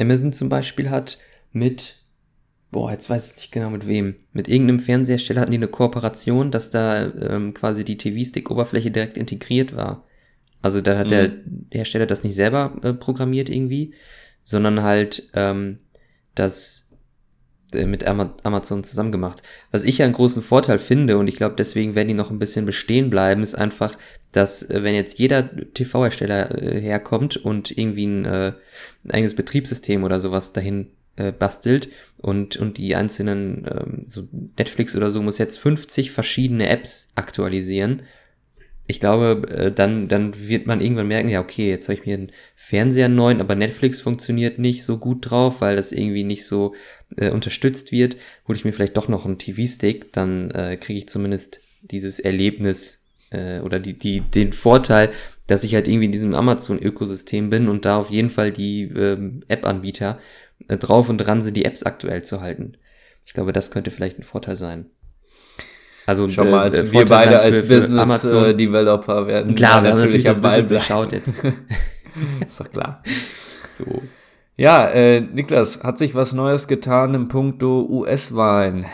Amazon 0.00 0.32
zum 0.32 0.48
Beispiel 0.48 0.90
hat 0.90 1.18
mit, 1.52 1.96
boah, 2.70 2.90
jetzt 2.90 3.08
weiß 3.08 3.32
ich 3.32 3.36
nicht 3.36 3.52
genau 3.52 3.70
mit 3.70 3.86
wem, 3.86 4.16
mit 4.32 4.48
irgendeinem 4.48 4.80
Fernsehersteller 4.80 5.40
hatten 5.40 5.50
die 5.50 5.56
eine 5.56 5.68
Kooperation, 5.68 6.50
dass 6.50 6.70
da 6.70 7.04
ähm, 7.04 7.54
quasi 7.54 7.84
die 7.84 7.96
TV-Stick-Oberfläche 7.96 8.90
direkt 8.90 9.16
integriert 9.16 9.74
war. 9.74 10.06
Also 10.62 10.80
da 10.80 10.98
hat 10.98 11.06
mhm. 11.06 11.10
der 11.10 11.32
Hersteller 11.72 12.06
das 12.06 12.24
nicht 12.24 12.34
selber 12.34 12.76
äh, 12.82 12.92
programmiert 12.92 13.48
irgendwie, 13.48 13.94
sondern 14.42 14.82
halt 14.82 15.30
ähm, 15.34 15.78
das 16.34 16.83
mit 17.86 18.06
Amazon 18.06 18.84
zusammen 18.84 19.12
gemacht. 19.12 19.42
Was 19.70 19.84
ich 19.84 19.98
ja 19.98 20.04
einen 20.04 20.14
großen 20.14 20.42
Vorteil 20.42 20.78
finde 20.78 21.18
und 21.18 21.28
ich 21.28 21.36
glaube, 21.36 21.54
deswegen 21.56 21.94
werden 21.94 22.08
die 22.08 22.14
noch 22.14 22.30
ein 22.30 22.38
bisschen 22.38 22.66
bestehen 22.66 23.10
bleiben, 23.10 23.42
ist 23.42 23.54
einfach, 23.54 23.96
dass 24.32 24.68
äh, 24.68 24.82
wenn 24.82 24.94
jetzt 24.94 25.18
jeder 25.18 25.48
TV-Hersteller 25.74 26.62
äh, 26.62 26.80
herkommt 26.80 27.36
und 27.36 27.76
irgendwie 27.76 28.06
ein, 28.06 28.24
äh, 28.24 28.52
ein 29.04 29.10
eigenes 29.10 29.34
Betriebssystem 29.34 30.04
oder 30.04 30.20
sowas 30.20 30.52
dahin 30.52 30.88
äh, 31.16 31.32
bastelt 31.32 31.88
und, 32.18 32.56
und 32.56 32.78
die 32.78 32.96
einzelnen, 32.96 33.66
ähm, 33.70 34.04
so 34.08 34.28
Netflix 34.58 34.96
oder 34.96 35.10
so 35.10 35.22
muss 35.22 35.38
jetzt 35.38 35.58
50 35.58 36.10
verschiedene 36.10 36.68
Apps 36.68 37.12
aktualisieren 37.14 38.02
ich 38.86 39.00
glaube, 39.00 39.48
äh, 39.48 39.72
dann, 39.72 40.08
dann 40.08 40.48
wird 40.48 40.66
man 40.66 40.80
irgendwann 40.80 41.08
merken, 41.08 41.28
ja, 41.28 41.40
okay, 41.40 41.70
jetzt 41.70 41.88
habe 41.88 41.98
ich 41.98 42.06
mir 42.06 42.14
einen 42.14 42.32
Fernseher 42.54 43.08
neuen, 43.08 43.40
aber 43.40 43.54
Netflix 43.54 44.00
funktioniert 44.00 44.58
nicht 44.58 44.84
so 44.84 44.98
gut 44.98 45.30
drauf, 45.30 45.60
weil 45.62 45.76
das 45.76 45.92
irgendwie 45.92 46.24
nicht 46.24 46.46
so 46.46 46.74
äh, 47.16 47.30
unterstützt 47.30 47.92
wird. 47.92 48.16
Hole 48.48 48.56
ich 48.56 48.64
mir 48.64 48.72
vielleicht 48.72 48.96
doch 48.96 49.08
noch 49.08 49.26
einen 49.26 49.38
TV-Stick, 49.38 50.12
dann 50.12 50.50
äh, 50.50 50.76
kriege 50.76 50.98
ich 50.98 51.08
zumindest 51.08 51.60
dieses 51.82 52.18
Erlebnis 52.18 53.04
äh, 53.30 53.60
oder 53.60 53.80
die, 53.80 53.98
die, 53.98 54.20
den 54.20 54.52
Vorteil, 54.52 55.10
dass 55.46 55.64
ich 55.64 55.74
halt 55.74 55.88
irgendwie 55.88 56.06
in 56.06 56.12
diesem 56.12 56.34
Amazon-Ökosystem 56.34 57.50
bin 57.50 57.68
und 57.68 57.84
da 57.84 57.98
auf 57.98 58.10
jeden 58.10 58.30
Fall 58.30 58.50
die 58.50 58.82
ähm, 58.84 59.42
App-Anbieter 59.48 60.18
äh, 60.68 60.76
drauf 60.76 61.08
und 61.08 61.18
dran 61.18 61.42
sind, 61.42 61.56
die 61.56 61.64
Apps 61.64 61.82
aktuell 61.82 62.22
zu 62.22 62.40
halten. 62.40 62.76
Ich 63.26 63.32
glaube, 63.32 63.52
das 63.52 63.70
könnte 63.70 63.90
vielleicht 63.90 64.18
ein 64.18 64.22
Vorteil 64.22 64.56
sein. 64.56 64.86
Also 66.06 66.28
schon 66.28 66.50
mal, 66.50 66.60
als 66.60 66.78
äh, 66.78 66.92
wir 66.92 67.04
beide 67.06 67.40
als 67.40 67.60
für, 67.60 67.76
Business 67.76 68.20
für 68.20 68.48
äh, 68.48 68.54
Developer 68.54 69.26
werden. 69.26 69.54
Klar, 69.54 69.82
wir 69.82 69.90
haben 69.90 70.00
natürlich 70.00 70.28
am 70.28 70.40
Ball 70.40 70.64
geschaut 70.64 71.12
jetzt. 71.12 71.32
ist 72.46 72.60
doch 72.60 72.70
klar. 72.70 73.02
So. 73.76 74.04
Ja, 74.56 74.88
äh, 74.88 75.20
Niklas, 75.20 75.82
hat 75.82 75.98
sich 75.98 76.14
was 76.14 76.32
Neues 76.32 76.68
getan 76.68 77.14
im 77.14 77.28
Punkto 77.28 77.86
US-Wahlen? 77.90 78.86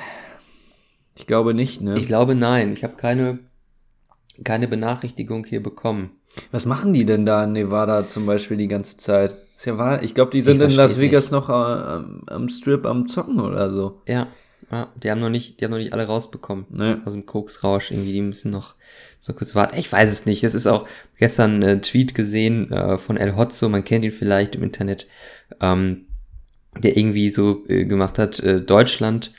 Ich 1.18 1.26
glaube 1.26 1.52
nicht, 1.52 1.82
ne? 1.82 1.98
Ich 1.98 2.06
glaube 2.06 2.34
nein. 2.34 2.72
Ich 2.72 2.82
habe 2.82 2.96
keine, 2.96 3.40
keine 4.42 4.68
Benachrichtigung 4.68 5.44
hier 5.44 5.62
bekommen. 5.62 6.12
Was 6.50 6.64
machen 6.64 6.94
die 6.94 7.04
denn 7.04 7.26
da 7.26 7.44
in 7.44 7.52
Nevada 7.52 8.08
zum 8.08 8.24
Beispiel 8.24 8.56
die 8.56 8.68
ganze 8.68 8.96
Zeit? 8.96 9.34
Ist 9.54 9.66
ja 9.66 9.76
wahr. 9.76 10.02
Ich 10.02 10.14
glaube, 10.14 10.30
die 10.30 10.40
sind 10.40 10.62
in 10.62 10.70
Las 10.70 10.98
Vegas 10.98 11.24
nicht. 11.24 11.32
noch 11.32 11.50
äh, 11.50 11.52
am, 11.52 12.22
am 12.26 12.48
Strip 12.48 12.86
am 12.86 13.06
Zocken 13.06 13.40
oder 13.40 13.68
so. 13.68 14.00
Ja, 14.08 14.28
ja, 14.70 14.88
die 15.02 15.10
haben 15.10 15.20
noch 15.20 15.30
nicht, 15.30 15.60
die 15.60 15.64
haben 15.64 15.72
noch 15.72 15.78
nicht 15.78 15.92
alle 15.92 16.06
rausbekommen. 16.06 16.66
Nee. 16.70 16.96
Aus 17.04 17.12
dem 17.12 17.26
Koksrausch 17.26 17.90
irgendwie, 17.90 18.12
die 18.12 18.22
müssen 18.22 18.50
noch 18.50 18.76
so 19.18 19.32
kurz 19.32 19.54
warten. 19.54 19.76
Ich 19.76 19.90
weiß 19.90 20.10
es 20.10 20.26
nicht. 20.26 20.44
Es 20.44 20.54
ist 20.54 20.68
auch 20.68 20.86
gestern 21.18 21.62
ein 21.62 21.82
Tweet 21.82 22.14
gesehen 22.14 22.70
äh, 22.70 22.96
von 22.96 23.16
El 23.16 23.36
Hotzo, 23.36 23.68
man 23.68 23.84
kennt 23.84 24.04
ihn 24.04 24.12
vielleicht 24.12 24.54
im 24.54 24.62
Internet, 24.62 25.08
ähm, 25.60 26.06
der 26.78 26.96
irgendwie 26.96 27.30
so 27.30 27.64
äh, 27.68 27.84
gemacht 27.84 28.18
hat, 28.18 28.40
äh, 28.40 28.60
Deutschland, 28.60 29.32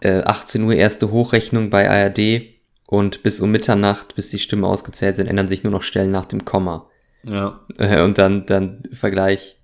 äh, 0.00 0.22
18 0.22 0.62
Uhr 0.64 0.74
erste 0.74 1.10
Hochrechnung 1.10 1.70
bei 1.70 1.88
ARD 1.88 2.54
und 2.86 3.22
bis 3.22 3.40
um 3.40 3.50
Mitternacht, 3.50 4.14
bis 4.14 4.30
die 4.30 4.38
Stimmen 4.38 4.64
ausgezählt 4.64 5.16
sind, 5.16 5.26
ändern 5.26 5.48
sich 5.48 5.62
nur 5.62 5.72
noch 5.72 5.82
Stellen 5.82 6.10
nach 6.10 6.26
dem 6.26 6.44
Komma. 6.44 6.88
Ja. 7.24 7.60
Äh, 7.78 8.02
und 8.02 8.18
dann, 8.18 8.46
dann 8.46 8.82
Vergleich 8.92 9.58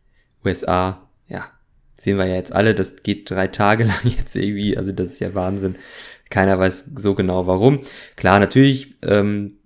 USA, 0.44 1.08
ja, 1.28 1.44
sehen 1.94 2.16
wir 2.16 2.26
ja 2.26 2.34
jetzt 2.34 2.54
alle, 2.54 2.74
das 2.74 3.02
geht 3.02 3.30
drei 3.30 3.48
Tage 3.48 3.84
lang 3.84 4.00
jetzt 4.04 4.36
irgendwie, 4.36 4.76
also 4.76 4.92
das 4.92 5.08
ist 5.08 5.20
ja 5.20 5.34
Wahnsinn. 5.34 5.76
Keiner 6.30 6.58
weiß 6.58 6.92
so 6.96 7.14
genau 7.14 7.46
warum. 7.46 7.80
Klar, 8.14 8.38
natürlich 8.38 8.94
ähm, 9.02 9.58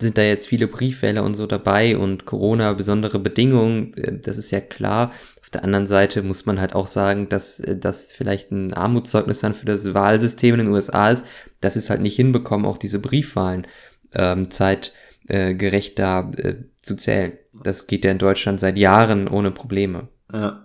sind 0.00 0.18
da 0.18 0.22
jetzt 0.22 0.48
viele 0.48 0.66
Briefwähler 0.66 1.22
und 1.22 1.34
so 1.34 1.46
dabei 1.46 1.96
und 1.96 2.24
Corona, 2.24 2.72
besondere 2.72 3.18
Bedingungen, 3.18 3.94
äh, 3.94 4.18
das 4.18 4.38
ist 4.38 4.50
ja 4.50 4.60
klar. 4.60 5.12
Auf 5.40 5.50
der 5.50 5.64
anderen 5.64 5.86
Seite 5.86 6.22
muss 6.22 6.46
man 6.46 6.60
halt 6.60 6.74
auch 6.74 6.86
sagen, 6.86 7.28
dass 7.28 7.60
äh, 7.60 7.76
das 7.76 8.12
vielleicht 8.12 8.50
ein 8.50 8.74
Armutszeugnis 8.74 9.40
dann 9.40 9.54
für 9.54 9.66
das 9.66 9.94
Wahlsystem 9.94 10.54
in 10.54 10.66
den 10.66 10.74
USA 10.74 11.10
ist, 11.10 11.26
dass 11.60 11.76
es 11.76 11.90
halt 11.90 12.00
nicht 12.00 12.16
hinbekommen, 12.16 12.66
auch 12.66 12.78
diese 12.78 12.98
Briefwahlen 12.98 13.66
ähm, 14.12 14.50
zeitgerecht 14.50 15.98
da 15.98 16.30
äh, 16.36 16.56
zu 16.82 16.96
zählen. 16.96 17.32
Das 17.52 17.86
geht 17.86 18.04
ja 18.04 18.10
in 18.10 18.18
Deutschland 18.18 18.60
seit 18.60 18.76
Jahren 18.76 19.28
ohne 19.28 19.50
Probleme. 19.50 20.08
Ja. 20.32 20.60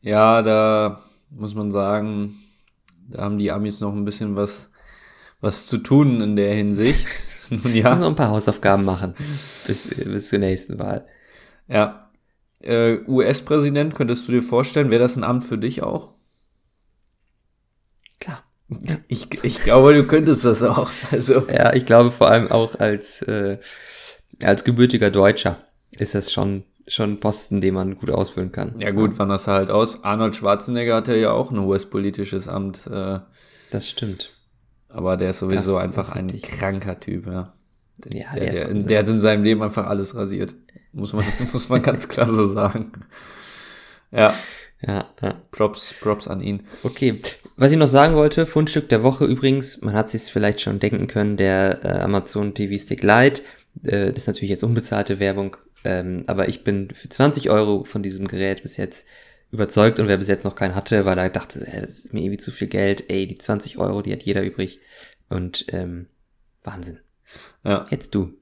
Ja, 0.00 0.42
da 0.42 1.00
muss 1.30 1.54
man 1.54 1.70
sagen, 1.70 2.34
da 3.08 3.22
haben 3.22 3.38
die 3.38 3.52
Amis 3.52 3.80
noch 3.80 3.94
ein 3.94 4.04
bisschen 4.04 4.34
was, 4.36 4.70
was 5.40 5.66
zu 5.66 5.78
tun 5.78 6.20
in 6.20 6.34
der 6.34 6.54
Hinsicht. 6.54 7.06
Nun 7.52 7.74
ja. 7.74 7.90
Müssen 7.90 8.00
noch 8.02 8.08
ein 8.08 8.16
paar 8.16 8.30
Hausaufgaben 8.30 8.84
machen 8.84 9.14
bis, 9.66 9.88
bis 9.88 10.28
zur 10.28 10.38
nächsten 10.38 10.78
Wahl. 10.78 11.06
Ja. 11.68 12.10
Äh, 12.62 13.00
US-Präsident, 13.06 13.94
könntest 13.94 14.28
du 14.28 14.32
dir 14.32 14.42
vorstellen, 14.42 14.90
wäre 14.90 15.02
das 15.02 15.16
ein 15.16 15.24
Amt 15.24 15.44
für 15.44 15.58
dich 15.58 15.82
auch? 15.82 16.10
Klar. 18.20 18.44
Ich, 19.08 19.26
ich 19.42 19.62
glaube, 19.62 19.92
du 19.94 20.06
könntest 20.06 20.44
das 20.44 20.62
auch. 20.62 20.88
Also. 21.10 21.46
Ja, 21.48 21.74
ich 21.74 21.84
glaube 21.84 22.10
vor 22.10 22.30
allem 22.30 22.50
auch 22.50 22.78
als, 22.78 23.20
äh, 23.22 23.58
als 24.42 24.64
gebürtiger 24.64 25.10
Deutscher 25.10 25.58
ist 25.90 26.14
das 26.14 26.32
schon 26.32 26.64
schon 26.88 27.12
ein 27.12 27.20
Posten, 27.20 27.60
den 27.60 27.74
man 27.74 27.96
gut 27.96 28.10
ausfüllen 28.10 28.50
kann. 28.50 28.74
Ja 28.80 28.90
gut, 28.90 29.12
wann 29.16 29.28
das 29.28 29.46
halt 29.46 29.70
aus. 29.70 30.02
Arnold 30.02 30.34
Schwarzenegger 30.34 30.96
hatte 30.96 31.16
ja 31.16 31.30
auch 31.30 31.52
ein 31.52 31.60
hohes 31.60 31.86
politisches 31.86 32.48
Amt. 32.48 32.88
Äh, 32.88 33.20
das 33.70 33.88
stimmt. 33.88 34.30
Aber 34.92 35.16
der 35.16 35.30
ist 35.30 35.38
sowieso 35.38 35.74
das 35.74 35.84
einfach 35.84 36.14
ein 36.14 36.40
kranker 36.40 37.00
Typ, 37.00 37.26
ja. 37.26 37.52
Der, 37.98 38.20
ja, 38.20 38.26
der, 38.34 38.52
der, 38.52 38.74
der, 38.74 38.82
der 38.82 38.98
hat 38.98 39.08
in 39.08 39.20
seinem 39.20 39.44
Leben 39.44 39.62
einfach 39.62 39.86
alles 39.86 40.14
rasiert. 40.14 40.54
Muss 40.92 41.12
man, 41.12 41.24
muss 41.52 41.68
man 41.68 41.82
ganz 41.82 42.08
klar 42.08 42.28
so 42.28 42.46
sagen. 42.46 42.92
Ja. 44.10 44.34
Ja, 44.86 45.06
ja. 45.20 45.40
Props, 45.52 45.94
Props 46.00 46.26
an 46.26 46.40
ihn. 46.40 46.64
Okay. 46.82 47.20
Was 47.56 47.70
ich 47.70 47.78
noch 47.78 47.86
sagen 47.86 48.16
wollte, 48.16 48.46
Fundstück 48.46 48.88
der 48.88 49.02
Woche 49.02 49.24
übrigens, 49.24 49.80
man 49.80 49.94
hat 49.94 50.10
sich 50.10 50.22
vielleicht 50.24 50.60
schon 50.60 50.80
denken 50.80 51.06
können, 51.06 51.36
der 51.36 51.84
äh, 51.84 52.00
Amazon 52.00 52.54
TV 52.54 52.82
Stick 52.82 53.02
Lite, 53.02 53.42
äh, 53.84 54.12
das 54.12 54.22
ist 54.22 54.26
natürlich 54.26 54.50
jetzt 54.50 54.64
unbezahlte 54.64 55.20
Werbung, 55.20 55.56
ähm, 55.84 56.24
aber 56.26 56.48
ich 56.48 56.64
bin 56.64 56.88
für 56.92 57.08
20 57.08 57.50
Euro 57.50 57.84
von 57.84 58.02
diesem 58.02 58.26
Gerät 58.26 58.62
bis 58.62 58.76
jetzt 58.76 59.06
überzeugt 59.52 60.00
und 60.00 60.08
wer 60.08 60.16
bis 60.16 60.28
jetzt 60.28 60.44
noch 60.44 60.56
keinen 60.56 60.74
hatte, 60.74 61.04
weil 61.04 61.18
er 61.18 61.30
dachte, 61.30 61.66
ey, 61.66 61.82
das 61.82 62.00
ist 62.00 62.14
mir 62.14 62.20
irgendwie 62.20 62.38
zu 62.38 62.50
viel 62.50 62.68
Geld, 62.68 63.04
ey, 63.08 63.26
die 63.26 63.38
20 63.38 63.78
Euro, 63.78 64.02
die 64.02 64.12
hat 64.12 64.22
jeder 64.22 64.42
übrig. 64.42 64.80
Und 65.28 65.66
ähm, 65.68 66.06
Wahnsinn. 66.64 66.98
Ja. 67.64 67.84
Jetzt 67.90 68.14
du. 68.14 68.34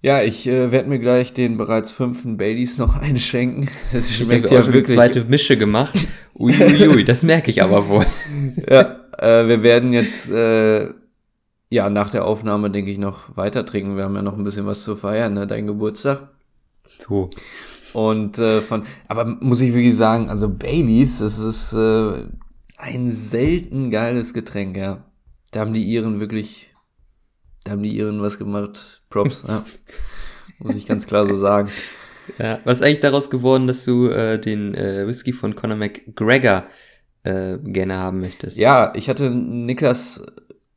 Ja, 0.00 0.20
ich 0.20 0.48
äh, 0.48 0.72
werde 0.72 0.88
mir 0.88 0.98
gleich 0.98 1.32
den 1.32 1.56
bereits 1.56 1.92
fünften 1.92 2.36
Baileys 2.36 2.78
noch 2.78 2.96
einschenken. 3.00 3.70
Das 3.92 4.12
schmeckt 4.12 4.46
ich 4.46 4.52
ja 4.52 4.66
wirklich. 4.66 4.98
Eine 4.98 5.12
zweite 5.12 5.24
Mische 5.24 5.56
gemacht. 5.56 5.94
Uiuiui, 6.34 6.88
ui, 6.88 7.04
das 7.06 7.22
merke 7.22 7.50
ich 7.50 7.62
aber 7.62 7.88
wohl. 7.88 8.06
ja, 8.68 9.00
äh, 9.18 9.46
wir 9.46 9.62
werden 9.62 9.92
jetzt 9.92 10.30
äh, 10.30 10.90
ja, 11.72 11.88
nach 11.88 12.10
der 12.10 12.26
Aufnahme 12.26 12.70
denke 12.70 12.90
ich 12.90 12.98
noch 12.98 13.36
weiter 13.36 13.64
trinken. 13.64 13.96
Wir 13.96 14.04
haben 14.04 14.14
ja 14.14 14.22
noch 14.22 14.36
ein 14.36 14.44
bisschen 14.44 14.66
was 14.66 14.84
zu 14.84 14.94
feiern, 14.94 15.32
ne? 15.32 15.46
Dein 15.46 15.66
Geburtstag. 15.66 16.28
So. 16.98 17.30
Und 17.92 18.38
äh, 18.38 18.60
von, 18.60 18.84
aber 19.08 19.24
muss 19.24 19.60
ich 19.60 19.74
wirklich 19.74 19.96
sagen, 19.96 20.28
also 20.28 20.48
Baileys, 20.48 21.18
das 21.18 21.38
ist 21.38 21.72
äh, 21.72 22.26
ein 22.76 23.12
selten 23.12 23.90
geiles 23.90 24.34
Getränk, 24.34 24.76
ja. 24.76 25.04
Da 25.50 25.60
haben 25.60 25.72
die 25.72 25.84
ihren 25.84 26.20
wirklich, 26.20 26.74
da 27.64 27.72
haben 27.72 27.82
die 27.82 27.94
ihren 27.94 28.22
was 28.22 28.38
gemacht. 28.38 29.02
Props, 29.10 29.44
ja. 29.46 29.64
Muss 30.58 30.74
ich 30.74 30.86
ganz 30.86 31.06
klar 31.06 31.26
so 31.26 31.36
sagen. 31.36 31.68
Ja, 32.38 32.60
was 32.64 32.80
ist 32.80 32.86
eigentlich 32.86 33.00
daraus 33.00 33.30
geworden, 33.30 33.66
dass 33.66 33.84
du 33.84 34.08
äh, 34.08 34.38
den 34.38 34.74
äh, 34.74 35.06
Whisky 35.06 35.32
von 35.32 35.54
Conor 35.54 35.76
McGregor 35.76 36.64
äh, 37.24 37.58
gerne 37.58 37.98
haben 37.98 38.20
möchtest? 38.20 38.58
Ja, 38.58 38.92
ich 38.94 39.08
hatte 39.08 39.30
Niklas 39.30 40.24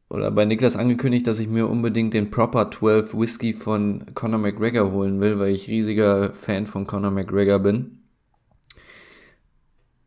oder 0.10 0.32
bei 0.32 0.46
Niklas 0.46 0.78
angekündigt, 0.78 1.28
dass 1.28 1.40
ich 1.40 1.48
mir 1.48 1.68
unbedingt 1.68 2.14
den 2.14 2.30
Proper 2.30 2.70
12 2.72 3.14
Whisky 3.16 3.54
von 3.54 4.06
Conor 4.14 4.40
McGregor 4.40 4.92
holen 4.92 5.20
will, 5.20 5.40
weil 5.40 5.54
ich 5.54 5.68
riesiger 5.68 6.34
Fan 6.34 6.68
von 6.68 6.86
Conor 6.86 7.12
McGregor 7.12 7.60
bin. 7.60 8.04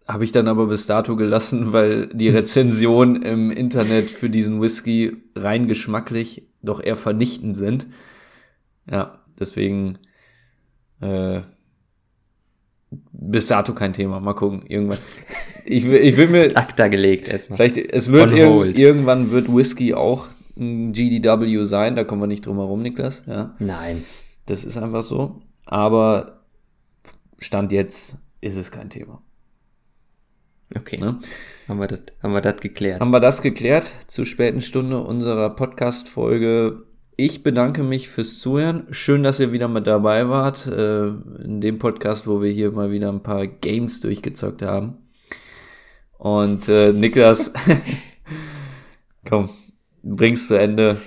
habe 0.07 0.25
ich 0.25 0.33
dann 0.33 0.49
aber 0.49 0.67
bis 0.67 0.87
dato 0.87 1.17
gelassen, 1.17 1.73
weil 1.73 2.09
die 2.09 2.29
Rezensionen 2.29 3.23
im 3.23 3.51
Internet 3.51 4.11
für 4.11 4.31
diesen 4.31 4.61
Whisky 4.61 5.17
rein 5.35 5.69
geschmacklich 5.69 6.49
doch 6.63 6.83
eher 6.83 6.97
vernichtend 6.97 7.57
sind. 7.57 7.87
Ja, 8.91 9.23
deswegen 9.39 9.99
äh, 11.01 11.43
bis 13.13 13.49
dato 13.49 13.75
kein 13.75 13.93
Thema. 13.93 14.21
Mal 14.21 14.35
gucken, 14.35 14.65
irgendwann. 14.67 14.99
Ich 15.69 15.85
will, 15.85 15.99
ich 15.99 16.17
will 16.17 16.29
mir. 16.29 16.57
Akta 16.57 16.89
gelegt 16.89 17.29
erstmal. 17.29 17.57
Vielleicht, 17.59 17.77
es 17.77 18.11
wird 18.11 18.33
irg 18.33 18.77
irgendwann 18.79 19.31
wird 19.31 19.55
Whisky 19.55 19.95
auch 19.95 20.27
ein 20.57 20.93
GDW 20.93 21.65
sein, 21.65 21.95
da 21.95 22.05
kommen 22.05 22.23
wir 22.23 22.27
nicht 22.27 22.47
drum 22.47 22.57
herum, 22.57 22.83
Niklas. 22.83 23.23
Ja. 23.27 23.55
Nein. 23.59 24.03
Das 24.47 24.65
ist 24.65 24.77
einfach 24.77 25.03
so. 25.03 25.43
Aber 25.67 26.41
Stand 27.39 27.71
jetzt 27.73 28.17
ist 28.41 28.57
es 28.57 28.71
kein 28.71 28.91
Thema. 28.91 29.23
Okay. 30.75 30.99
Ne? 30.99 31.21
Haben 31.69 31.81
wir 31.81 31.87
das, 31.87 32.01
haben 32.23 32.33
wir 32.33 32.41
das 32.41 32.61
geklärt? 32.61 33.01
Haben 33.01 33.11
wir 33.11 33.21
das 33.21 33.43
geklärt 33.43 33.95
zur 34.07 34.27
späten 34.27 34.61
Stunde 34.61 34.99
unserer 34.99 35.51
Podcast-Folge. 35.51 36.83
Ich 37.17 37.43
bedanke 37.43 37.83
mich 37.83 38.09
fürs 38.09 38.39
Zuhören. 38.39 38.87
Schön, 38.91 39.23
dass 39.23 39.41
ihr 39.41 39.53
wieder 39.53 39.69
mit 39.69 39.87
dabei 39.87 40.29
wart. 40.29 40.67
Äh, 40.67 41.09
in 41.09 41.61
dem 41.61 41.79
Podcast, 41.79 42.27
wo 42.27 42.43
wir 42.43 42.51
hier 42.51 42.71
mal 42.71 42.91
wieder 42.91 43.11
ein 43.11 43.23
paar 43.23 43.47
Games 43.47 44.01
durchgezockt 44.01 44.63
haben. 44.63 45.08
Und 46.19 46.69
äh, 46.69 46.93
Niklas, 46.93 47.53
komm, 49.29 49.51
bring's 50.03 50.49
zu 50.49 50.55
Ende. 50.57 51.01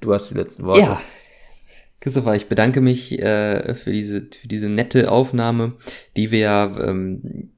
Du 0.00 0.14
hast 0.14 0.30
die 0.30 0.34
letzten 0.34 0.64
Worte. 0.64 0.80
Ja. 0.80 1.02
Christopher, 2.00 2.34
ich 2.34 2.48
bedanke 2.48 2.80
mich 2.80 3.18
äh, 3.20 3.74
für, 3.74 3.92
diese, 3.92 4.22
für 4.22 4.48
diese 4.48 4.68
nette 4.68 5.10
Aufnahme, 5.10 5.74
die 6.16 6.30
wir 6.30 6.76
ähm, 6.80 7.50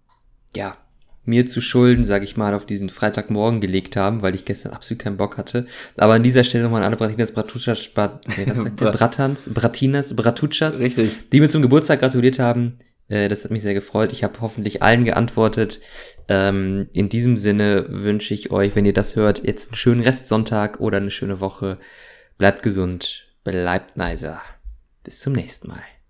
ja 0.54 0.76
mir 1.24 1.46
zu 1.46 1.60
schulden, 1.60 2.04
sage 2.04 2.24
ich 2.24 2.36
mal, 2.36 2.52
auf 2.54 2.66
diesen 2.66 2.90
Freitagmorgen 2.90 3.60
gelegt 3.60 3.96
haben, 3.96 4.20
weil 4.22 4.34
ich 4.34 4.44
gestern 4.44 4.72
absolut 4.72 5.02
keinen 5.02 5.16
Bock 5.16 5.38
hatte. 5.38 5.66
Aber 5.96 6.14
an 6.14 6.22
dieser 6.22 6.44
Stelle 6.44 6.64
nochmal 6.64 6.82
an 6.82 6.88
alle 6.88 6.96
Bratinas 6.96 7.32
Bratuchas, 7.32 7.88
Brat, 7.94 8.28
nee, 8.36 8.46
was 8.46 8.60
sagt? 8.60 8.76
Bratans, 8.76 9.48
Bratinas 9.52 10.14
Bratuchas, 10.14 10.80
Richtig. 10.80 11.30
die 11.30 11.40
mir 11.40 11.48
zum 11.48 11.62
Geburtstag 11.62 12.00
gratuliert 12.00 12.38
haben. 12.38 12.76
Äh, 13.14 13.28
das 13.28 13.44
hat 13.44 13.52
mich 13.52 13.62
sehr 13.62 13.74
gefreut. 13.74 14.12
Ich 14.12 14.24
habe 14.24 14.40
hoffentlich 14.40 14.82
allen 14.82 15.04
geantwortet. 15.04 15.80
Ähm, 16.28 16.88
in 16.92 17.08
diesem 17.08 17.36
Sinne 17.36 17.86
wünsche 17.88 18.34
ich 18.34 18.50
euch, 18.50 18.74
wenn 18.74 18.84
ihr 18.84 18.92
das 18.92 19.14
hört, 19.14 19.44
jetzt 19.44 19.68
einen 19.68 19.76
schönen 19.76 20.00
Restsonntag 20.00 20.80
oder 20.80 20.96
eine 20.98 21.12
schöne 21.12 21.40
Woche. 21.40 21.78
Bleibt 22.38 22.62
gesund, 22.62 23.28
bleibt 23.44 23.96
nicer. 23.96 24.40
Bis 25.04 25.20
zum 25.20 25.34
nächsten 25.34 25.68
Mal. 25.68 25.93